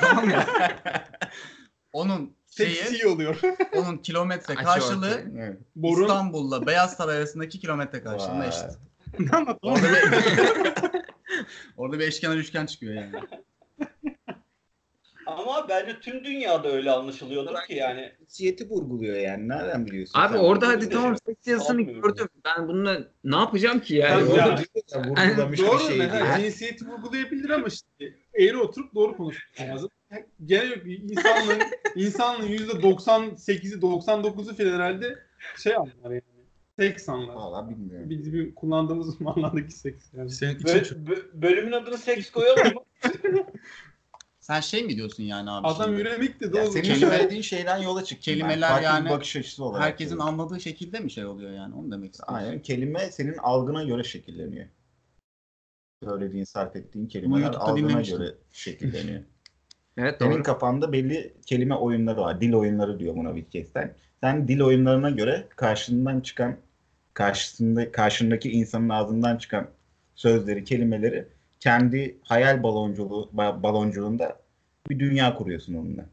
tamam 0.00 0.26
mı? 0.28 0.44
Onun 1.92 2.36
şeyi, 2.56 2.74
Seksi 2.74 3.06
oluyor. 3.06 3.40
onun 3.76 3.98
kilometre 3.98 4.54
Açı 4.54 4.64
karşılığı 4.64 5.06
ortaya. 5.08 5.46
Evet. 5.46 5.58
Borun. 5.76 6.02
İstanbul'la 6.02 6.66
Beyaz 6.66 6.94
Saray 6.96 7.16
arasındaki 7.16 7.60
kilometre 7.60 8.02
karşılığına 8.02 8.38
Vay. 8.38 8.48
eşit. 8.48 8.64
Ne 9.18 9.30
anlattın? 9.30 9.68
Orada 9.68 9.82
bir, 9.82 9.94
orada 11.76 11.98
bir 11.98 12.08
eşkenar 12.08 12.36
üçgen 12.36 12.66
çıkıyor 12.66 12.94
yani. 12.94 13.12
Ama 15.38 15.66
bence 15.68 16.00
tüm 16.00 16.24
dünyada 16.24 16.68
öyle 16.68 16.90
anlaşılıyordur 16.90 17.54
ki 17.66 17.74
yani. 17.74 18.12
Cinsiyeti 18.20 18.70
vurguluyor 18.70 19.16
yani. 19.16 19.48
Nereden 19.48 19.86
biliyorsun? 19.86 20.20
Abi 20.20 20.32
sen? 20.34 20.38
orada 20.44 20.68
hadi 20.68 20.88
tamam 20.88 21.16
seks 21.26 21.46
yazısını 21.46 21.82
gördüm. 21.82 22.28
Ben 22.44 22.68
bununla 22.68 22.98
ne 23.24 23.36
yapacağım 23.36 23.80
ki 23.80 23.94
yani? 23.94 24.20
Tabii 24.20 24.30
Orada 24.32 24.62
ya. 24.94 25.04
vurgulamış 25.08 25.60
Doğru 25.60 25.78
bir 25.78 25.84
şey 25.84 25.98
mesela 25.98 26.36
diye. 26.38 26.44
cinsiyeti 26.50 26.86
vurgulayabilir 26.86 27.50
ama 27.50 27.66
işte 27.66 28.14
eğri 28.34 28.56
oturup 28.56 28.94
doğru 28.94 29.16
konuşmak 29.16 29.60
lazım. 29.60 29.90
Gene 30.44 30.64
yok 30.64 30.78
insanlığın 30.86 31.62
insanlığın 31.96 32.46
yüzde 32.46 32.72
98'i 32.72 33.80
99'u 33.80 34.54
filan 34.54 34.74
herhalde 34.74 35.18
şey 35.56 35.76
anlar 35.76 36.10
yani. 36.10 36.22
Seks 36.78 37.08
anlar. 37.08 37.34
Valla 37.34 37.70
bilmiyorum. 37.70 38.10
Bizim 38.10 38.54
kullandığımız 38.54 39.20
manadaki 39.20 39.72
seks 39.72 40.04
yani. 40.16 40.30
Senin 40.30 40.54
için 40.54 40.64
Bö- 40.68 40.84
çok. 40.84 40.98
bö- 40.98 41.42
bölümün 41.42 41.72
adını 41.72 41.98
seks 41.98 42.30
koyalım 42.30 42.74
mı? 42.74 42.80
Sen 44.50 44.60
şey 44.60 44.84
mi 44.84 44.96
diyorsun 44.96 45.22
yani 45.22 45.50
abi? 45.50 45.66
Adam 45.66 45.86
şimdi? 45.86 46.00
üremik 46.00 46.40
de 46.40 46.44
Ya 46.44 46.52
doğru. 46.52 46.72
senin 46.72 46.82
Kelime- 46.82 47.10
söylediğin 47.10 47.42
şeyden 47.42 47.78
yola 47.78 48.04
çık. 48.04 48.22
Kelimeler 48.22 48.68
Farklı 48.68 48.80
bir 48.80 48.86
yani 48.86 49.10
bakış 49.10 49.36
açısı 49.36 49.64
olarak. 49.64 49.84
Herkesin 49.84 50.10
söylüyorum. 50.10 50.40
anladığı 50.40 50.60
şekilde 50.60 51.00
mi 51.00 51.10
şey 51.10 51.26
oluyor 51.26 51.50
yani? 51.50 51.74
Onu 51.74 51.92
demek 51.92 52.12
istiyorum. 52.12 52.34
Aynen. 52.34 52.62
Kelime 52.62 52.98
senin 52.98 53.36
algına 53.36 53.84
göre 53.84 54.04
şekilleniyor. 54.04 54.66
Söylediğin, 56.04 56.44
sarf 56.44 56.76
ettiğin 56.76 57.06
kelimeler 57.06 57.42
YouTube'da 57.42 57.64
algına 57.64 57.88
dinlemiştim. 57.88 58.18
göre 58.18 58.34
şekilleniyor. 58.52 59.22
Evet 59.96 60.16
Senin 60.18 60.34
doğru. 60.34 60.42
kafanda 60.42 60.92
belli 60.92 61.34
kelime 61.46 61.74
oyunları 61.74 62.20
var. 62.20 62.40
Dil 62.40 62.52
oyunları 62.54 62.98
diyor 62.98 63.16
buna 63.16 63.34
Wittgenstein. 63.34 63.90
Sen 64.20 64.48
dil 64.48 64.60
oyunlarına 64.60 65.10
göre 65.10 65.46
karşından 65.56 66.20
çıkan, 66.20 66.56
karşısında 67.14 67.92
karşındaki 67.92 68.50
insanın 68.50 68.88
ağzından 68.88 69.36
çıkan 69.36 69.66
sözleri, 70.14 70.64
kelimeleri 70.64 71.28
kendi 71.60 72.18
hayal 72.22 72.62
balonculuğu 72.62 73.30
ba- 73.36 73.62
balonculuğunda 73.62 74.36
bir 74.90 74.98
dünya 74.98 75.34
kuruyorsun 75.34 75.74
onunla. 75.74 76.06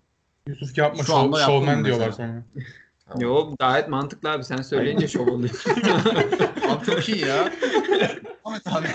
Yusuf 0.48 0.78
yapma 0.78 1.04
Şu 1.04 1.06
şov, 1.06 1.34
şovmen 1.34 1.86
diyorlar 1.86 2.12
sonra. 2.12 2.44
Yo 3.20 3.56
gayet 3.60 3.88
mantıklı 3.88 4.32
abi. 4.32 4.44
Sen 4.44 4.62
söyleyince 4.62 5.08
şov 5.08 5.28
oluyor. 5.28 5.64
Abi 6.70 6.86
çok 6.86 7.10
iyi 7.10 7.26
ya. 7.26 7.52
Ahmet 8.46 8.68
abi. 8.68 8.88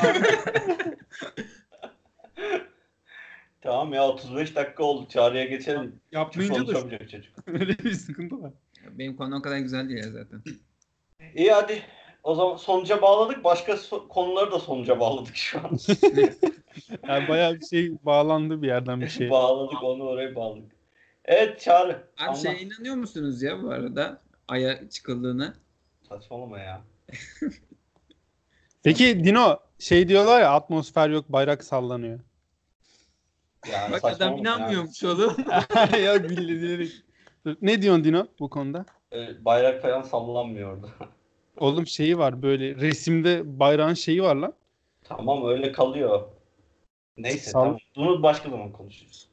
Tamam 3.61 3.93
ya 3.93 4.09
35 4.09 4.57
dakika 4.57 4.85
oldu. 4.85 5.09
Çağrı'ya 5.09 5.45
geçelim. 5.45 6.01
Yapmayınca 6.13 6.67
da 6.67 7.07
çocuk. 7.09 7.33
öyle 7.47 7.79
bir 7.79 7.93
sıkıntı 7.93 8.43
var. 8.43 8.53
Benim 8.91 9.17
konu 9.17 9.37
o 9.37 9.43
kadar 9.43 9.59
güzel 9.59 9.89
değil 9.89 10.05
ya 10.05 10.11
zaten. 10.11 10.43
İyi 11.35 11.53
hadi. 11.53 11.83
O 12.23 12.35
zaman 12.35 12.57
sonuca 12.57 13.03
bağladık. 13.03 13.45
Başka 13.45 13.73
so- 13.73 14.09
konuları 14.09 14.53
da 14.53 14.59
sonuca 14.59 15.01
bağladık 15.01 15.37
şu 15.37 15.59
an. 15.59 15.79
Yani 17.09 17.29
bayağı 17.29 17.55
bir 17.55 17.67
şey 17.67 17.93
bağlandı 18.05 18.63
bir 18.63 18.67
yerden 18.67 19.01
bir 19.01 19.09
şey. 19.09 19.31
bağladık 19.31 19.83
onu 19.83 20.03
oraya 20.03 20.35
bağladık. 20.35 20.73
Evet 21.25 21.61
Çağrı. 21.61 22.09
Abi 22.19 22.37
şeye 22.37 22.61
inanıyor 22.61 22.95
musunuz 22.95 23.43
ya 23.43 23.63
bu 23.63 23.71
arada? 23.71 24.23
Ay'a 24.49 24.89
çıkıldığını. 24.91 25.55
Saçmalama 26.09 26.59
ya. 26.59 26.83
Peki 28.83 29.25
Dino 29.25 29.57
şey 29.79 30.09
diyorlar 30.09 30.41
ya 30.41 30.51
atmosfer 30.51 31.09
yok 31.09 31.25
bayrak 31.29 31.65
sallanıyor. 31.65 32.21
Yani 33.73 33.93
Bak 33.93 34.05
adam 34.05 34.39
inanmıyormuş 34.39 35.05
oğlum. 35.05 35.37
ya 36.05 36.25
bilerek. 36.25 36.93
Ne 37.63 37.83
diyorsun 37.83 38.05
Dino 38.05 38.27
bu 38.41 38.51
konuda? 38.51 38.85
Ee, 39.13 39.45
bayrak 39.45 39.83
falan 39.83 40.03
sallanmıyordu. 40.03 40.91
Oğlum 41.63 41.87
şeyi 41.87 42.19
var 42.19 42.43
böyle 42.43 42.75
resimde 42.75 43.59
bayrağın 43.59 43.95
şeyi 43.95 44.23
var 44.23 44.37
lan. 44.37 44.55
tamam 45.05 45.49
öyle 45.49 45.73
kalıyor. 45.73 46.29
Neyse 47.17 47.51
Sal- 47.51 47.63
tamam. 47.63 47.79
Bunu 47.97 48.23
başka 48.23 48.51
zaman 48.51 48.73
konuşuruz. 48.73 49.29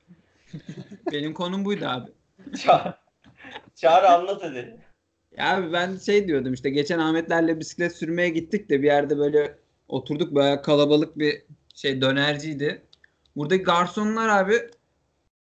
Benim 1.11 1.34
konum 1.34 1.65
buydu 1.65 1.86
abi. 1.86 2.11
Çağrı, 2.57 2.93
Çağrı 3.75 4.09
anlat 4.09 4.43
hadi. 4.43 4.77
Ya 5.38 5.57
abi 5.57 5.73
ben 5.73 5.97
şey 5.97 6.27
diyordum 6.27 6.53
işte 6.53 6.69
geçen 6.69 6.99
Ahmetlerle 6.99 7.59
bisiklet 7.59 7.95
sürmeye 7.95 8.30
gittik 8.30 8.69
de 8.69 8.82
bir 8.82 8.88
yerde 8.88 9.17
böyle 9.17 9.57
oturduk 9.88 10.36
bayağı 10.36 10.61
kalabalık 10.61 11.17
bir 11.17 11.43
şey 11.75 12.01
dönerciydi. 12.01 12.82
Buradaki 13.36 13.63
garsonlar 13.63 14.30
abi 14.30 14.53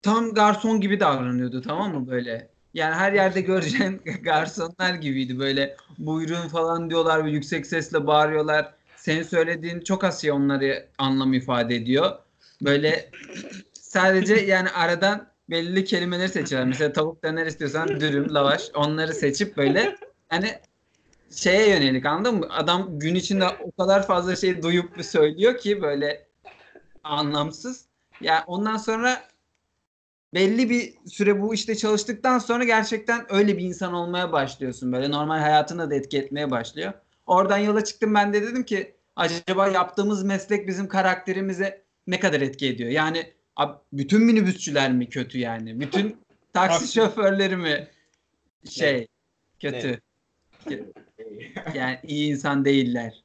tam 0.01 0.33
garson 0.33 0.81
gibi 0.81 0.99
davranıyordu 0.99 1.61
tamam 1.61 1.93
mı 1.93 2.07
böyle? 2.07 2.54
Yani 2.76 2.95
her 2.95 3.13
yerde 3.13 3.41
göreceğin 3.41 4.01
garsonlar 4.23 4.93
gibiydi 4.93 5.39
böyle 5.39 5.78
buyurun 5.97 6.47
falan 6.47 6.89
diyorlar 6.89 7.26
ve 7.26 7.32
yüksek 7.32 7.65
sesle 7.65 8.07
bağırıyorlar. 8.07 8.73
Senin 8.95 9.23
söylediğin 9.23 9.80
çok 9.80 10.03
az 10.03 10.21
şey 10.21 10.32
onları 10.32 10.88
anlam 10.97 11.34
ifade 11.34 11.76
ediyor. 11.76 12.11
Böyle 12.61 13.09
sadece 13.73 14.36
yani 14.36 14.69
aradan 14.69 15.28
belli 15.49 15.86
kelimeleri 15.86 16.30
seçiyorlar. 16.30 16.67
Mesela 16.67 16.93
tavuk 16.93 17.23
döner 17.23 17.45
istiyorsan 17.45 17.88
dürüm, 17.99 18.34
lavaş 18.34 18.71
onları 18.73 19.13
seçip 19.13 19.57
böyle 19.57 19.95
hani 20.30 20.59
şeye 21.32 21.69
yönelik 21.69 22.05
anladın 22.05 22.36
mı? 22.36 22.47
Adam 22.49 22.99
gün 22.99 23.15
içinde 23.15 23.45
o 23.47 23.71
kadar 23.71 24.07
fazla 24.07 24.36
şey 24.36 24.63
duyup 24.63 25.05
söylüyor 25.05 25.57
ki 25.57 25.82
böyle 25.82 26.28
anlamsız. 27.03 27.86
Ya 28.21 28.43
ondan 28.47 28.78
sonra 28.78 29.23
belli 30.36 30.69
bir 30.69 30.93
süre 31.09 31.41
bu 31.41 31.53
işte 31.53 31.75
çalıştıktan 31.75 32.39
sonra 32.39 32.63
gerçekten 32.63 33.25
öyle 33.29 33.57
bir 33.57 33.63
insan 33.63 33.93
olmaya 33.93 34.31
başlıyorsun. 34.31 34.91
Böyle 34.91 35.11
normal 35.11 35.39
hayatına 35.39 35.89
da 35.89 35.95
etki 35.95 36.17
etmeye 36.17 36.51
başlıyor. 36.51 36.93
Oradan 37.25 37.57
yola 37.57 37.83
çıktım 37.83 38.13
ben 38.15 38.33
de 38.33 38.41
dedim 38.41 38.63
ki 38.63 38.95
acaba 39.15 39.67
yaptığımız 39.67 40.23
meslek 40.23 40.67
bizim 40.67 40.88
karakterimize 40.88 41.81
ne 42.07 42.19
kadar 42.19 42.41
etki 42.41 42.67
ediyor? 42.67 42.89
Yani 42.89 43.33
ab- 43.57 43.79
bütün 43.93 44.21
minibüsçüler 44.21 44.91
mi 44.91 45.09
kötü 45.09 45.39
yani? 45.39 45.79
Bütün 45.79 46.17
taksi 46.53 46.79
Taksi. 46.79 46.93
şoförleri 46.93 47.57
mi 47.57 47.88
şey 48.69 49.07
kötü? 49.59 49.99
Yani 51.73 51.99
iyi 52.03 52.31
insan 52.31 52.65
değiller. 52.65 53.23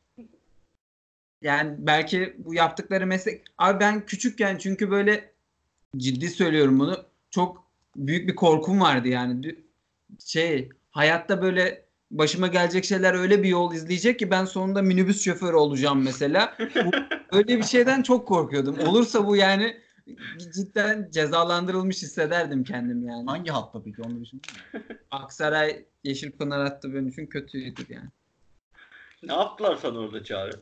Yani 1.42 1.74
belki 1.78 2.36
bu 2.38 2.54
yaptıkları 2.54 3.06
meslek... 3.06 3.42
Abi 3.58 3.80
ben 3.80 4.06
küçükken 4.06 4.56
çünkü 4.56 4.90
böyle 4.90 5.30
ciddi 5.96 6.28
söylüyorum 6.28 6.78
bunu. 6.78 6.96
Çok 7.30 7.64
büyük 7.96 8.28
bir 8.28 8.34
korkum 8.34 8.80
vardı 8.80 9.08
yani. 9.08 9.56
Şey 10.24 10.68
hayatta 10.90 11.42
böyle 11.42 11.84
başıma 12.10 12.46
gelecek 12.46 12.84
şeyler 12.84 13.14
öyle 13.14 13.42
bir 13.42 13.48
yol 13.48 13.74
izleyecek 13.74 14.18
ki 14.18 14.30
ben 14.30 14.44
sonunda 14.44 14.82
minibüs 14.82 15.24
şoförü 15.24 15.56
olacağım 15.56 16.02
mesela. 16.02 16.56
Bu, 16.58 16.90
öyle 17.36 17.58
bir 17.58 17.62
şeyden 17.62 18.02
çok 18.02 18.28
korkuyordum. 18.28 18.78
Olursa 18.78 19.26
bu 19.26 19.36
yani 19.36 19.76
cidden 20.54 21.08
cezalandırılmış 21.10 22.02
hissederdim 22.02 22.64
kendim 22.64 23.08
yani. 23.08 23.26
Hangi 23.26 23.50
hatta 23.50 23.82
peki 23.82 24.02
onu 24.02 24.20
düşün. 24.20 24.42
Aksaray 25.10 25.84
Yeşilpınar 26.04 26.62
hattı 26.62 26.94
benim 26.94 27.08
için 27.08 27.26
kötüydür 27.26 27.86
yani. 27.88 28.08
Ne 29.22 29.32
yaptılar 29.32 29.76
sana 29.76 29.98
orada 29.98 30.24
Çağrı? 30.24 30.60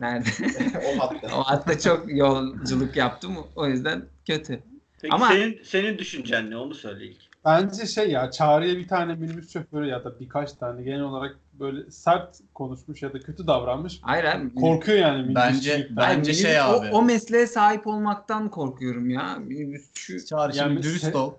Nerede? 0.00 0.28
o 0.96 0.98
hatta. 1.00 1.36
o 1.36 1.42
hatta 1.42 1.78
çok 1.78 2.04
yolculuk 2.16 2.96
yaptım. 2.96 3.36
O 3.56 3.66
yüzden 3.66 4.02
kötü. 4.26 4.60
Peki 5.02 5.14
Ama- 5.14 5.28
senin, 5.28 5.60
senin 5.64 5.98
düşüncen 5.98 6.50
ne? 6.50 6.56
Onu 6.56 6.74
söyle 6.74 7.04
ilk. 7.06 7.16
Bence 7.44 7.86
şey 7.86 8.10
ya 8.10 8.30
çağrıya 8.30 8.76
bir 8.76 8.88
tane 8.88 9.14
minibüs 9.14 9.52
şoförü 9.52 9.86
ya 9.88 10.04
da 10.04 10.20
birkaç 10.20 10.52
tane 10.52 10.82
genel 10.82 11.00
olarak 11.00 11.36
böyle 11.52 11.90
sert 11.90 12.38
konuşmuş 12.54 13.02
ya 13.02 13.12
da 13.12 13.20
kötü 13.20 13.46
davranmış. 13.46 13.98
Hayır 14.02 14.24
abi. 14.24 14.54
Korkuyor 14.54 14.98
yani 14.98 15.18
minibüs. 15.22 15.34
Bence- 15.36 15.70
Hayır, 15.72 15.88
bence 15.96 16.32
minibüs- 16.32 16.42
şey 16.42 16.60
o, 16.60 16.64
abi. 16.64 16.88
o 16.92 17.02
mesleğe 17.02 17.46
sahip 17.46 17.86
olmaktan 17.86 18.50
korkuyorum 18.50 19.10
ya. 19.10 19.36
Minibüsçü 19.36 20.24
Çağrı 20.26 20.52
şimdi 20.52 20.68
Yani 20.68 20.82
dürüst 20.82 21.04
se- 21.04 21.16
ol. 21.16 21.32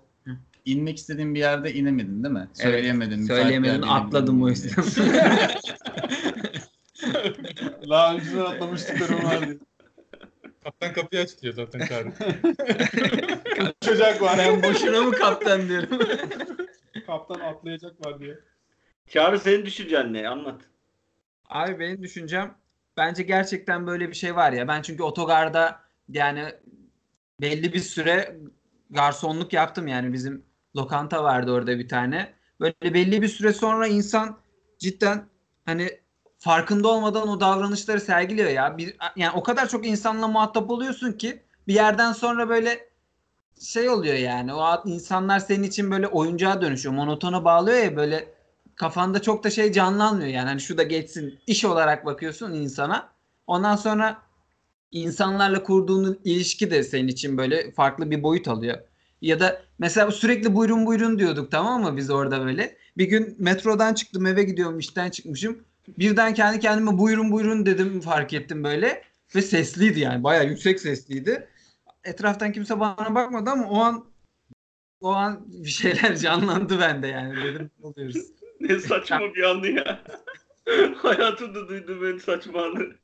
İnmek 0.64 0.96
istediğin 0.98 1.34
bir 1.34 1.38
yerde 1.40 1.74
inemedin 1.74 2.24
değil 2.24 2.34
mi? 2.34 2.48
Evet, 2.48 2.58
Söyleyemedin. 2.72 3.26
söyleyemedin 3.26 3.82
atladım 3.82 4.42
o 4.42 4.48
yüzden. 4.48 4.84
Daha 7.88 8.14
önceden 8.14 8.40
atlamıştıklarım 8.44 9.24
vardı. 9.24 9.58
Kaptan 10.64 10.92
kapıyı 10.92 11.22
aç 11.22 11.42
diyor 11.42 11.54
zaten 11.54 11.86
Çağrı. 11.86 12.12
Çocuk 13.84 14.22
var. 14.22 14.38
ben 14.38 14.62
boşuna 14.62 15.02
mı 15.02 15.12
kaptan 15.12 15.68
diyorum. 15.68 15.98
Kaptan 17.06 17.40
atlayacak 17.40 18.06
var 18.06 18.20
diye. 18.20 18.38
Çağrı 19.06 19.40
senin 19.40 19.66
düşüncen 19.66 20.12
ne? 20.12 20.28
Anlat. 20.28 20.60
Abi 21.48 21.78
benim 21.78 22.02
düşüncem 22.02 22.56
bence 22.96 23.22
gerçekten 23.22 23.86
böyle 23.86 24.08
bir 24.08 24.14
şey 24.14 24.36
var 24.36 24.52
ya. 24.52 24.68
Ben 24.68 24.82
çünkü 24.82 25.02
otogarda 25.02 25.80
yani 26.08 26.44
belli 27.40 27.72
bir 27.72 27.80
süre 27.80 28.36
garsonluk 28.90 29.52
yaptım 29.52 29.86
yani 29.88 30.12
bizim 30.12 30.44
lokanta 30.76 31.24
vardı 31.24 31.52
orada 31.52 31.78
bir 31.78 31.88
tane. 31.88 32.34
Böyle 32.60 32.74
belli 32.94 33.22
bir 33.22 33.28
süre 33.28 33.52
sonra 33.52 33.86
insan 33.86 34.38
cidden 34.78 35.28
hani 35.64 35.90
farkında 36.46 36.88
olmadan 36.88 37.28
o 37.28 37.40
davranışları 37.40 38.00
sergiliyor 38.00 38.50
ya. 38.50 38.78
Bir, 38.78 38.96
yani 39.16 39.32
o 39.34 39.42
kadar 39.42 39.68
çok 39.68 39.86
insanla 39.86 40.28
muhatap 40.28 40.70
oluyorsun 40.70 41.12
ki 41.12 41.42
bir 41.68 41.74
yerden 41.74 42.12
sonra 42.12 42.48
böyle 42.48 42.88
şey 43.60 43.88
oluyor 43.88 44.14
yani. 44.14 44.54
O 44.54 44.82
insanlar 44.84 45.38
senin 45.38 45.62
için 45.62 45.90
böyle 45.90 46.06
oyuncağa 46.06 46.60
dönüşüyor. 46.60 46.94
Monotona 46.94 47.44
bağlıyor 47.44 47.78
ya 47.78 47.96
böyle 47.96 48.28
kafanda 48.76 49.22
çok 49.22 49.44
da 49.44 49.50
şey 49.50 49.72
canlanmıyor 49.72 50.28
yani. 50.28 50.48
Hani 50.48 50.60
şu 50.60 50.78
da 50.78 50.82
geçsin. 50.82 51.38
İş 51.46 51.64
olarak 51.64 52.06
bakıyorsun 52.06 52.52
insana. 52.52 53.08
Ondan 53.46 53.76
sonra 53.76 54.18
insanlarla 54.92 55.62
kurduğun 55.62 56.18
ilişki 56.24 56.70
de 56.70 56.82
senin 56.82 57.08
için 57.08 57.38
böyle 57.38 57.72
farklı 57.72 58.10
bir 58.10 58.22
boyut 58.22 58.48
alıyor. 58.48 58.78
Ya 59.22 59.40
da 59.40 59.62
mesela 59.78 60.10
sürekli 60.10 60.54
buyurun 60.54 60.86
buyurun 60.86 61.18
diyorduk 61.18 61.50
tamam 61.50 61.82
mı 61.82 61.96
biz 61.96 62.10
orada 62.10 62.44
böyle. 62.44 62.76
Bir 62.96 63.04
gün 63.04 63.36
metrodan 63.38 63.94
çıktım 63.94 64.26
eve 64.26 64.42
gidiyorum 64.42 64.78
işten 64.78 65.10
çıkmışım. 65.10 65.65
Birden 65.88 66.34
kendi 66.34 66.60
kendime 66.60 66.98
buyurun 66.98 67.32
buyurun 67.32 67.66
dedim 67.66 68.00
fark 68.00 68.32
ettim 68.32 68.64
böyle. 68.64 69.02
Ve 69.34 69.42
sesliydi 69.42 70.00
yani 70.00 70.24
bayağı 70.24 70.46
yüksek 70.46 70.80
sesliydi. 70.80 71.48
Etraftan 72.04 72.52
kimse 72.52 72.80
bana 72.80 73.14
bakmadı 73.14 73.50
ama 73.50 73.68
o 73.68 73.78
an 73.78 74.04
o 75.00 75.08
an 75.08 75.44
bir 75.48 75.68
şeyler 75.68 76.16
canlandı 76.22 76.80
bende 76.80 77.06
yani 77.06 77.44
dedim 77.44 77.70
ne 77.80 77.86
oluyoruz. 77.86 78.16
Ne 78.60 78.78
saçma 78.78 79.34
bir 79.34 79.42
anı 79.42 79.66
ya. 79.66 80.04
Hayatımda 80.96 81.68
duyduğum 81.68 82.06
en 82.06 82.18
saçma 82.18 82.64
anı. 82.64 82.94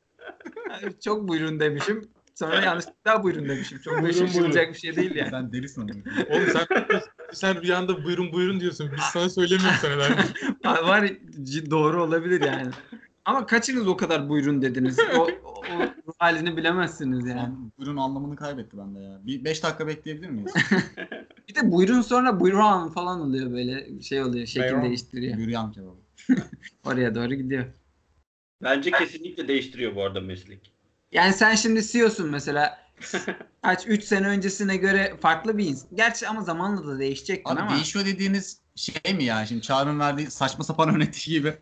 Yani 0.71 1.01
çok 1.05 1.29
buyurun 1.29 1.61
demişim. 1.61 2.09
Sonra 2.43 2.65
yanlışlıkla 2.65 3.23
buyurun 3.23 3.49
demişim. 3.49 3.79
Çok 3.79 3.97
da 3.97 4.03
Buyurun, 4.03 4.27
şaşırılacak 4.27 4.73
bir 4.73 4.79
şey 4.79 4.97
değil 4.97 5.15
yani. 5.15 5.31
Sen 5.31 5.53
deli 5.53 5.69
sanırım. 5.69 6.05
Oğlum 6.31 6.47
sen 6.53 6.67
sen 7.33 7.63
rüyanda 7.63 8.05
buyurun 8.05 8.33
buyurun 8.33 8.61
diyorsun. 8.61 8.91
Biz 8.97 9.03
sana 9.03 9.29
söylemiyoruz 9.29 9.79
senelerdir. 9.79 10.25
Var 10.65 11.11
doğru 11.71 12.03
olabilir 12.03 12.41
yani. 12.41 12.71
Ama 13.25 13.47
kaçınız 13.47 13.89
o 13.89 13.97
kadar 13.97 14.29
buyurun 14.29 14.63
dediniz? 14.63 14.99
O, 15.17 15.23
o, 15.23 15.63
o 16.07 16.13
halini 16.19 16.57
bilemezsiniz 16.57 17.27
yani. 17.27 17.39
Yani 17.39 17.55
buyurun 17.79 17.97
anlamını 17.97 18.37
kaybetti 18.37 18.79
bende 18.79 19.01
ya. 19.01 19.21
Bir 19.23 19.45
5 19.45 19.63
dakika 19.63 19.87
bekleyebilir 19.87 20.31
miyiz? 20.31 20.53
Bir 21.49 21.55
de 21.55 21.73
buyurun 21.73 22.01
sonra 22.01 22.41
buyurun 22.41 22.89
falan 22.89 23.21
oluyor 23.21 23.53
böyle 23.53 24.03
şey 24.03 24.23
oluyor 24.23 24.47
şekil 24.47 24.69
Buyurun. 24.69 24.83
değiştiriyor. 24.83 25.39
Büryan 25.39 25.73
kebabı. 25.73 26.01
Oraya 26.85 27.15
doğru 27.15 27.35
gidiyor. 27.35 27.65
Bence 28.63 28.91
kesinlikle 28.91 29.49
değiştiriyor 29.49 29.97
bu 29.97 30.03
arada 30.03 30.21
meslek. 30.21 30.72
Yani 31.13 31.33
sen 31.33 31.55
şimdi 31.55 31.87
CEO'sun 31.87 32.31
mesela. 32.31 32.83
Kaç 33.63 33.85
3 33.87 34.05
sene 34.05 34.27
öncesine 34.29 34.77
göre 34.77 35.17
farklı 35.21 35.59
bir 35.59 35.67
insan. 35.67 35.89
Gerçi 35.95 36.29
ama 36.29 36.43
zamanla 36.43 36.87
da 36.87 36.99
değişecektin 36.99 37.51
Abi 37.55 37.61
ama. 37.61 37.75
değişiyor 37.75 38.05
dediğiniz 38.07 38.59
şey 38.77 39.15
mi 39.15 39.25
ya? 39.25 39.47
Şimdi 39.47 39.63
Çağrı'nın 39.63 39.99
verdiği 40.01 40.31
saçma 40.31 40.65
sapan 40.65 40.89
örnek 40.95 41.15
gibi. 41.15 41.55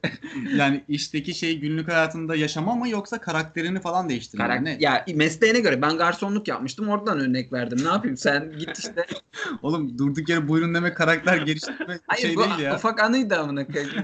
yani 0.56 0.84
işteki 0.88 1.34
şey 1.34 1.58
günlük 1.58 1.88
hayatında 1.88 2.36
yaşama 2.36 2.74
mı 2.74 2.88
yoksa 2.88 3.18
karakterini 3.20 3.80
falan 3.80 4.08
değiştirme 4.08 4.44
mi? 4.44 4.48
Karak- 4.48 4.62
Ne? 4.62 4.76
ya 4.80 5.04
mesleğine 5.14 5.60
göre 5.60 5.82
ben 5.82 5.96
garsonluk 5.98 6.48
yapmıştım 6.48 6.88
oradan 6.88 7.20
örnek 7.20 7.52
verdim. 7.52 7.78
Ne 7.84 7.88
yapayım 7.88 8.16
sen 8.16 8.52
git 8.58 8.78
işte. 8.78 9.06
Oğlum 9.62 9.98
durduk 9.98 10.28
yere 10.28 10.48
buyurun 10.48 10.74
deme 10.74 10.94
karakter 10.94 11.36
geliştirme 11.36 11.98
Hayır 12.06 12.22
şey 12.22 12.36
bu 12.36 12.40
değil 12.44 12.58
ya. 12.58 12.74
ufak 12.76 13.00
anıydı 13.00 13.36
amına 13.38 13.66
koyayım. 13.66 14.02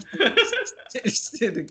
Çalıştırdık. 0.92 1.70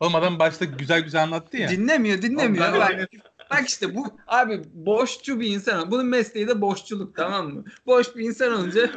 Oğlum 0.00 0.14
adam 0.14 0.38
başta 0.38 0.64
güzel 0.64 1.00
güzel 1.00 1.22
anlattı 1.22 1.56
ya. 1.56 1.68
Dinlemiyor 1.68 2.22
dinlemiyor. 2.22 2.72
Bak, 2.72 3.08
bak 3.50 3.68
işte 3.68 3.94
bu 3.96 4.06
abi 4.26 4.60
boşçu 4.74 5.40
bir 5.40 5.46
insan. 5.50 5.90
Bunun 5.90 6.06
mesleği 6.06 6.48
de 6.48 6.60
boşçuluk 6.60 7.16
tamam 7.16 7.48
mı? 7.54 7.64
Boş 7.86 8.16
bir 8.16 8.24
insan 8.24 8.52
olunca 8.52 8.90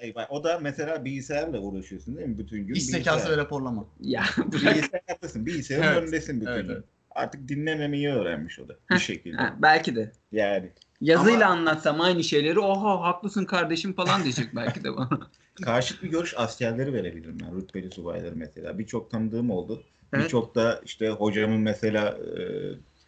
Hayır, 0.00 0.14
bak, 0.14 0.26
o 0.30 0.44
da 0.44 0.58
mesela 0.62 1.04
bilgisayarla 1.04 1.58
uğraşıyorsun 1.58 2.16
değil 2.16 2.28
mi 2.28 2.38
bütün 2.38 2.66
gün? 2.66 2.74
İş 2.74 2.84
zekası 2.86 3.30
ve 3.32 3.36
raporlama. 3.36 3.86
ya. 4.00 4.24
Bilgisayardasın. 4.38 5.46
Bilgisayarın 5.46 5.86
Evet. 5.86 6.02
önündesin 6.02 6.40
bütün 6.40 6.52
Evet, 6.52 6.62
gün. 6.66 6.74
evet. 6.74 6.84
Artık 7.10 7.48
dinlememeyi 7.48 8.08
öğrenmiş 8.08 8.58
o 8.58 8.68
da 8.68 8.76
bir 8.90 8.98
şekilde. 8.98 9.36
Ha, 9.36 9.56
belki 9.58 9.96
de. 9.96 10.12
Yani 10.32 10.70
Yazıyla 11.00 11.46
Ama- 11.50 11.60
anlatsam 11.60 12.00
aynı 12.00 12.24
şeyleri 12.24 12.58
oha 12.60 13.00
haklısın 13.02 13.44
kardeşim 13.44 13.92
falan 13.92 14.22
diyecek 14.22 14.56
belki 14.56 14.84
de 14.84 14.96
bana. 14.96 15.20
karşıt 15.62 16.02
bir 16.02 16.08
görüş 16.10 16.34
askerleri 16.36 16.92
verebilirim 16.92 17.38
ben. 17.42 17.56
Rütbeli 17.56 17.90
subayları 17.90 18.36
mesela. 18.36 18.78
Birçok 18.78 19.10
tanıdığım 19.10 19.50
oldu. 19.50 19.82
Evet. 20.12 20.24
Birçok 20.24 20.54
da 20.54 20.80
işte 20.84 21.08
hocamın 21.08 21.60
mesela 21.60 22.08
e, 22.08 22.40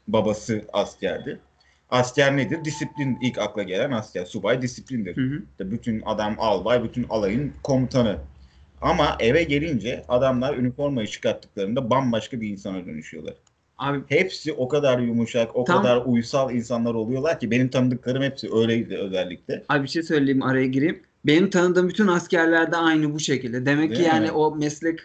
babası 0.09 0.65
askerdi. 0.73 1.41
Asker 1.91 2.37
nedir? 2.37 2.65
Disiplin 2.65 3.19
ilk 3.23 3.39
akla 3.39 3.63
gelen 3.63 3.91
asker. 3.91 4.25
Subay 4.25 4.63
disiplindir. 4.63 5.17
Hı 5.17 5.21
hı. 5.21 5.43
İşte 5.51 5.71
bütün 5.71 6.03
adam 6.05 6.37
albay, 6.39 6.85
bütün 6.85 7.07
alayın 7.09 7.53
komutanı. 7.63 8.19
Ama 8.81 9.17
eve 9.21 9.43
gelince 9.43 10.05
adamlar 10.09 10.57
üniformayı 10.57 11.07
çıkarttıklarında 11.07 11.91
bambaşka 11.91 12.41
bir 12.41 12.49
insana 12.49 12.87
dönüşüyorlar. 12.87 13.35
Abi 13.79 14.03
Hepsi 14.09 14.53
o 14.53 14.69
kadar 14.69 14.99
yumuşak, 14.99 15.57
o 15.57 15.65
Tam- 15.65 15.83
kadar 15.83 16.03
uysal 16.07 16.55
insanlar 16.55 16.95
oluyorlar 16.95 17.41
ki 17.41 17.51
benim 17.51 17.69
tanıdıklarım 17.69 18.23
hepsi 18.23 18.55
öyleydi 18.55 18.97
özellikle. 18.97 19.63
Abi 19.69 19.83
bir 19.83 19.89
şey 19.89 20.03
söyleyeyim 20.03 20.43
araya 20.43 20.67
gireyim. 20.67 21.03
Benim 21.27 21.51
tanıdığım 21.51 21.89
bütün 21.89 22.07
askerler 22.07 22.73
de 22.73 22.77
aynı 22.77 23.15
bu 23.15 23.21
şekilde. 23.21 23.67
Demek 23.67 23.91
ki 23.91 23.97
Değil 23.97 24.07
yani 24.09 24.27
mi? 24.27 24.33
o 24.33 24.57
meslek 24.57 25.01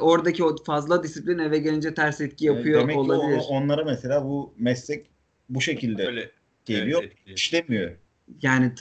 oradaki 0.00 0.44
o 0.44 0.56
fazla 0.64 1.02
disiplin 1.02 1.38
eve 1.38 1.58
gelince 1.58 1.94
ters 1.94 2.20
etki 2.20 2.44
yapıyor 2.44 2.80
Demek 2.80 2.94
ki 2.94 3.00
olabilir. 3.00 3.40
o- 3.40 3.46
onlara 3.48 3.84
mesela 3.84 4.24
bu 4.24 4.54
meslek 4.58 5.10
bu 5.48 5.60
şekilde 5.60 6.06
Öyle 6.06 6.30
geliyor, 6.64 7.02
evet, 7.02 7.12
işlemiyor. 7.26 7.90
Yani 8.42 8.72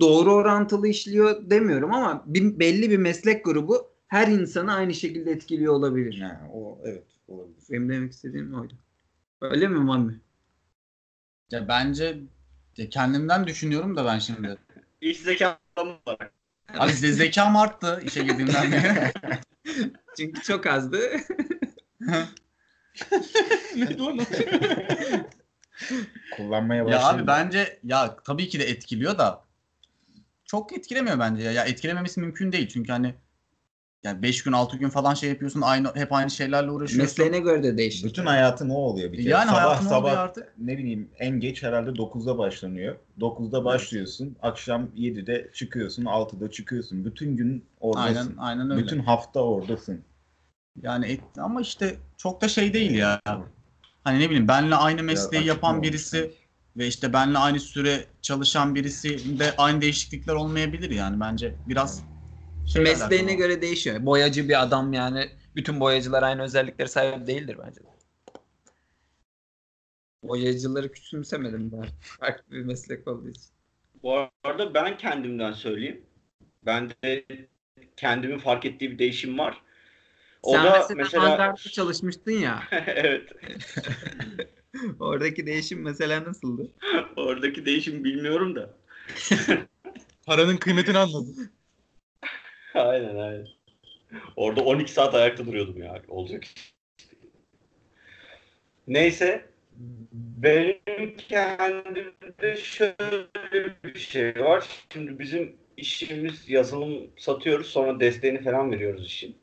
doğru 0.00 0.32
orantılı 0.32 0.88
işliyor 0.88 1.50
demiyorum 1.50 1.94
ama 1.94 2.24
bir, 2.26 2.58
belli 2.60 2.90
bir 2.90 2.98
meslek 2.98 3.44
grubu 3.44 3.88
her 4.08 4.28
insanı 4.28 4.72
aynı 4.72 4.94
şekilde 4.94 5.30
etkiliyor 5.30 5.72
olabilir. 5.74 6.14
Yani 6.20 6.38
o 6.52 6.78
evet 6.84 7.04
olabilir. 7.28 7.56
Benim 7.70 7.88
demek 7.88 8.12
istediğim 8.12 8.54
oydu. 8.54 8.74
Öyle 9.40 9.68
mi 9.68 9.78
Mami? 9.78 10.20
Ya 11.50 11.68
bence 11.68 12.18
ya 12.76 12.88
kendimden 12.90 13.46
düşünüyorum 13.46 13.96
da 13.96 14.04
ben 14.04 14.18
şimdi. 14.18 14.56
İş 15.00 15.18
zekamı 15.20 15.56
olarak. 15.80 16.32
Abi 16.74 16.92
ze- 16.92 17.12
zekam 17.12 17.56
arttı 17.56 18.02
işe 18.04 18.22
girdiğimden 18.22 18.72
beri. 18.72 19.12
Çünkü 20.16 20.42
çok 20.42 20.66
azdı. 20.66 21.00
Neydi 23.76 24.02
onu? 24.02 24.22
Kullanmaya 26.36 26.78
ya 26.78 26.84
başlayınca. 26.84 27.08
abi 27.08 27.26
bence 27.26 27.78
ya 27.84 28.16
tabii 28.24 28.48
ki 28.48 28.60
de 28.60 28.64
etkiliyor 28.64 29.18
da 29.18 29.44
çok 30.44 30.72
etkilemiyor 30.72 31.18
bence 31.18 31.42
ya. 31.42 31.52
Ya 31.52 31.64
etkilememesi 31.64 32.20
mümkün 32.20 32.52
değil 32.52 32.68
çünkü 32.68 32.92
hani 32.92 33.14
yani 34.04 34.22
5 34.22 34.42
gün 34.42 34.52
6 34.52 34.76
gün 34.76 34.88
falan 34.88 35.14
şey 35.14 35.30
yapıyorsun 35.30 35.60
aynı 35.60 35.94
hep 35.94 36.12
aynı 36.12 36.30
şeylerle 36.30 36.70
uğraşıyorsun. 36.70 37.02
Mesleğine 37.02 37.38
göre 37.38 37.62
de 37.62 37.76
değişir. 37.76 38.08
bütün 38.08 38.26
hayatın 38.26 38.68
o 38.68 38.74
oluyor 38.74 39.12
bir 39.12 39.16
kere. 39.16 39.28
yani 39.28 39.48
sabah 39.48 39.60
hayatın 39.60 39.84
ne 39.84 39.88
sabah 39.88 40.02
oluyor 40.02 40.18
artık? 40.18 40.54
ne 40.58 40.78
bileyim 40.78 41.10
en 41.18 41.40
geç 41.40 41.62
herhalde 41.62 41.90
9'da 41.90 42.38
başlanıyor. 42.38 42.96
9'da 43.20 43.64
başlıyorsun. 43.64 44.36
Akşam 44.42 44.88
7'de 44.96 45.50
çıkıyorsun. 45.54 46.04
6'da 46.04 46.50
çıkıyorsun. 46.50 47.04
Bütün 47.04 47.36
gün 47.36 47.64
oradasın. 47.80 48.16
Aynen 48.16 48.34
aynen 48.38 48.70
öyle. 48.70 48.82
Bütün 48.82 48.98
hafta 48.98 49.40
oradasın. 49.40 50.00
Yani 50.82 51.06
et, 51.06 51.20
ama 51.38 51.60
işte 51.60 51.96
çok 52.16 52.40
da 52.40 52.48
şey 52.48 52.72
değil 52.72 52.90
ya. 52.90 53.20
Hani 54.04 54.20
ne 54.20 54.30
bileyim 54.30 54.48
benle 54.48 54.74
aynı 54.74 55.02
mesleği 55.02 55.40
açık 55.40 55.48
yapan 55.48 55.74
olmuş 55.74 55.88
birisi 55.88 56.30
ve 56.76 56.86
işte 56.86 57.12
benle 57.12 57.38
aynı 57.38 57.60
süre 57.60 58.04
çalışan 58.22 58.74
birisi 58.74 59.38
de 59.38 59.54
aynı 59.58 59.80
değişiklikler 59.80 60.34
olmayabilir 60.34 60.90
yani 60.90 61.20
bence 61.20 61.54
biraz 61.66 62.02
şeyle 62.66 62.88
Mesleğine 62.90 63.30
alakalı. 63.30 63.38
göre 63.38 63.62
değişiyor. 63.62 64.06
Boyacı 64.06 64.48
bir 64.48 64.62
adam 64.62 64.92
yani 64.92 65.28
bütün 65.56 65.80
boyacılar 65.80 66.22
aynı 66.22 66.42
özelliklere 66.42 66.88
sahip 66.88 67.26
değildir 67.26 67.56
bence. 67.66 67.80
Boyacıları 70.22 70.92
küçümsemedim 70.92 71.72
ben. 71.72 71.86
Farklı 72.00 72.52
bir 72.52 72.64
meslek 72.64 73.08
olduğu 73.08 73.28
için. 73.28 73.44
Bu 74.02 74.28
arada 74.44 74.74
ben 74.74 74.98
kendimden 74.98 75.52
söyleyeyim. 75.52 76.06
Ben 76.66 76.90
de 76.90 77.24
kendimin 77.96 78.38
fark 78.38 78.64
ettiği 78.64 78.90
bir 78.90 78.98
değişim 78.98 79.38
var. 79.38 79.62
O 80.42 80.52
Sen 80.52 80.64
da 80.64 80.86
mesela, 80.96 81.22
mesela, 81.22 81.54
çalışmıştın 81.56 82.32
ya. 82.32 82.62
evet. 82.86 83.32
Oradaki 85.00 85.46
değişim 85.46 85.82
mesela 85.82 86.24
nasıldı? 86.24 86.70
Oradaki 87.16 87.66
değişim 87.66 88.04
bilmiyorum 88.04 88.56
da. 88.56 88.74
Paranın 90.26 90.56
kıymetini 90.56 90.98
anladım. 90.98 91.50
Aynen 92.76 93.16
aynen. 93.16 93.48
Orada 94.36 94.64
12 94.64 94.92
saat 94.92 95.14
ayakta 95.14 95.46
duruyordum 95.46 95.82
ya. 95.82 96.02
Olacak. 96.08 96.44
Neyse. 98.86 99.44
Benim 100.12 101.16
kendimde 101.16 102.56
şöyle 102.56 103.74
bir 103.84 103.98
şey 103.98 104.34
var. 104.34 104.64
Şimdi 104.92 105.18
bizim 105.18 105.56
işimiz 105.76 106.48
yazılım 106.50 107.10
satıyoruz. 107.16 107.66
Sonra 107.66 108.00
desteğini 108.00 108.42
falan 108.42 108.72
veriyoruz 108.72 109.06
işin. 109.06 109.36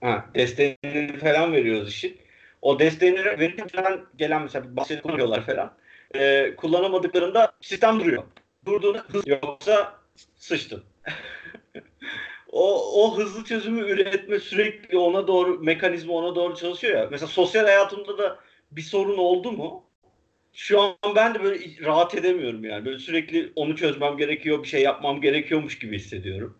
Ha, 0.00 0.30
desteğini 0.34 1.18
falan 1.18 1.52
veriyoruz 1.52 1.88
işin. 1.88 2.18
O 2.62 2.78
desteğini 2.78 3.24
verirken 3.24 3.68
falan 3.68 4.06
gelen 4.16 4.42
mesela 4.42 4.76
bahsedip 4.76 5.02
kullanıyorlar 5.02 5.46
falan. 5.46 5.76
Ee, 6.14 6.54
kullanamadıklarında 6.56 7.52
sistem 7.60 8.00
duruyor. 8.00 8.22
Durduğunda 8.66 9.04
yoksa 9.26 9.98
sıçtın. 10.36 10.84
O, 12.52 13.02
o 13.02 13.18
hızlı 13.18 13.44
çözümü 13.44 13.90
üretme 13.90 14.38
sürekli 14.40 14.98
ona 14.98 15.26
doğru 15.26 15.60
mekanizma 15.60 16.12
ona 16.12 16.34
doğru 16.34 16.56
çalışıyor 16.56 16.98
ya. 16.98 17.08
Mesela 17.10 17.28
sosyal 17.28 17.64
hayatımda 17.64 18.18
da 18.18 18.38
bir 18.70 18.82
sorun 18.82 19.18
oldu 19.18 19.52
mu? 19.52 19.84
Şu 20.52 20.80
an 20.80 20.94
ben 21.16 21.34
de 21.34 21.42
böyle 21.42 21.58
rahat 21.84 22.14
edemiyorum 22.14 22.64
yani. 22.64 22.84
Böyle 22.84 22.98
sürekli 22.98 23.52
onu 23.56 23.76
çözmem 23.76 24.16
gerekiyor, 24.16 24.62
bir 24.62 24.68
şey 24.68 24.82
yapmam 24.82 25.20
gerekiyormuş 25.20 25.78
gibi 25.78 25.96
hissediyorum. 25.96 26.58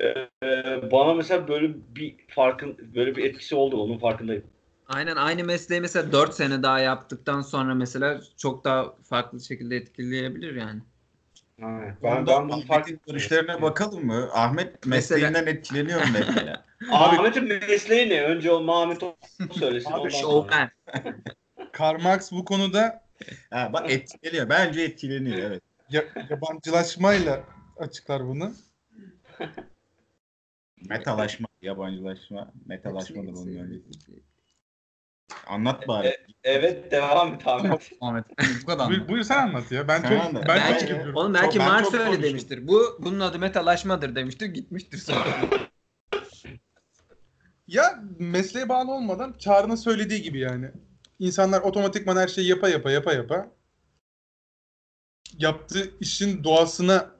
Ee, 0.00 0.90
bana 0.92 1.14
mesela 1.14 1.48
böyle 1.48 1.74
bir 1.96 2.14
farkın 2.28 2.76
böyle 2.94 3.16
bir 3.16 3.24
etkisi 3.24 3.54
oldu 3.54 3.82
onun 3.82 3.98
farkındayım. 3.98 4.44
Aynen 4.88 5.16
aynı 5.16 5.44
mesleği 5.44 5.80
mesela 5.80 6.12
4 6.12 6.34
sene 6.34 6.62
daha 6.62 6.80
yaptıktan 6.80 7.40
sonra 7.40 7.74
mesela 7.74 8.20
çok 8.36 8.64
daha 8.64 8.94
farklı 9.02 9.40
şekilde 9.40 9.76
etkileyebilir 9.76 10.54
yani. 10.54 10.80
Aynen. 11.62 11.96
Ben, 12.02 12.26
Ben, 12.26 12.48
bunu 12.48 12.60
fark 12.66 13.06
görüşlerine 13.06 13.62
bakalım 13.62 14.06
mı? 14.06 14.28
Ahmet 14.32 14.86
Mesela- 14.86 15.18
mesleğinden 15.20 15.46
etkileniyor 15.54 16.00
mu 16.00 16.06
mesela? 16.12 16.64
Ahmet'in 16.92 17.44
mesleği 17.44 18.08
ne? 18.10 18.22
Önce 18.22 18.52
o 18.52 18.60
Mahmut 18.60 19.02
söylesin. 19.52 19.92
Abi. 19.92 20.10
Showman. 20.10 20.70
Karl 21.72 22.02
Marx 22.02 22.32
bu 22.32 22.44
konuda 22.44 23.04
ha, 23.50 23.70
bak 23.72 23.90
etkileniyor. 23.90 24.48
Bence 24.48 24.82
etkileniyor 24.82 25.38
evet. 25.38 25.62
ya- 25.90 26.04
yabancılaşmayla 26.30 27.44
açıklar 27.76 28.26
bunu. 28.28 28.52
Metalaşma, 30.88 31.48
yabancılaşma, 31.62 32.52
metalaşmadır 32.66 33.32
onun 33.32 33.56
öncesi. 33.56 34.22
Anlat 35.46 35.88
bari. 35.88 36.16
Evet 36.44 36.90
devam 36.92 37.34
et 37.34 37.46
Ahmet. 37.46 37.90
Ahmet 38.00 38.24
bu 38.62 38.66
kadar? 38.66 38.88
Buyur, 38.88 39.08
buyur 39.08 39.22
sen 39.24 39.46
anlat 39.48 39.72
ya. 39.72 39.88
Ben 39.88 40.00
Sen 40.02 40.08
çok 40.08 40.20
anlat. 40.26 40.44
ben 40.48 40.56
Belki- 40.60 40.80
çok 40.80 40.90
yapıyorum. 40.90 41.16
Oğlum 41.16 41.34
belki 41.34 41.58
Çok- 41.58 41.66
Mars 41.66 41.94
öyle 41.94 42.04
konuştum. 42.04 42.22
demiştir. 42.24 42.68
Bu 42.68 42.96
bunun 43.00 43.20
adı 43.20 43.38
metalaşmadır 43.38 44.14
demiştir. 44.14 44.46
Gitmiştir 44.46 44.98
sonra. 44.98 45.24
Ya 47.66 48.04
mesleğe 48.18 48.68
bağlı 48.68 48.92
olmadan 48.92 49.34
Çağrı'nın 49.38 49.74
söylediği 49.76 50.22
gibi 50.22 50.38
yani. 50.38 50.70
İnsanlar 51.18 51.60
otomatikman 51.60 52.16
her 52.16 52.28
şeyi 52.28 52.48
yapa 52.48 52.68
yapa 52.68 52.90
yapa 52.90 53.12
yapa 53.12 53.50
yaptığı 55.38 55.90
işin 56.00 56.44
doğasına 56.44 57.10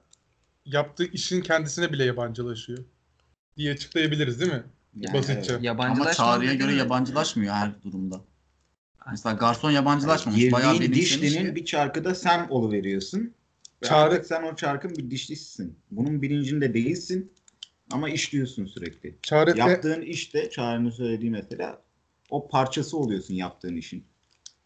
yaptığı 0.65 1.05
işin 1.05 1.41
kendisine 1.41 1.91
bile 1.93 2.03
yabancılaşıyor 2.05 2.79
diye 3.57 3.73
açıklayabiliriz 3.73 4.39
değil 4.41 4.51
mi? 4.53 4.63
Yani 4.95 5.13
Basitçe. 5.17 5.53
evet. 5.53 5.79
Ama 5.79 6.41
değil 6.41 6.53
göre 6.53 6.73
yabancılaşmıyor 6.73 7.53
her 7.53 7.83
durumda. 7.83 8.21
Mesela 9.11 9.35
garson 9.35 9.71
yabancılaşmamış. 9.71 10.51
Bayağı 10.51 10.73
Girdiğin 10.73 10.91
benimsemiş. 10.93 11.21
dişlinin 11.31 11.55
bir 11.55 11.65
çarkıda 11.65 12.15
sen 12.15 12.47
oluveriyorsun. 12.49 13.33
Ve 13.83 13.87
Çağrı- 13.87 14.23
sen 14.23 14.43
o 14.43 14.55
çarkın 14.55 14.91
bir 14.95 15.11
dişlisisin. 15.11 15.75
Bunun 15.91 16.21
bilincinde 16.21 16.73
değilsin. 16.73 17.31
Ama 17.91 18.09
işliyorsun 18.09 18.65
sürekli. 18.65 19.15
Çağrı 19.21 19.57
Yaptığın 19.57 20.01
işte 20.01 20.49
Çağrı'nın 20.49 20.89
söylediği 20.89 21.31
mesela 21.31 21.81
o 22.29 22.47
parçası 22.47 22.97
oluyorsun 22.97 23.33
yaptığın 23.33 23.75
işin. 23.75 24.03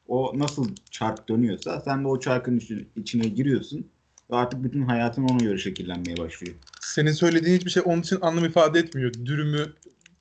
O 0.07 0.32
nasıl 0.39 0.76
çark 0.91 1.30
dönüyorsa 1.30 1.82
sen 1.82 2.03
de 2.03 2.07
o 2.07 2.19
çarkın 2.19 2.57
içi- 2.57 2.88
içine 2.95 3.28
giriyorsun 3.28 3.88
ve 4.32 4.36
artık 4.36 4.63
bütün 4.63 4.82
hayatın 4.82 5.24
ona 5.24 5.38
göre 5.43 5.57
şekillenmeye 5.57 6.17
başlıyor. 6.17 6.55
senin 6.82 7.11
söylediğin 7.11 7.55
hiçbir 7.57 7.71
şey 7.71 7.84
onun 7.86 8.01
için 8.01 8.17
anlam 8.21 8.45
ifade 8.45 8.80
etmiyor. 8.80 9.13
Dürümü 9.13 9.74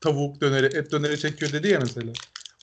tavuk 0.03 0.41
döneri, 0.41 0.67
et 0.67 0.93
döneri 0.93 1.19
çekiyor 1.19 1.53
dedi 1.53 1.69
ya 1.69 1.81
mesela. 1.81 2.13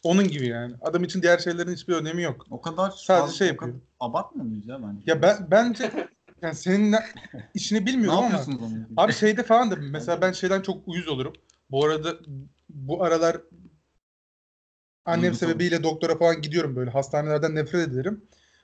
Onun 0.04 0.28
gibi 0.28 0.48
yani. 0.48 0.76
Adam 0.82 1.04
için 1.04 1.22
diğer 1.22 1.38
şeylerin 1.38 1.74
hiçbir 1.74 1.94
önemi 1.94 2.22
yok. 2.22 2.46
O 2.50 2.62
kadar 2.62 2.92
Sadece 2.92 3.38
şey 3.38 3.48
yapıyor. 3.48 3.74
Abartmıyor 4.00 4.48
muyuz 4.50 4.68
ya 4.68 4.80
bence? 4.84 5.02
Ya 5.06 5.22
ben 5.22 5.48
bence 5.52 5.92
yani 6.42 6.56
senin 6.56 6.92
ne- 6.92 7.06
işini 7.54 7.86
bilmiyorum 7.86 8.20
ama 8.20 8.46
abi 8.98 9.14
şeyde 9.14 9.44
falan 9.44 9.72
da 9.72 9.76
mesela 9.80 10.22
ben 10.22 10.32
şeyden 10.32 10.62
çok 10.62 10.88
uyuz 10.88 11.08
olurum. 11.08 11.34
Bu 11.72 11.86
arada 11.86 12.16
bu 12.70 13.04
aralar 13.04 13.38
annem 15.06 15.22
Duygusal. 15.24 15.48
sebebiyle 15.48 15.84
doktora 15.84 16.18
falan 16.18 16.42
gidiyorum 16.42 16.76
böyle 16.76 16.92
hastanelerden 16.92 17.56
nefret 17.56 17.88
ederim. 17.88 18.24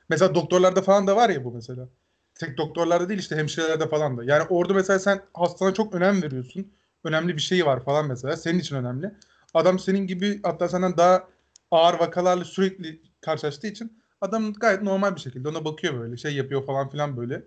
Mesela 0.10 0.36
doktorlarda 0.36 0.82
falan 0.82 1.08
da 1.08 1.16
var 1.16 1.30
ya 1.30 1.44
bu 1.46 1.52
mesela. 1.52 1.90
Tek 2.36 2.58
doktorlarda 2.58 3.10
değil 3.10 3.20
işte 3.20 3.36
hemşirelerde 3.36 3.90
falan 3.90 4.18
da. 4.18 4.24
Yani 4.24 4.44
orada 4.50 4.74
mesela 4.74 5.00
sen 5.00 5.22
hastana 5.34 5.74
çok 5.74 5.96
önem 5.96 6.22
veriyorsun. 6.24 6.72
Önemli 7.06 7.36
bir 7.36 7.42
şey 7.42 7.66
var 7.66 7.84
falan 7.84 8.08
mesela. 8.08 8.38
Senin 8.38 8.60
için 8.60 8.76
önemli. 8.76 9.12
Adam 9.54 9.80
senin 9.80 10.08
gibi 10.08 10.40
hatta 10.44 10.70
senden 10.70 10.98
daha 10.98 11.28
ağır 11.72 12.00
vakalarla 12.00 12.46
sürekli 12.46 13.02
karşılaştığı 13.22 13.68
için 13.68 14.02
adam 14.22 14.54
gayet 14.54 14.82
normal 14.82 15.16
bir 15.16 15.22
şekilde 15.22 15.50
ona 15.50 15.66
bakıyor 15.66 16.00
böyle 16.00 16.18
şey 16.18 16.36
yapıyor 16.36 16.66
falan 16.66 16.90
filan 16.90 17.18
böyle. 17.18 17.44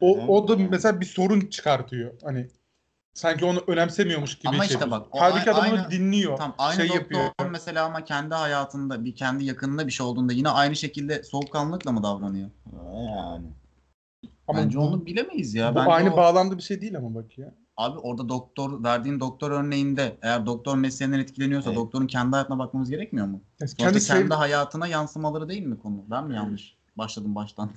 O, 0.00 0.18
o 0.26 0.48
da 0.48 0.56
mesela 0.56 1.00
bir 1.00 1.06
sorun 1.06 1.40
çıkartıyor. 1.40 2.14
Hani 2.24 2.48
sanki 3.14 3.44
onu 3.44 3.64
önemsemiyormuş 3.66 4.38
gibi 4.38 4.48
Ama 4.48 4.64
şey. 4.64 4.74
işte 4.76 4.90
bak, 4.90 5.06
Halbuki 5.12 5.50
adam 5.50 5.62
aynı- 5.62 5.74
onu 5.82 5.90
dinliyor. 5.90 6.36
Tam 6.36 6.54
aynı 6.58 6.76
şey 6.76 6.88
doktor 6.88 7.00
yapıyor. 7.00 7.50
mesela 7.50 7.84
ama 7.84 8.04
kendi 8.04 8.34
hayatında 8.34 9.04
bir 9.04 9.14
kendi 9.14 9.44
yakınında 9.44 9.86
bir 9.86 9.92
şey 9.92 10.06
olduğunda 10.06 10.32
yine 10.32 10.48
aynı 10.48 10.76
şekilde 10.76 11.22
soğukkanlılıkla 11.22 11.92
mı 11.92 12.02
davranıyor? 12.02 12.50
Yani. 13.16 13.46
Ama 14.48 14.58
Bence 14.58 14.78
bu, 14.78 14.82
onu 14.82 15.06
bilemeyiz 15.06 15.54
ya. 15.54 15.72
bu 15.74 15.78
Bence 15.78 15.90
aynı 15.90 16.14
o- 16.14 16.16
bağlamda 16.16 16.56
bir 16.58 16.62
şey 16.62 16.80
değil 16.80 16.96
ama 16.96 17.14
bak 17.14 17.38
ya. 17.38 17.54
Abi 17.82 17.98
orada 17.98 18.28
doktor 18.28 18.84
verdiğin 18.84 19.20
doktor 19.20 19.50
örneğinde 19.50 20.16
eğer 20.22 20.46
doktor 20.46 20.76
mesleğinden 20.76 21.18
etkileniyorsa 21.18 21.70
Evet. 21.70 21.78
doktorun 21.78 22.06
kendi 22.06 22.30
hayatına 22.30 22.58
bakmamız 22.58 22.90
gerekmiyor 22.90 23.26
mu? 23.26 23.40
Yani 23.60 23.68
Sonuçta 23.68 23.84
kendi 23.84 24.06
kendi, 24.06 24.28
sev- 24.28 24.36
hayatına 24.36 24.86
yansımaları 24.86 25.48
değil 25.48 25.62
mi 25.66 25.78
konu? 25.78 26.04
Ben 26.10 26.26
mi 26.26 26.34
yanlış 26.34 26.76
başladım 26.96 27.34
baştan? 27.34 27.70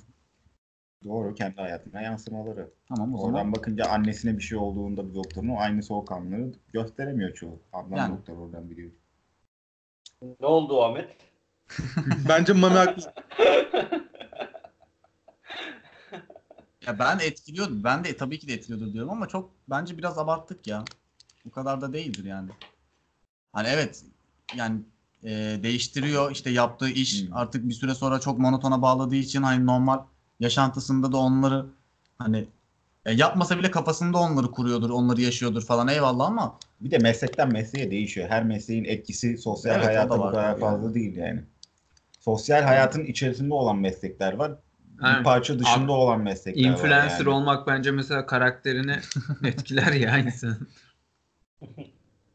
Doğru 1.04 1.34
kendi 1.34 1.56
hayatına 1.56 2.02
yansımaları. 2.02 2.70
Tamam 2.88 3.14
o 3.14 3.18
zaman. 3.18 3.34
Oradan 3.34 3.52
bakınca 3.52 3.84
annesine 3.86 4.36
bir 4.38 4.42
şey 4.42 4.58
olduğunda 4.58 5.08
bir 5.10 5.14
doktorun 5.14 5.48
o 5.48 5.58
aynı 5.58 5.82
soğukkanlılığı 5.82 6.52
gösteremiyor 6.72 7.34
çoğu. 7.34 7.60
Ablam 7.72 7.98
Yani. 7.98 8.12
doktor 8.16 8.36
oradan 8.36 8.70
biliyor. 8.70 8.90
Ne 10.40 10.46
oldu 10.46 10.82
Ahmet? 10.84 11.08
Bence 12.28 12.52
Mami 12.52 12.74
haklı. 12.74 13.02
Ya 16.86 16.98
ben 16.98 17.18
etkiliyordu. 17.18 17.84
Ben 17.84 18.04
de 18.04 18.16
tabii 18.16 18.38
ki 18.38 18.48
de 18.48 18.54
etkiliyordur 18.54 18.92
diyorum 18.92 19.10
ama 19.10 19.28
çok 19.28 19.50
bence 19.70 19.98
biraz 19.98 20.18
abarttık 20.18 20.66
ya. 20.66 20.84
Bu 21.44 21.50
kadar 21.50 21.80
da 21.80 21.92
değildir 21.92 22.24
yani. 22.24 22.50
Hani 23.52 23.68
evet 23.68 24.04
yani 24.56 24.80
e, 25.24 25.30
değiştiriyor 25.62 26.30
işte 26.30 26.50
yaptığı 26.50 26.88
iş 26.88 27.22
Hmm. 27.22 27.36
artık 27.36 27.68
bir 27.68 27.74
süre 27.74 27.94
sonra 27.94 28.20
çok 28.20 28.38
monotona 28.38 28.82
bağladığı 28.82 29.16
için 29.16 29.42
hani 29.42 29.66
normal 29.66 29.98
yaşantısında 30.40 31.12
da 31.12 31.16
onları 31.16 31.66
hani 32.18 32.46
e, 33.06 33.12
yapmasa 33.12 33.58
bile 33.58 33.70
kafasında 33.70 34.18
onları 34.18 34.50
kuruyordur, 34.50 34.90
onları 34.90 35.20
yaşıyordur 35.20 35.62
falan 35.62 35.88
eyvallah 35.88 36.26
ama 36.26 36.58
Bir 36.80 36.90
de 36.90 36.98
meslekten 36.98 37.52
mesleğe 37.52 37.90
değişiyor. 37.90 38.28
Her 38.28 38.44
mesleğin 38.44 38.84
etkisi 38.84 39.38
sosyal 39.38 39.74
Evet, 39.74 39.84
hayata 39.86 40.18
bu 40.18 40.22
kadar 40.22 40.50
tabii 40.52 40.60
fazla 40.60 40.84
yani. 40.84 40.94
değil 40.94 41.16
yani. 41.16 41.40
Sosyal 42.20 42.62
hayatın 42.62 43.04
içerisinde 43.04 43.54
olan 43.54 43.76
meslekler 43.78 44.32
var. 44.32 44.52
Aynen. 45.00 45.18
Bir 45.18 45.24
parça 45.24 45.58
dışında 45.58 45.84
Abi, 45.84 45.90
olan 45.90 46.20
meslekler 46.20 46.64
var. 46.64 46.68
Influencer 46.70 47.18
yani. 47.18 47.28
olmak 47.28 47.66
bence 47.66 47.90
mesela 47.90 48.26
karakterini 48.26 48.96
etkiler 49.44 49.92
ya 49.92 50.18
insanın. 50.18 50.68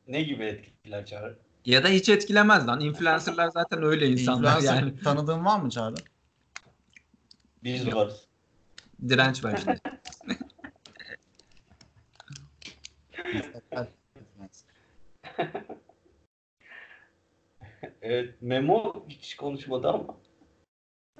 Ne 0.07 0.21
gibi 0.21 0.43
etkiler 0.43 1.05
Çağrı? 1.05 1.37
Ya 1.65 1.83
da 1.83 1.87
hiç 1.87 2.09
etkilemez 2.09 2.67
lan. 2.67 2.79
Influencerlar 2.79 3.49
zaten 3.49 3.83
öyle 3.83 4.07
insanlar 4.07 4.55
influencer 4.55 4.75
yani. 4.75 4.99
tanıdığın 4.99 5.45
var 5.45 5.59
mı 5.59 5.69
Çağrı? 5.69 5.95
Biz 7.63 7.85
Yok. 7.85 7.95
varız. 7.95 8.25
Direnç 9.09 9.43
var 9.43 9.57
işte. 9.57 9.79
Evet, 18.01 18.41
Memo 18.41 19.05
hiç 19.09 19.35
konuşmadı 19.35 19.89
ama. 19.89 20.15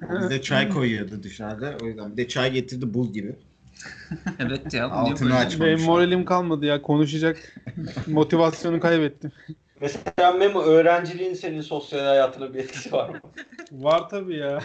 Bize 0.00 0.42
çay 0.42 0.68
koyuyordu 0.68 1.22
dışarıda. 1.22 1.76
O 1.82 1.86
yüzden 1.86 2.12
bir 2.12 2.16
de 2.16 2.28
çay 2.28 2.52
getirdi 2.52 2.94
buz 2.94 3.12
gibi. 3.12 3.36
evet 4.38 4.74
ya. 4.74 4.90
Altını 4.90 5.28
niye 5.28 5.38
böyle? 5.38 5.46
aç. 5.46 5.60
Benim 5.60 5.80
moralim 5.80 6.24
kalmadı 6.24 6.66
ya. 6.66 6.82
Konuşacak 6.82 7.56
motivasyonu 8.06 8.80
kaybettim. 8.80 9.32
Mesela 9.80 10.32
Memo 10.32 10.62
öğrenciliğin 10.62 11.34
senin 11.34 11.60
sosyal 11.60 12.00
hayatına 12.00 12.54
bir 12.54 12.58
etkisi 12.58 12.92
var 12.92 13.08
mı? 13.08 13.20
Var 13.72 14.08
tabii 14.08 14.36
ya. 14.36 14.60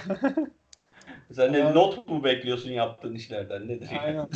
Mesela 1.30 1.52
ne, 1.52 1.66
Var. 1.66 1.76
not 1.76 2.08
mu 2.08 2.24
bekliyorsun 2.24 2.70
yaptığın 2.70 3.16
işlerden 3.16 3.68
nedir? 3.68 3.90
Aynen. 4.04 4.28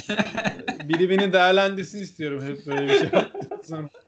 Biri 0.89 1.10
beni 1.10 1.34
değerlendirsin 1.34 2.00
istiyorum 2.00 2.44
hep 2.46 2.66
böyle 2.66 2.88
bir 2.88 3.00
şey. 3.00 3.10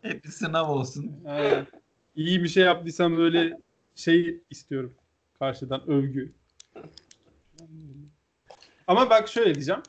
Hep 0.01 0.23
bir 0.23 0.29
sınav 0.29 0.69
olsun. 0.69 1.11
Aynen. 1.27 1.67
İyi 2.15 2.43
bir 2.43 2.49
şey 2.49 2.63
yaptıysam 2.63 3.17
böyle 3.17 3.57
şey 3.95 4.39
istiyorum. 4.49 4.93
Karşıdan 5.39 5.89
övgü. 5.89 6.33
Ama 8.87 9.09
bak 9.09 9.27
şöyle 9.27 9.55
diyeceğim. 9.55 9.81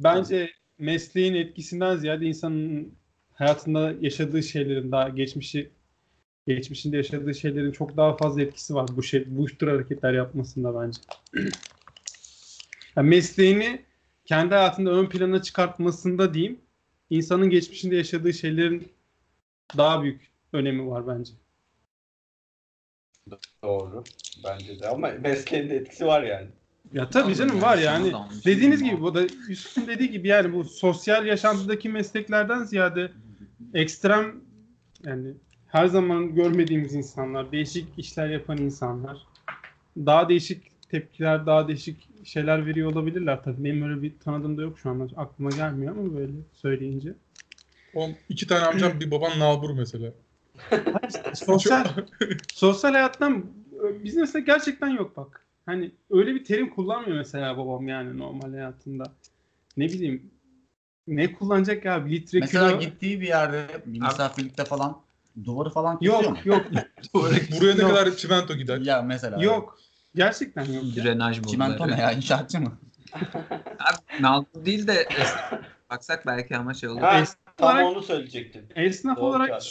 Bence 0.00 0.50
mesleğin 0.78 1.34
etkisinden 1.34 1.96
ziyade 1.96 2.26
insanın 2.26 2.94
hayatında 3.34 3.94
yaşadığı 4.00 4.42
şeylerin 4.42 4.92
daha 4.92 5.08
geçmişi 5.08 5.70
geçmişinde 6.46 6.96
yaşadığı 6.96 7.34
şeylerin 7.34 7.72
çok 7.72 7.96
daha 7.96 8.16
fazla 8.16 8.42
etkisi 8.42 8.74
var 8.74 8.96
bu 8.96 9.02
şey 9.02 9.24
bu 9.26 9.46
tür 9.46 9.68
hareketler 9.68 10.12
yapmasında 10.12 10.80
bence. 10.80 11.00
Yani 12.96 13.08
mesleğini 13.08 13.82
kendi 14.24 14.54
hayatında 14.54 14.90
ön 14.90 15.06
plana 15.06 15.42
çıkartmasında 15.42 16.34
diyeyim 16.34 16.60
insanın 17.10 17.50
geçmişinde 17.50 17.96
yaşadığı 17.96 18.32
şeylerin 18.32 18.88
daha 19.76 20.02
büyük 20.02 20.30
önemi 20.52 20.90
var 20.90 21.06
bence. 21.06 21.32
Doğru. 23.64 24.04
Bence 24.44 24.80
de 24.80 24.88
ama 24.88 25.10
mesleğin 25.10 25.70
de 25.70 25.76
etkisi 25.76 26.06
var 26.06 26.22
yani. 26.22 26.46
Ya 26.92 27.10
tabii 27.10 27.34
canım 27.34 27.62
var 27.62 27.78
yani. 27.78 28.12
Dediğiniz 28.44 28.82
gibi 28.82 29.00
bu 29.00 29.14
da 29.14 29.22
Yusuf'un 29.48 29.86
dediği 29.86 30.10
gibi 30.10 30.28
yani 30.28 30.52
bu 30.52 30.64
sosyal 30.64 31.26
yaşantıdaki 31.26 31.88
mesleklerden 31.88 32.64
ziyade 32.64 33.12
ekstrem 33.74 34.34
yani 35.04 35.34
her 35.66 35.86
zaman 35.86 36.34
görmediğimiz 36.34 36.94
insanlar, 36.94 37.52
değişik 37.52 37.98
işler 37.98 38.28
yapan 38.28 38.58
insanlar 38.58 39.26
daha 39.96 40.28
değişik 40.28 40.88
tepkiler, 40.90 41.46
daha 41.46 41.68
değişik 41.68 42.26
şeyler 42.26 42.66
veriyor 42.66 42.92
olabilirler. 42.92 43.42
Tabii 43.44 43.64
benim 43.64 43.82
öyle 43.82 44.02
bir 44.02 44.12
tanıdığım 44.24 44.58
da 44.58 44.62
yok 44.62 44.78
şu 44.78 44.90
anda. 44.90 45.04
Aklıma 45.16 45.50
gelmiyor 45.50 45.96
ama 45.96 46.14
böyle 46.14 46.32
söyleyince. 46.52 47.14
O 47.94 48.08
iki 48.28 48.46
tane 48.46 48.64
amcam 48.64 49.00
bir 49.00 49.10
baban 49.10 49.38
nalbur 49.38 49.70
mesela. 49.70 50.12
Sosyal 51.34 51.84
sosyal 52.52 52.92
hayattan 52.92 53.46
bizim 54.04 54.20
mesela 54.20 54.44
gerçekten 54.44 54.88
yok 54.88 55.16
bak. 55.16 55.46
Hani 55.66 55.90
öyle 56.10 56.34
bir 56.34 56.44
terim 56.44 56.70
kullanmıyor 56.70 57.16
mesela 57.16 57.56
babam 57.58 57.88
yani 57.88 58.18
normal 58.18 58.50
hayatında. 58.52 59.12
Ne 59.76 59.84
bileyim 59.88 60.30
ne 61.06 61.32
kullanacak 61.32 61.84
ya 61.84 62.06
bir 62.06 62.10
litre 62.10 62.40
Mesela 62.40 62.68
kilo. 62.68 62.80
gittiği 62.80 63.20
bir 63.20 63.26
yerde 63.26 63.66
bir 63.86 64.00
misafirlikte 64.00 64.64
falan 64.64 64.98
duvarı 65.44 65.70
falan 65.70 65.98
kesiyor 65.98 66.18
mu? 66.30 66.36
Yok 66.44 66.66
yok 66.74 66.84
Buraya 67.14 67.74
ne 67.74 67.82
Yok. 67.82 67.90
kadar 67.90 68.16
çimento 68.16 68.54
gider. 68.54 68.78
Ya 68.80 69.02
mesela. 69.02 69.42
yok. 69.42 69.78
Gerçekten 70.14 70.64
yok. 70.64 70.84
Drenaj 70.96 71.42
Çimento 71.42 71.88
ne 71.88 72.00
ya? 72.00 72.12
İnşaatçı 72.12 72.60
mı? 72.60 72.78
Abi, 74.22 74.46
değil 74.54 74.86
de 74.86 75.08
baksak 75.90 76.26
belki 76.26 76.56
ama 76.56 76.74
şey 76.74 76.88
olur. 76.88 77.00
Ha, 77.00 77.20
Esnaf 77.20 77.56
tam 77.56 77.68
olarak, 77.68 77.86
onu 77.86 78.02
söyleyecektim. 78.02 78.66
esnaf 78.74 79.16
Doğru 79.16 79.26
olarak 79.26 79.48
Çağrı. 79.48 79.62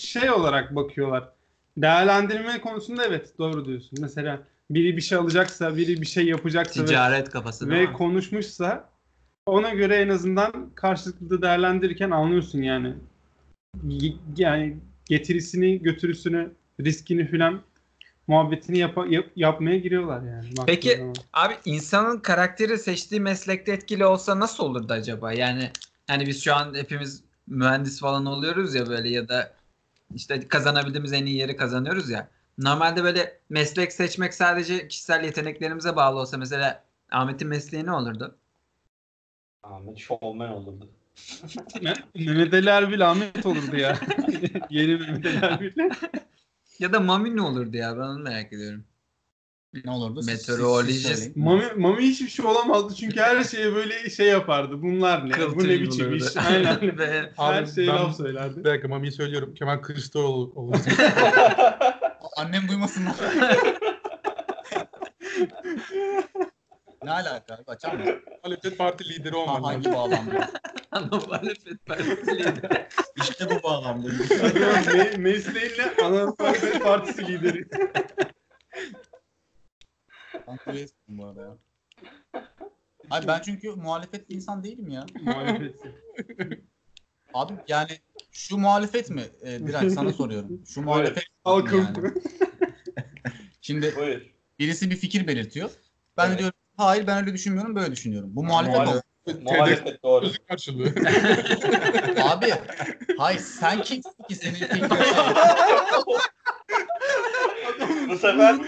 Şey 0.00 0.30
olarak 0.30 0.76
bakıyorlar. 0.76 1.28
Değerlendirme 1.76 2.60
konusunda 2.60 3.06
evet 3.06 3.38
doğru 3.38 3.66
diyorsun. 3.66 3.98
Mesela 4.02 4.42
biri 4.70 4.96
bir 4.96 5.02
şey 5.02 5.18
alacaksa, 5.18 5.76
biri 5.76 6.00
bir 6.00 6.06
şey 6.06 6.26
yapacaksa 6.26 6.82
ve 6.82 6.86
Ticaret 6.86 7.30
kafası 7.30 7.70
değil 7.70 7.88
ve 7.88 7.92
konuşmuşsa 7.92 8.88
ona 9.46 9.70
göre 9.70 9.96
en 9.96 10.08
azından 10.08 10.70
karşılıklı 10.74 11.30
da 11.30 11.42
değerlendirirken 11.42 12.10
anlıyorsun 12.10 12.62
yani. 12.62 12.94
Yani 14.36 14.76
getirisini, 15.06 15.82
götürüsünü, 15.82 16.52
riskini 16.80 17.26
filan 17.26 17.62
muhabbetini 18.26 18.78
yapa- 18.78 19.06
yap- 19.06 19.30
yapmaya 19.36 19.78
giriyorlar 19.78 20.22
yani. 20.22 20.48
Peki 20.66 20.96
zaman. 20.96 21.14
abi 21.32 21.54
insanın 21.64 22.18
karakteri 22.18 22.78
seçtiği 22.78 23.20
meslekte 23.20 23.72
etkili 23.72 24.06
olsa 24.06 24.40
nasıl 24.40 24.64
olurdu 24.64 24.92
acaba? 24.92 25.32
Yani 25.32 25.70
hani 26.06 26.26
biz 26.26 26.44
şu 26.44 26.54
an 26.54 26.74
hepimiz 26.74 27.24
mühendis 27.46 28.00
falan 28.00 28.26
oluyoruz 28.26 28.74
ya 28.74 28.88
böyle 28.88 29.08
ya 29.08 29.28
da 29.28 29.59
işte 30.14 30.48
kazanabildiğimiz 30.48 31.12
en 31.12 31.26
iyi 31.26 31.36
yeri 31.36 31.56
kazanıyoruz 31.56 32.10
ya. 32.10 32.28
Normalde 32.58 33.04
böyle 33.04 33.40
meslek 33.48 33.92
seçmek 33.92 34.34
sadece 34.34 34.88
kişisel 34.88 35.24
yeteneklerimize 35.24 35.96
bağlı 35.96 36.20
olsa 36.20 36.36
mesela 36.38 36.84
Ahmet'in 37.10 37.48
mesleği 37.48 37.86
ne 37.86 37.92
olurdu? 37.92 38.38
Ahmet 39.62 39.98
şovmen 39.98 40.48
olurdu. 40.48 40.88
Me- 41.74 42.04
Mehmet 42.14 42.54
Ali 42.54 42.68
Erbil 42.68 43.10
Ahmet 43.10 43.46
olurdu 43.46 43.76
ya. 43.76 43.98
Yeni 44.70 44.96
Mehmet 44.96 45.26
Ali 45.26 45.36
Erbil. 45.44 45.90
Ya 46.78 46.92
da 46.92 47.00
Mami 47.00 47.36
ne 47.36 47.42
olurdu 47.42 47.76
ya 47.76 47.96
ben 47.96 48.02
onu 48.02 48.18
merak 48.18 48.52
ediyorum. 48.52 48.84
Ne 49.84 49.90
olurdu? 49.90 50.20
Meteorolojist. 50.26 51.36
Mami, 51.36 51.64
Mami 51.76 52.02
hiçbir 52.02 52.28
şey 52.28 52.46
olamazdı 52.46 52.94
çünkü 52.94 53.20
her 53.20 53.44
şeye 53.44 53.74
böyle 53.74 54.10
şey 54.10 54.26
yapardı. 54.26 54.82
Bunlar 54.82 55.28
ne? 55.28 55.32
Kıl 55.32 55.54
Bu 55.54 55.64
ne 55.68 55.80
biçim 55.80 56.06
bulurdu. 56.06 56.24
iş? 56.24 56.36
Aynen. 56.36 56.98
Ve 56.98 57.06
her 57.10 57.32
Abi 57.38 57.70
şeye 57.74 57.88
ben- 57.88 57.94
laf 57.96 58.16
söylerdi. 58.16 58.56
Bir 58.56 58.64
dakika 58.64 58.88
Mami'yi 58.88 59.12
söylüyorum. 59.12 59.54
Kemal 59.54 59.76
Kılıçdaroğlu 59.78 60.52
olur. 60.54 60.76
Annem 62.36 62.68
duymasınlar. 62.68 63.14
ne 67.04 67.10
alaka? 67.10 67.58
Açar 67.66 67.94
mısın? 67.94 68.22
Muhalefet 68.44 68.78
Parti 68.78 69.08
lideri 69.08 69.32
Ha, 69.32 69.38
olmak 69.38 69.64
hangi 69.64 69.92
bağlamda? 69.92 70.50
ana 70.92 71.06
muhalefet 71.26 71.86
partisi 71.86 72.38
lideri. 72.38 72.86
işte 73.22 73.50
bu 73.50 73.62
bağlamda. 73.62 74.08
Me- 74.08 75.16
mesleğinle 75.18 75.94
Anadolu 76.04 76.34
Muhalefet 76.40 76.82
Partisi 76.82 77.26
lideri. 77.28 77.64
Ankara'ya 80.46 80.88
sıktım 80.88 81.18
bu 81.18 81.26
arada 81.26 81.40
ya. 81.40 81.56
Abi 83.10 83.26
ben 83.26 83.40
çünkü 83.44 83.70
muhalefet 83.70 84.24
insan 84.30 84.64
değilim 84.64 84.90
ya. 84.90 85.06
Abi 87.34 87.52
yani 87.68 87.90
şu 88.32 88.56
muhalefet 88.58 89.10
mi? 89.10 89.22
Ee, 89.42 89.58
Direnç 89.66 89.92
sana 89.92 90.12
soruyorum. 90.12 90.62
Şu 90.68 90.82
muhalefet 90.82 91.16
mi 91.16 91.22
Halkım. 91.44 91.80
yani? 91.96 92.12
Şimdi 93.60 93.96
Buyur. 93.96 94.20
birisi 94.58 94.90
bir 94.90 94.96
fikir 94.96 95.26
belirtiyor. 95.26 95.70
Ben 96.16 96.24
de 96.26 96.28
Evet. 96.30 96.38
diyorum 96.38 96.54
hayır 96.76 97.06
ben 97.06 97.22
öyle 97.22 97.34
düşünmüyorum 97.34 97.76
böyle 97.76 97.92
düşünüyorum. 97.92 98.30
Bu 98.32 98.44
muhalefet 98.44 98.76
Muhalefet. 98.78 99.04
Muhalefet 99.42 100.02
doğru. 100.02 100.26
Sözlük 100.26 100.48
karşılığı. 100.48 100.94
Abi 102.22 102.54
hayır 103.18 103.38
sen 103.40 103.82
kimsin 103.82 104.10
ki 104.28 104.34
senin 104.34 104.54
fikrin? 104.54 104.88
Bu 108.08 108.18
sefer 108.18 108.58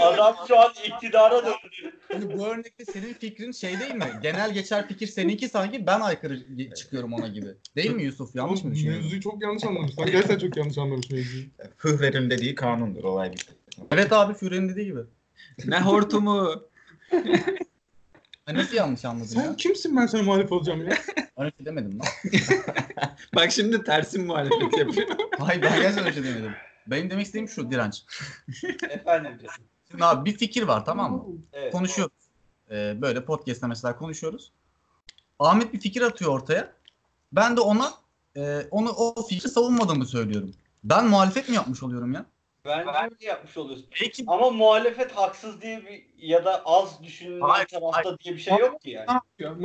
adam 0.00 0.36
şu 0.48 0.58
an 0.60 0.72
iktidara 0.86 1.46
döndü. 1.46 1.92
Hani 2.12 2.38
bu 2.38 2.46
örnekte 2.46 2.84
senin 2.84 3.14
fikrin 3.14 3.52
şey 3.52 3.80
değil 3.80 3.94
mi? 3.94 4.12
Genel 4.22 4.54
geçer 4.54 4.88
fikir 4.88 5.06
seninki 5.06 5.48
sanki 5.48 5.86
ben 5.86 6.00
aykırı 6.00 6.38
çıkıyorum 6.74 7.12
ona 7.12 7.28
gibi. 7.28 7.48
Değil 7.76 7.90
mi 7.90 8.02
Yusuf? 8.02 8.34
Yanlış 8.36 8.60
mı 8.60 8.66
Oğlum, 8.66 8.74
düşünüyorum? 8.74 9.02
Mevzuyu 9.02 9.22
çok 9.22 9.42
yanlış 9.42 9.64
anlamışlar. 9.64 10.06
Gerçekten 10.06 10.38
çok 10.38 10.56
yanlış 10.56 10.78
anlamış 10.78 11.10
mevzuyu. 11.10 11.44
Hıhver'in 11.76 12.30
dediği 12.30 12.54
kanundur 12.54 13.04
olay 13.04 13.32
bitti. 13.32 13.52
Evet 13.92 14.12
abi 14.12 14.34
Führer'in 14.34 14.68
dediği 14.68 14.84
gibi. 14.84 15.00
ne 15.66 15.80
hortumu. 15.80 16.62
Ha, 18.46 18.54
nasıl 18.54 18.76
yanlış 18.76 19.04
anladın 19.04 19.26
Sen 19.26 19.42
ya? 19.44 19.56
kimsin 19.56 19.96
ben 19.96 20.06
sana 20.06 20.22
muhalif 20.22 20.52
olacağım 20.52 20.84
ya? 20.88 20.96
Öyle 21.38 21.52
şey 21.56 21.66
demedim 21.66 21.98
lan. 21.98 22.06
Bak 23.34 23.52
şimdi 23.52 23.84
tersin 23.84 24.26
muhalefet 24.26 24.78
yapıyor. 24.78 25.08
Hayır 25.38 25.62
ben 25.62 25.76
gerçekten 25.76 26.04
öyle 26.04 26.14
şey 26.14 26.24
demedim. 26.24 26.52
Benim 26.90 27.10
demek 27.10 27.26
istediğim 27.26 27.48
şu 27.48 27.70
direnç. 27.70 28.04
Efendim 28.90 29.38
canım. 29.38 29.54
Şimdi 29.90 30.04
abi 30.04 30.30
bir 30.30 30.38
fikir 30.38 30.62
var 30.62 30.84
tamam 30.84 31.12
mı? 31.12 31.24
Evet. 31.52 31.72
Konuşuyoruz. 31.72 32.14
Ee, 32.70 32.94
böyle 33.00 33.24
podcast'ta 33.24 33.68
mesela 33.68 33.96
konuşuyoruz. 33.96 34.52
Ahmet 35.38 35.72
bir 35.72 35.80
fikir 35.80 36.02
atıyor 36.02 36.32
ortaya. 36.32 36.72
Ben 37.32 37.56
de 37.56 37.60
ona 37.60 37.92
e, 38.36 38.66
onu 38.70 38.90
o 38.90 39.26
fikri 39.26 39.48
savunmadığımı 39.48 40.06
söylüyorum. 40.06 40.54
Ben 40.84 41.06
muhalefet 41.06 41.48
mi 41.48 41.54
yapmış 41.54 41.82
oluyorum 41.82 42.12
ya? 42.12 42.24
Bence 42.64 42.90
öyle 42.90 43.26
yapmış 43.26 43.56
oluyorsun. 43.56 43.86
Peki 43.90 44.24
Ama 44.26 44.50
muhalefet 44.50 45.12
haksız 45.12 45.62
diye 45.62 45.86
bir 45.86 46.06
ya 46.26 46.44
da 46.44 46.62
az 46.64 47.02
düşünülen 47.02 47.40
Hayır, 47.40 47.66
tarafta 47.66 48.18
diye 48.18 48.34
bir 48.34 48.40
şey 48.40 48.56
yok 48.58 48.80
ki 48.80 48.90
yani. 48.90 49.06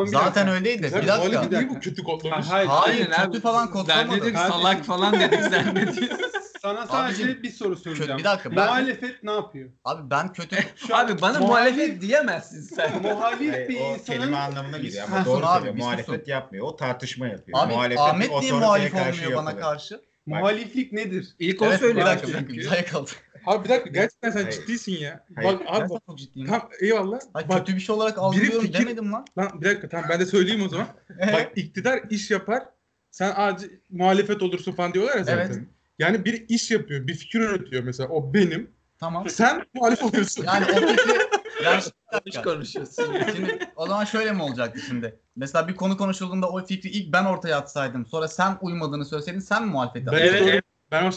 Zaten 0.05 0.25
dakika. 0.25 0.51
öyleydi. 0.51 0.89
Sen 0.89 1.01
Bir 1.01 1.07
dakika. 1.07 1.51
değil 1.51 1.69
bu 1.69 1.79
kötü 1.79 2.03
kodlamış. 2.03 2.47
Ha, 2.47 2.53
hayır. 2.53 2.67
Hayır, 2.67 3.11
kötü 3.11 3.41
falan 3.41 3.71
kodlamadı. 3.71 4.15
Ki 4.15 4.33
Kardeşim. 4.33 4.51
salak 4.51 4.83
falan 4.83 5.19
dedik 5.19 5.41
zannediyor. 5.41 6.19
Sana 6.65 6.87
sadece 6.87 7.23
Abicim, 7.23 7.43
bir 7.43 7.49
soru 7.51 7.75
soracağım. 7.75 8.19
bir 8.19 8.23
dakika, 8.23 8.49
ben- 8.51 8.55
Muhalefet 8.65 9.23
ne 9.23 9.31
yapıyor? 9.31 9.69
Abi 9.83 10.09
ben 10.09 10.33
kötü 10.33 10.55
Şu 10.87 10.95
an 10.95 11.05
Abi 11.07 11.21
bana 11.21 11.39
muhalefet 11.39 12.01
diyemezsin 12.01 12.61
sen. 12.61 12.91
muhalif 13.01 13.53
Hayır, 13.53 13.69
bir 13.69 13.79
o 13.79 13.93
insanın 13.93 14.19
kelime 14.19 14.37
anlamına 14.37 14.77
geliyor 14.77 15.07
ama 15.07 15.25
doğru 15.25 15.45
abi, 15.45 15.53
söylüyor. 15.57 15.75
bir 15.75 15.79
Muhalefet 15.79 16.05
susun. 16.19 16.31
yapmıyor. 16.31 16.65
O 16.67 16.75
tartışma 16.75 17.27
yapıyor. 17.27 17.59
Abi 17.61 17.73
Muhalefet 17.73 17.99
Ahmet 17.99 18.21
bir 18.21 18.27
niye 18.29 18.37
otoriteye 18.37 18.59
muhalif 18.59 18.91
karşı 18.91 19.21
olmuyor 19.21 19.37
bana 19.37 19.49
yapılıyor. 19.49 19.71
karşı? 19.73 20.01
muhaliflik 20.25 20.91
nedir? 20.91 21.35
İlk 21.39 21.61
o 21.61 21.65
Evet 21.65 21.73
bir 21.75 21.79
söylüyor 21.79 22.05
dakika 22.07 22.27
bir 22.27 22.31
çünkü. 22.33 22.43
dakika. 22.47 22.55
Güzel 22.61 22.85
kaldı. 22.87 23.11
Abi 23.45 23.63
bir 23.63 23.69
dakika 23.69 23.89
gerçekten 23.89 24.31
sen 24.31 24.43
Hayır. 24.43 24.51
ciddisin 24.51 24.91
ya. 24.97 25.25
Hayır. 25.35 25.53
Bak 25.53 25.61
abi 25.67 25.81
Ben 25.81 25.89
bak. 25.89 26.01
çok 26.07 26.17
ciddiyim. 26.19 26.47
Tam 26.47 26.69
eyvallah. 26.81 27.19
Hayır, 27.33 27.49
bak 27.49 27.57
kötü 27.57 27.75
bir 27.75 27.81
şey 27.81 27.95
olarak 27.95 28.17
algılıyorum 28.17 28.65
fikir- 28.65 28.79
demedim 28.81 29.11
lan. 29.13 29.25
lan 29.37 29.61
bir 29.61 29.65
dakika 29.65 29.89
tamam 29.89 30.05
ben 30.09 30.19
de 30.19 30.25
söyleyeyim 30.25 30.61
o 30.65 30.69
zaman. 30.69 30.87
Bak 31.33 31.51
iktidar 31.55 31.99
iş 32.09 32.31
yapar. 32.31 32.63
Sen 33.11 33.33
acil 33.35 33.69
muhalefet 33.89 34.41
olursun 34.43 34.71
falan 34.71 34.93
diyorlar 34.93 35.17
ya 35.17 35.23
zaten. 35.23 35.37
Evet. 35.45 35.59
Yani 35.99 36.25
bir 36.25 36.49
iş 36.49 36.71
yapıyor, 36.71 37.07
bir 37.07 37.15
fikir 37.15 37.39
üretiyor 37.39 37.83
mesela. 37.83 38.09
O 38.09 38.33
benim. 38.33 38.71
Tamam. 38.99 39.29
Sen 39.29 39.65
muhalif 39.73 40.03
oluyorsun. 40.03 40.43
Yani 40.43 40.65
o 40.65 40.87
fikri 40.87 41.11
yani 41.63 41.81
şimdi 41.81 41.95
bir 42.25 42.33
Yanlış 42.33 42.53
konuşuyorsun. 42.53 43.05
Şimdi 43.35 43.59
o 43.75 43.87
zaman 43.87 44.05
şöyle 44.05 44.31
mi 44.31 44.41
olacaktı 44.41 44.79
şimdi? 44.79 45.19
Mesela 45.35 45.67
bir 45.67 45.75
konu 45.75 45.97
konuşulduğunda 45.97 46.49
o 46.49 46.65
fikri 46.65 46.89
ilk 46.89 47.13
ben 47.13 47.25
ortaya 47.25 47.57
atsaydım. 47.57 48.05
Sonra 48.05 48.27
sen 48.27 48.57
uymadığını 48.61 49.05
söyleseydin 49.05 49.39
sen 49.39 49.63
mi 49.63 49.71
muhalefet 49.71 50.05
Ben? 50.05 50.13
Evet. 50.13 50.63
ben 50.91 51.05
o, 51.05 51.11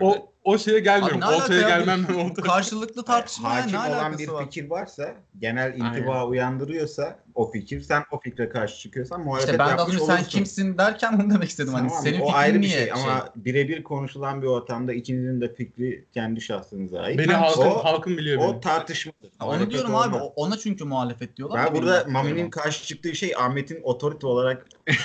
o, 0.00 0.32
o 0.44 0.58
şeye 0.58 0.78
gelmiyorum. 0.80 1.16
Abi 1.22 1.24
ne 1.24 1.26
O 1.26 1.32
alaka 1.32 1.46
şeye 1.46 1.60
ya? 1.60 1.68
gelmem 1.68 2.06
ben 2.08 2.14
Bu 2.16 2.20
oldu. 2.20 2.40
karşılıklı 2.42 3.04
tartışmaya 3.04 3.54
Hakim 3.62 3.72
ne 3.72 3.78
olan 3.96 4.18
bir 4.18 4.28
var? 4.28 4.44
fikir 4.44 4.70
varsa, 4.70 5.14
genel 5.38 5.74
intiba 5.78 6.26
uyandırıyorsa 6.26 7.18
o 7.34 7.50
fikir, 7.50 7.80
sen 7.80 8.02
o 8.10 8.20
fikre 8.20 8.48
karşı 8.48 8.78
çıkıyorsan 8.80 9.20
muhalefet 9.20 9.48
İşte 9.50 9.58
ben 9.58 9.78
de 9.78 9.82
önce 9.82 9.98
sen 9.98 10.04
olursun. 10.12 10.24
kimsin 10.28 10.78
derken 10.78 11.12
onu 11.12 11.30
demek 11.30 11.48
istedim. 11.48 11.72
Hani 11.74 11.88
Tamam, 11.88 12.02
senin 12.02 12.20
o 12.20 12.24
fikrin 12.24 12.38
ayrı 12.38 12.54
bir 12.54 12.60
niye 12.60 12.70
şey 12.70 12.92
ama 12.92 13.28
birebir 13.36 13.82
konuşulan 13.82 14.42
bir 14.42 14.46
ortamda 14.46 14.92
ikinizin 14.92 15.40
de 15.40 15.54
fikri 15.54 16.04
kendi 16.14 16.40
şahsınıza 16.40 17.00
ait. 17.00 17.18
Beni 17.18 17.32
halkın, 17.32 17.62
o, 17.62 17.84
halkın 17.84 18.16
biliyor 18.18 18.38
beni. 18.40 18.46
o 18.48 18.60
tartışmadır. 18.60 19.30
Ha, 19.38 19.46
Onu 19.48 19.70
diyorum 19.70 19.94
abi. 19.94 20.14
olmaz. 20.16 20.22
o- 20.36 20.42
Ona 20.42 20.58
çünkü 20.58 20.84
muhalefet 20.84 21.36
diyorlar. 21.36 21.58
Ben 21.66 21.74
da 21.74 21.78
burada. 21.78 22.04
Mami'nin 22.08 22.50
karşı 22.50 22.86
çıktığı 22.86 23.14
şey 23.14 23.32
Ahmet'in 23.36 23.80
otorite 23.82 24.26
olarak 24.26 24.66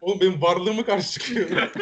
Oğlum 0.00 0.20
benim 0.20 0.42
varlığımı 0.42 0.84
karşı 0.84 1.12
çıkıyor. 1.20 1.48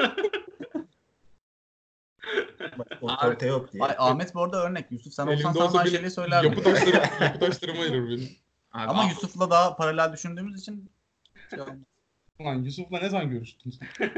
otorite 3.00 3.46
yok 3.46 3.72
diye. 3.72 3.84
Ay, 3.84 3.94
Ahmet 3.98 4.34
bu 4.34 4.42
arada 4.42 4.62
örnek. 4.64 4.92
Yusuf 4.92 5.12
sen 5.12 5.22
olsan 5.26 5.34
Elimde 5.36 5.52
sana 5.52 5.64
olsa 5.64 5.78
aynı 5.78 5.90
şeyleri 5.90 6.10
söylerdin. 6.10 6.48
yapı 6.48 6.62
taşları, 6.62 7.24
yapı 7.24 7.38
taşlarıma 7.40 7.82
ayırır 7.82 8.08
beni. 8.10 8.28
Abi, 8.72 8.88
Ama 8.90 9.04
Yusuf'la 9.04 9.50
daha 9.50 9.76
paralel 9.76 10.12
düşündüğümüz 10.12 10.60
için 10.60 10.90
şey 11.50 11.60
olmaz. 11.60 11.76
Lan 12.40 12.54
Yusuf'la 12.54 12.98
ne 12.98 13.08
zaman 13.08 13.30
görüştün 13.30 13.70
sen? 13.70 13.88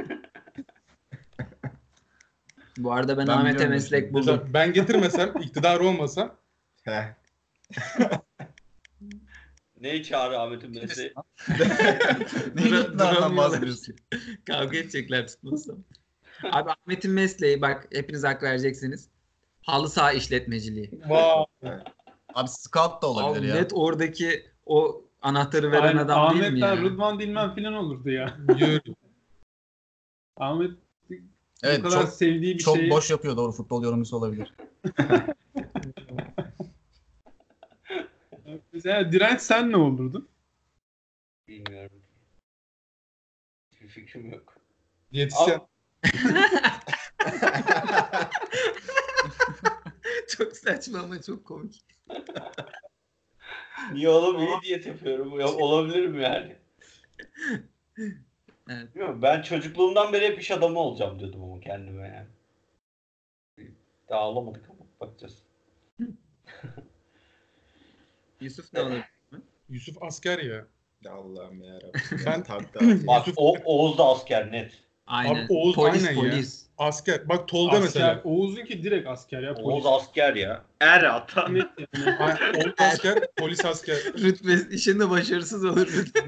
bu 2.77 2.93
arada 2.93 3.19
ben, 3.19 3.27
Ben 3.27 3.33
Ahmet'e 3.33 3.67
meslek 3.67 4.01
şimdi. 4.05 4.15
buldum. 4.15 4.27
Mesela 4.37 4.55
ben 4.55 4.73
getirmesem, 4.73 5.33
iktidar 5.43 5.81
olmasam 5.81 6.35
Heh. 6.85 7.05
Neyi 9.81 10.05
çağrı 10.05 10.39
Ahmet'in 10.39 10.71
mesleği? 10.71 11.15
ne 12.55 12.65
duramıyorlar. 12.71 13.37
bahsediyorsun? 13.37 13.97
Kavga 14.47 14.77
edecekler 14.77 15.27
tutmasam. 15.29 15.77
Abi 16.43 16.71
Ahmet'in 16.71 17.11
mesleği 17.11 17.63
bak 17.63 17.89
hepiniz 17.93 18.25
hak 18.25 18.43
vereceksiniz. 18.43 19.09
Halı 19.63 19.89
saha 19.89 20.13
işletmeciliği. 20.13 20.91
vay. 21.09 21.45
Abi 22.35 22.49
scout 22.49 23.03
da 23.03 23.07
olabilir 23.07 23.41
Abi 23.41 23.47
ya. 23.47 23.55
net 23.55 23.73
oradaki 23.75 24.47
o 24.67 25.05
anahtarı 25.23 25.73
veren 25.73 25.83
Aynen, 25.83 25.99
adam 25.99 26.41
değil 26.41 26.53
mi 26.53 26.61
ya? 26.61 26.67
Ahmet'ten 26.67 26.93
Rıdvan 26.93 27.19
Dilmen 27.19 27.55
falan 27.55 27.75
olurdu 27.75 28.11
ya. 28.11 28.39
Yürü. 28.59 28.81
Ahmet 30.37 30.71
Evet 31.63 31.79
bu 31.79 31.83
kadar 31.83 32.01
çok 32.01 32.13
sevdiği 32.13 32.55
bir 32.55 32.59
çok 32.59 32.77
şeyi 32.77 32.91
boş 32.91 33.11
yapıyor 33.11 33.37
doğru 33.37 33.53
futbol 33.53 33.85
yorumcusu 33.85 34.17
olabilir. 34.17 34.55
Mesela 38.73 39.13
direnç 39.13 39.41
sen 39.41 39.73
ne 39.73 39.77
olurdun? 39.77 40.29
Bilmiyorum. 41.49 42.03
Hiçbir 43.73 43.89
fikrim 43.89 44.33
yok. 44.33 44.57
Diyetisyen. 45.13 45.68
Çok 50.29 50.57
saçma 50.57 50.99
ama 50.99 51.23
çok 51.23 51.45
komik. 51.45 51.85
niye 53.93 54.09
oğlum 54.09 54.39
iyi 54.39 54.61
diyet 54.63 54.87
yapıyorum. 54.87 55.41
Ya, 55.41 55.49
olabilirim 55.49 56.21
yani. 56.21 56.57
Evet. 58.71 58.95
Bilmiyorum, 58.95 59.23
ben 59.23 59.43
çocukluğumdan 59.43 60.13
beri 60.13 60.27
hep 60.27 60.41
iş 60.41 60.51
adamı 60.51 60.79
olacağım 60.79 61.19
diyordum 61.19 61.43
ama 61.45 61.61
kendime 61.61 62.09
yani. 62.09 62.29
Daha 64.09 64.29
olamadık 64.29 64.71
ama. 64.71 64.79
Bakacağız. 65.01 65.43
Yusuf 68.41 68.73
ne 68.73 68.81
olur? 68.81 69.01
Yusuf 69.69 70.03
asker 70.03 70.39
ya. 70.39 70.67
Allah'ım 71.09 71.63
yarabbim. 71.63 71.93
Ben- 72.13 72.21
Ben 72.27 72.43
taktı. 72.43 73.07
Bak 73.07 73.27
o, 73.37 73.57
Oğuz 73.65 73.99
da 73.99 74.05
asker 74.07 74.53
net. 74.53 74.73
Aynen. 75.09 75.35
Abi 75.45 75.47
Oğuz 75.49 75.75
polis 75.75 76.07
aynen 76.09 76.17
ya. 76.17 76.31
polis. 76.31 76.67
Asker. 76.79 77.29
Bak 77.29 77.49
Tolga 77.49 77.71
Asker, 77.73 77.83
mesela. 77.85 78.21
Oğuz'unki 78.25 78.83
direkt 78.83 79.09
asker 79.09 79.43
ya. 79.43 79.55
Oğuz 79.55 79.85
Polis. 79.85 80.03
asker 80.03 80.35
ya. 80.35 80.65
Er 80.81 81.03
ata. 81.05 81.49
Net 81.49 81.67
yani. 81.79 82.17
Ay, 82.19 82.35
Oğuz 82.57 82.73
asker, 82.79 83.19
polis 83.37 83.65
asker. 83.65 83.97
Rütbe 84.23 84.75
işinde 84.75 85.11
başarısız 85.11 85.65
olur 85.65 85.87
rütbe. 85.93 86.21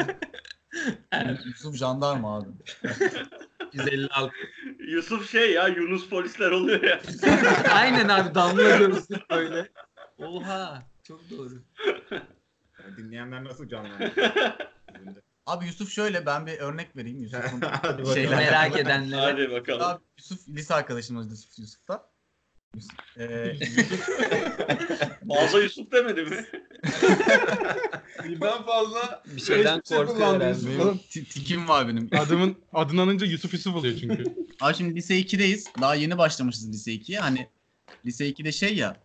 Yusuf 1.44 1.76
jandarma 1.76 2.36
abi. 2.38 2.48
156. 3.72 4.32
Yusuf 4.88 5.30
şey 5.30 5.52
ya 5.52 5.68
Yunus 5.68 6.08
polisler 6.08 6.50
oluyor 6.50 6.82
ya. 6.82 7.00
Aynen 7.74 8.08
abi 8.08 8.34
damla 8.34 8.62
görsün 8.78 9.16
böyle. 9.30 9.68
Oha. 10.18 10.82
Çok 11.08 11.20
doğru. 11.30 11.62
Yani 12.82 12.96
dinleyenler 12.96 13.44
nasıl 13.44 13.68
canlandı? 13.68 14.12
Abi 15.46 15.66
Yusuf 15.66 15.90
şöyle 15.90 16.26
ben 16.26 16.46
bir 16.46 16.58
örnek 16.58 16.96
vereyim 16.96 17.18
Yusuf'un 17.22 17.60
şeyler. 18.14 18.36
Merak 18.36 18.78
edenlere. 18.78 19.20
Hadi 19.20 19.50
bakalım. 19.50 19.82
Abi 19.82 20.02
Yusuf 20.18 20.48
lise 20.48 20.74
arkadaşımız 20.74 21.30
Yusuf 21.30 21.58
Yusuf'ta. 21.58 22.10
Yusuf, 22.74 23.18
ee, 23.18 23.56
Fazla 25.28 25.60
Yusuf 25.60 25.92
demedi 25.92 26.22
mi? 26.22 26.46
Birden 28.24 28.62
fazla 28.62 29.22
Bir 29.26 29.40
şeyden 29.40 29.80
korkuyor 29.88 30.34
herhalde. 30.40 30.70
Yusuf. 30.70 31.10
tikim 31.10 31.68
var 31.68 31.88
benim. 31.88 32.08
Adımın 32.18 32.56
adını 32.72 33.02
anınca 33.02 33.26
Yusuf 33.26 33.52
Yusuf 33.52 33.76
oluyor 33.76 33.96
çünkü. 34.00 34.24
Abi 34.60 34.74
şimdi 34.74 34.94
lise 34.94 35.20
2'deyiz. 35.20 35.80
Daha 35.80 35.94
yeni 35.94 36.18
başlamışız 36.18 36.68
lise 36.72 36.90
2'ye. 36.90 37.18
Hani 37.18 37.48
lise 38.06 38.30
2'de 38.30 38.52
şey 38.52 38.76
ya 38.76 38.96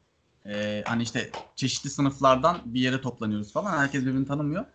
e, 0.46 0.84
hani 0.86 1.04
işte 1.04 1.30
çeşitli 1.56 1.90
sınıflardan 1.90 2.62
bir 2.66 2.80
yere 2.80 3.02
toplanıyoruz 3.02 3.54
falan. 3.54 3.78
Herkes 3.78 4.02
birbirini 4.02 4.28
tanımıyor. 4.28 4.66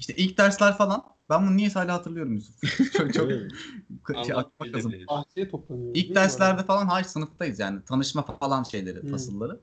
İşte 0.00 0.14
ilk 0.14 0.38
dersler 0.38 0.76
falan. 0.76 1.04
Ben 1.30 1.46
bunu 1.46 1.56
niye 1.56 1.68
hala 1.68 1.94
hatırlıyorum 1.94 2.34
Yusuf. 2.34 2.54
çok 2.92 3.14
çok 3.14 3.30
şey, 3.30 4.36
aklıma 4.36 4.72
kazın. 4.72 4.92
bir. 4.92 5.06
bahçeye 5.06 5.48
toplanıyor. 5.48 5.94
İlk 5.94 6.14
derslerde 6.14 6.62
falan 6.62 6.86
hayır 6.86 7.04
sınıftayız 7.04 7.58
yani. 7.58 7.84
Tanışma 7.84 8.22
falan 8.22 8.62
şeyleri, 8.62 9.02
Hmm. 9.02 9.10
fasılları. 9.10 9.60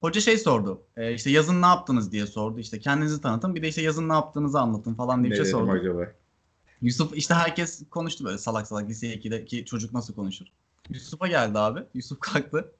Hoca 0.00 0.20
şey 0.20 0.38
sordu. 0.38 0.82
E, 0.96 1.14
işte 1.14 1.30
yazın 1.30 1.62
ne 1.62 1.66
yaptınız 1.66 2.12
diye 2.12 2.26
sordu. 2.26 2.58
İşte 2.60 2.80
kendinizi 2.80 3.20
tanıtın. 3.20 3.54
Bir 3.54 3.62
de 3.62 3.68
işte 3.68 3.82
yazın 3.82 4.08
ne 4.08 4.12
yaptığınızı 4.12 4.60
anlatın 4.60 4.94
falan 4.94 5.22
diye 5.24 5.30
bir 5.30 5.36
şey 5.36 5.44
sordu. 5.44 5.70
acaba? 5.70 6.12
Yusuf 6.82 7.16
işte 7.16 7.34
herkes 7.34 7.82
konuştu 7.90 8.24
böyle 8.24 8.38
salak 8.38 8.66
salak 8.66 8.88
lise 8.88 9.14
2'deki 9.14 9.64
çocuk 9.64 9.92
nasıl 9.92 10.14
konuşur. 10.14 10.46
Yusuf'a 10.90 11.28
geldi 11.28 11.58
abi. 11.58 11.80
Yusuf 11.94 12.20
kalktı. 12.20 12.72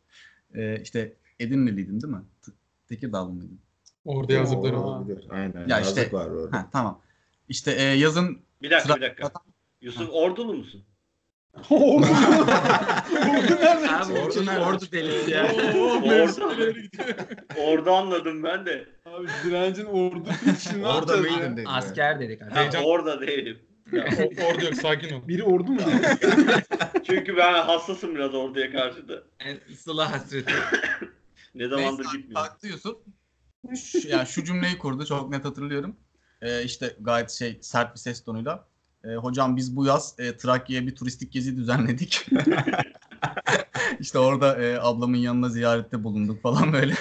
Ee, 0.54 0.80
işte 0.82 1.16
Edirne'liydin 1.40 2.00
değil 2.00 2.12
mi? 2.14 2.22
Tekirdağlı 2.88 3.30
mıydın? 3.32 3.58
Orada 4.04 4.32
yazdıkları. 4.32 4.80
Olabilir. 4.80 5.24
Aynen. 5.30 5.68
Ya 5.68 5.78
yazık 5.78 5.98
işte- 5.98 6.16
var 6.16 6.26
orada. 6.26 6.56
Ha 6.56 6.68
tamam. 6.72 7.00
İşte 7.48 7.72
e, 7.72 7.82
yazın 7.82 8.38
Bir 8.62 8.70
dakika 8.70 8.96
bir 8.96 9.00
dakika. 9.00 9.30
Yusuf 9.80 10.10
ordulu 10.12 10.54
musun? 10.54 10.84
Ordu. 11.70 12.06
Ordu 13.30 13.56
nerede? 13.60 13.90
Abi 13.90 14.12
o 14.12 14.30
çocuk 14.30 14.52
ordu 14.58 14.84
delisi 14.92 15.30
ya. 15.30 15.52
Ordu, 15.52 16.76
ordu 17.56 17.90
anladım 17.90 18.42
ben 18.42 18.66
de. 18.66 18.88
Abi 19.06 19.26
direncin 19.44 19.84
ordu 19.84 20.24
için 20.56 20.82
ne 20.82 20.86
Orada 20.86 21.16
mıydın 21.16 21.56
dedi. 21.56 21.68
Asker 21.68 22.20
dedik 22.20 22.42
abi. 22.42 22.50
Ha, 22.50 22.82
orada 22.84 23.20
değilim. 23.20 23.58
Ya, 23.92 24.04
o- 24.04 24.46
orada 24.46 24.64
yok 24.64 24.74
sakin 24.74 25.14
ol. 25.14 25.28
Biri 25.28 25.42
ordu 25.42 25.72
mu? 25.72 25.80
Çünkü 27.06 27.36
ben 27.36 27.52
hassasım 27.52 28.14
biraz 28.14 28.34
orduya 28.34 28.72
karşı 28.72 29.08
da. 29.08 29.22
Yani 29.46 29.58
Sıla 29.76 30.12
hasreti. 30.12 30.52
Ne 31.54 31.68
zamandır 31.68 32.04
Neyse, 32.04 32.16
gitmiyorum. 32.18 32.48
kalktı 32.48 32.66
Yusuf. 32.68 32.96
Şu, 33.76 34.08
yani 34.08 34.26
şu 34.26 34.44
cümleyi 34.44 34.78
kurdu 34.78 35.06
çok 35.06 35.30
net 35.30 35.44
hatırlıyorum. 35.44 35.96
Ee, 36.42 36.64
işte 36.64 36.96
gayet 37.00 37.30
şey 37.30 37.58
sert 37.62 37.94
bir 37.94 38.00
ses 38.00 38.24
tonuyla. 38.24 38.66
Ee, 39.04 39.14
hocam 39.14 39.56
biz 39.56 39.76
bu 39.76 39.86
yaz 39.86 40.14
e, 40.18 40.36
Trakya'ya 40.36 40.86
bir 40.86 40.96
turistik 40.96 41.32
gezi 41.32 41.56
düzenledik. 41.56 42.26
işte 44.00 44.18
orada 44.18 44.62
e, 44.62 44.78
ablamın 44.80 45.16
yanına 45.16 45.48
ziyarette 45.48 46.04
bulunduk 46.04 46.42
falan 46.42 46.72
böyle. 46.72 46.94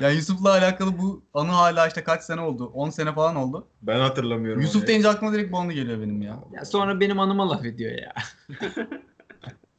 yani 0.00 0.14
Yusuf'la 0.14 0.50
alakalı 0.50 0.98
bu 0.98 1.24
anı 1.34 1.50
hala 1.50 1.86
işte 1.86 2.04
kaç 2.04 2.22
sene 2.22 2.40
oldu? 2.40 2.66
10 2.66 2.90
sene 2.90 3.14
falan 3.14 3.36
oldu. 3.36 3.68
Ben 3.82 4.00
hatırlamıyorum. 4.00 4.62
Yusuf 4.62 4.86
deyince 4.86 5.08
aklıma 5.08 5.32
direkt 5.32 5.52
bu 5.52 5.58
anı 5.58 5.72
geliyor 5.72 6.00
benim 6.00 6.22
ya. 6.22 6.44
Ya 6.52 6.64
sonra 6.64 7.00
benim 7.00 7.20
anıma 7.20 7.50
laf 7.50 7.64
ediyor 7.64 7.92
ya. 7.92 8.14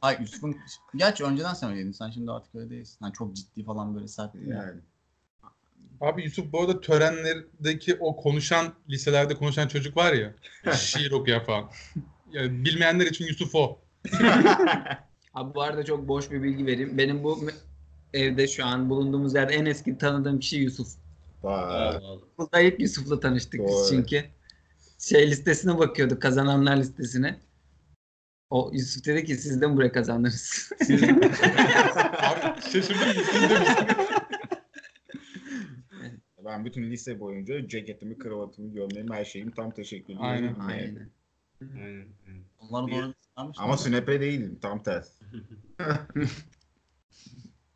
Hayır 0.00 0.20
Yusuf'un... 0.20 0.56
Gerçi 0.94 1.24
önceden 1.24 1.54
sen 1.54 1.70
öyleydin. 1.70 1.92
Sen 1.92 2.10
şimdi 2.10 2.30
artık 2.30 2.54
öyle 2.54 2.70
değilsin. 2.70 2.98
Yani 3.02 3.12
çok 3.12 3.36
ciddi 3.36 3.64
falan 3.64 3.94
böyle 3.94 4.08
sert. 4.08 4.34
Yani. 4.34 4.48
Yani. 4.48 4.80
Abi 6.02 6.22
Yusuf 6.22 6.52
bu 6.52 6.60
arada 6.60 6.80
törenlerdeki 6.80 7.96
o 8.00 8.16
konuşan 8.16 8.72
liselerde 8.88 9.34
konuşan 9.34 9.68
çocuk 9.68 9.96
var 9.96 10.12
ya. 10.12 10.34
şiir 10.72 11.12
okuyan 11.12 11.44
falan. 11.44 11.70
Yani 12.32 12.64
bilmeyenler 12.64 13.06
için 13.06 13.24
Yusuf 13.24 13.54
o. 13.54 13.78
Abi 15.34 15.54
bu 15.54 15.62
arada 15.62 15.84
çok 15.84 16.08
boş 16.08 16.30
bir 16.30 16.42
bilgi 16.42 16.66
vereyim. 16.66 16.98
Benim 16.98 17.24
bu 17.24 17.40
evde 18.12 18.48
şu 18.48 18.66
an 18.66 18.90
bulunduğumuz 18.90 19.34
yerde 19.34 19.54
en 19.54 19.66
eski 19.66 19.98
tanıdığım 19.98 20.40
kişi 20.40 20.56
Yusuf. 20.56 20.88
Vay. 21.42 22.00
Burada 22.38 22.60
ilk 22.60 22.80
Yusuf'la 22.80 23.20
tanıştık 23.20 23.60
Doğru. 23.60 23.68
biz 23.68 23.88
çünkü. 23.90 24.24
Şey 24.98 25.30
listesine 25.30 25.78
bakıyorduk 25.78 26.22
kazananlar 26.22 26.76
listesine. 26.76 27.40
O 28.50 28.70
Yusuf 28.72 29.04
dedi 29.04 29.24
ki 29.24 29.36
siz 29.36 29.60
de 29.60 29.66
mi 29.66 29.76
buraya 29.76 29.92
kazandınız? 29.92 30.70
Abi 32.22 32.60
şaşırdım 32.72 33.08
Yusuf'un 33.08 33.50
demiştim. 33.50 34.11
Ben 36.44 36.64
bütün 36.64 36.90
lise 36.90 37.20
boyunca 37.20 37.68
ceketimi, 37.68 38.18
kravatımı, 38.18 38.74
gömleğimi, 38.74 39.14
her 39.14 39.24
şeyim 39.24 39.50
tam 39.50 39.70
teşekkür 39.70 40.14
ederim. 40.14 40.24
Aynen. 40.24 40.54
Aynen. 40.60 41.08
Aynen. 41.60 42.08
Onları 42.58 42.92
doğru. 42.92 43.14
Ama 43.36 43.76
sünepe 43.76 44.20
değilim. 44.20 44.58
Tam 44.62 44.82
tersi. 44.82 45.24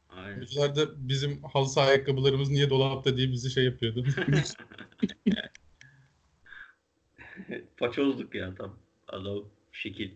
Aynen. 0.08 0.40
Hocalarda 0.40 1.08
bizim 1.08 1.42
halı 1.42 1.68
saha 1.68 1.86
ayakkabılarımız 1.86 2.50
niye 2.50 2.70
dolapta 2.70 3.16
diye 3.16 3.32
bizi 3.32 3.50
şey 3.50 3.64
yapıyordu. 3.64 4.04
Paçozluk 7.76 8.34
ya 8.34 8.54
tam. 8.54 8.78
Adam 9.08 9.38
şekil. 9.72 10.10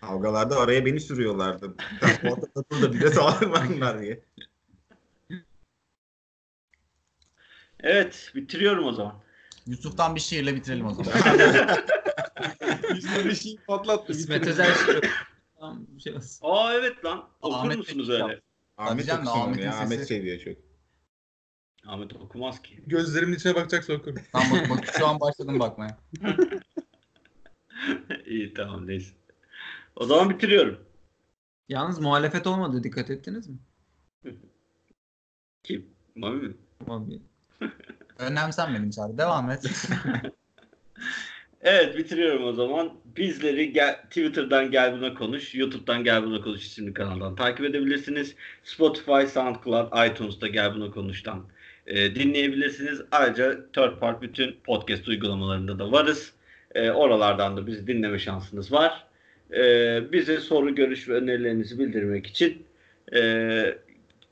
Kavgalarda 0.00 0.60
araya 0.60 0.86
beni 0.86 1.00
sürüyorlardı. 1.00 1.74
Transporta 2.00 2.82
da 2.82 2.92
bilet 2.92 3.18
alırlar 3.18 4.02
diye. 4.02 4.24
Evet 7.80 8.32
bitiriyorum 8.34 8.84
o 8.84 8.92
zaman. 8.92 9.14
Yusuf'tan 9.66 10.14
bir 10.14 10.20
şiirle 10.20 10.54
bitirelim 10.54 10.86
o 10.86 10.94
zaman. 10.94 11.12
Üstüne 12.96 13.24
bir 13.24 13.34
şey 13.34 13.56
patlattı. 13.66 14.12
İsmet. 14.12 14.46
Özel 14.46 14.74
şiir. 14.74 15.04
Tamam 15.58 15.86
bir 15.88 16.00
şey 16.00 16.14
olsun. 16.14 16.38
Aa 16.42 16.74
evet 16.74 17.04
lan. 17.04 17.28
Okur 17.42 17.56
Ahmet 17.56 17.78
musunuz 17.78 18.10
öyle? 18.10 18.40
Ahmet 18.76 19.10
Ahmet'in 19.10 19.62
ya. 19.62 19.72
sesi- 19.72 19.84
Ahmet 19.84 20.08
seviyor 20.08 20.38
çok. 20.38 20.56
Ahmet 21.86 22.16
okumaz 22.16 22.62
ki. 22.62 22.82
Gözlerimin 22.86 23.34
içine 23.34 23.54
bakacaksa 23.54 23.92
okurum. 23.92 24.22
Tamam 24.32 24.48
bak, 24.52 24.70
bak 24.70 24.94
şu 24.98 25.06
an 25.06 25.20
başladım 25.20 25.60
bakmaya. 25.60 25.98
İyi 28.26 28.54
tamam 28.54 28.86
neyse. 28.86 29.10
O 29.96 30.04
zaman 30.04 30.30
bitiriyorum. 30.30 30.80
Yalnız 31.68 31.98
muhalefet 31.98 32.46
olmadı 32.46 32.82
dikkat 32.84 33.10
ettiniz 33.10 33.48
mi? 33.48 33.58
Kim? 35.62 35.90
Mami 36.14 36.48
mi? 36.48 36.56
Tamam. 36.86 37.08
Önemsenmedim 38.18 38.90
çağrı. 38.90 39.18
Devam 39.18 39.50
et. 39.50 39.64
Evet 41.62 41.96
bitiriyorum 41.96 42.44
o 42.44 42.52
zaman. 42.52 42.92
Bizleri 43.16 43.72
gel, 43.72 43.96
Twitter'dan 44.02 44.70
gel 44.70 44.92
buna 44.92 45.14
konuş, 45.14 45.54
YouTube'dan 45.54 46.04
gel 46.04 46.24
buna 46.24 46.40
konuş 46.40 46.62
isimli 46.62 46.94
kanaldan 46.94 47.36
takip 47.36 47.64
edebilirsiniz. 47.64 48.34
Spotify, 48.64 49.26
SoundCloud, 49.32 50.10
iTunes'ta 50.10 50.48
gel 50.48 50.74
buna 50.74 50.90
konuştan 50.90 51.44
e, 51.86 52.14
dinleyebilirsiniz. 52.14 53.02
Ayrıca 53.10 53.70
Third 53.72 53.98
Part 53.98 54.22
bütün 54.22 54.56
podcast 54.64 55.08
uygulamalarında 55.08 55.78
da 55.78 55.92
varız. 55.92 56.32
E, 56.74 56.90
oralardan 56.90 57.56
da 57.56 57.66
bizi 57.66 57.86
dinleme 57.86 58.18
şansınız 58.18 58.72
var. 58.72 59.06
E, 59.52 59.62
bize 60.12 60.40
soru, 60.40 60.74
görüş 60.74 61.08
ve 61.08 61.14
önerilerinizi 61.14 61.78
bildirmek 61.78 62.26
için 62.26 62.66
e, 63.14 63.78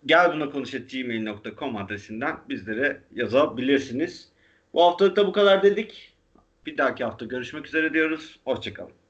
gel 0.07 0.33
buna 0.33 0.47
gmail.com 0.91 1.77
adresinden 1.77 2.37
bizlere 2.49 3.01
yazabilirsiniz. 3.15 4.29
Bu 4.75 4.83
haftalık 4.83 5.17
da 5.17 5.27
bu 5.27 5.33
kadar 5.33 5.63
dedik. 5.63 6.13
Bir 6.67 6.79
dahaki 6.79 7.05
hafta 7.05 7.25
görüşmek 7.25 7.67
üzere 7.67 7.93
diyoruz. 7.93 8.39
Hoşçakalın. 8.45 9.06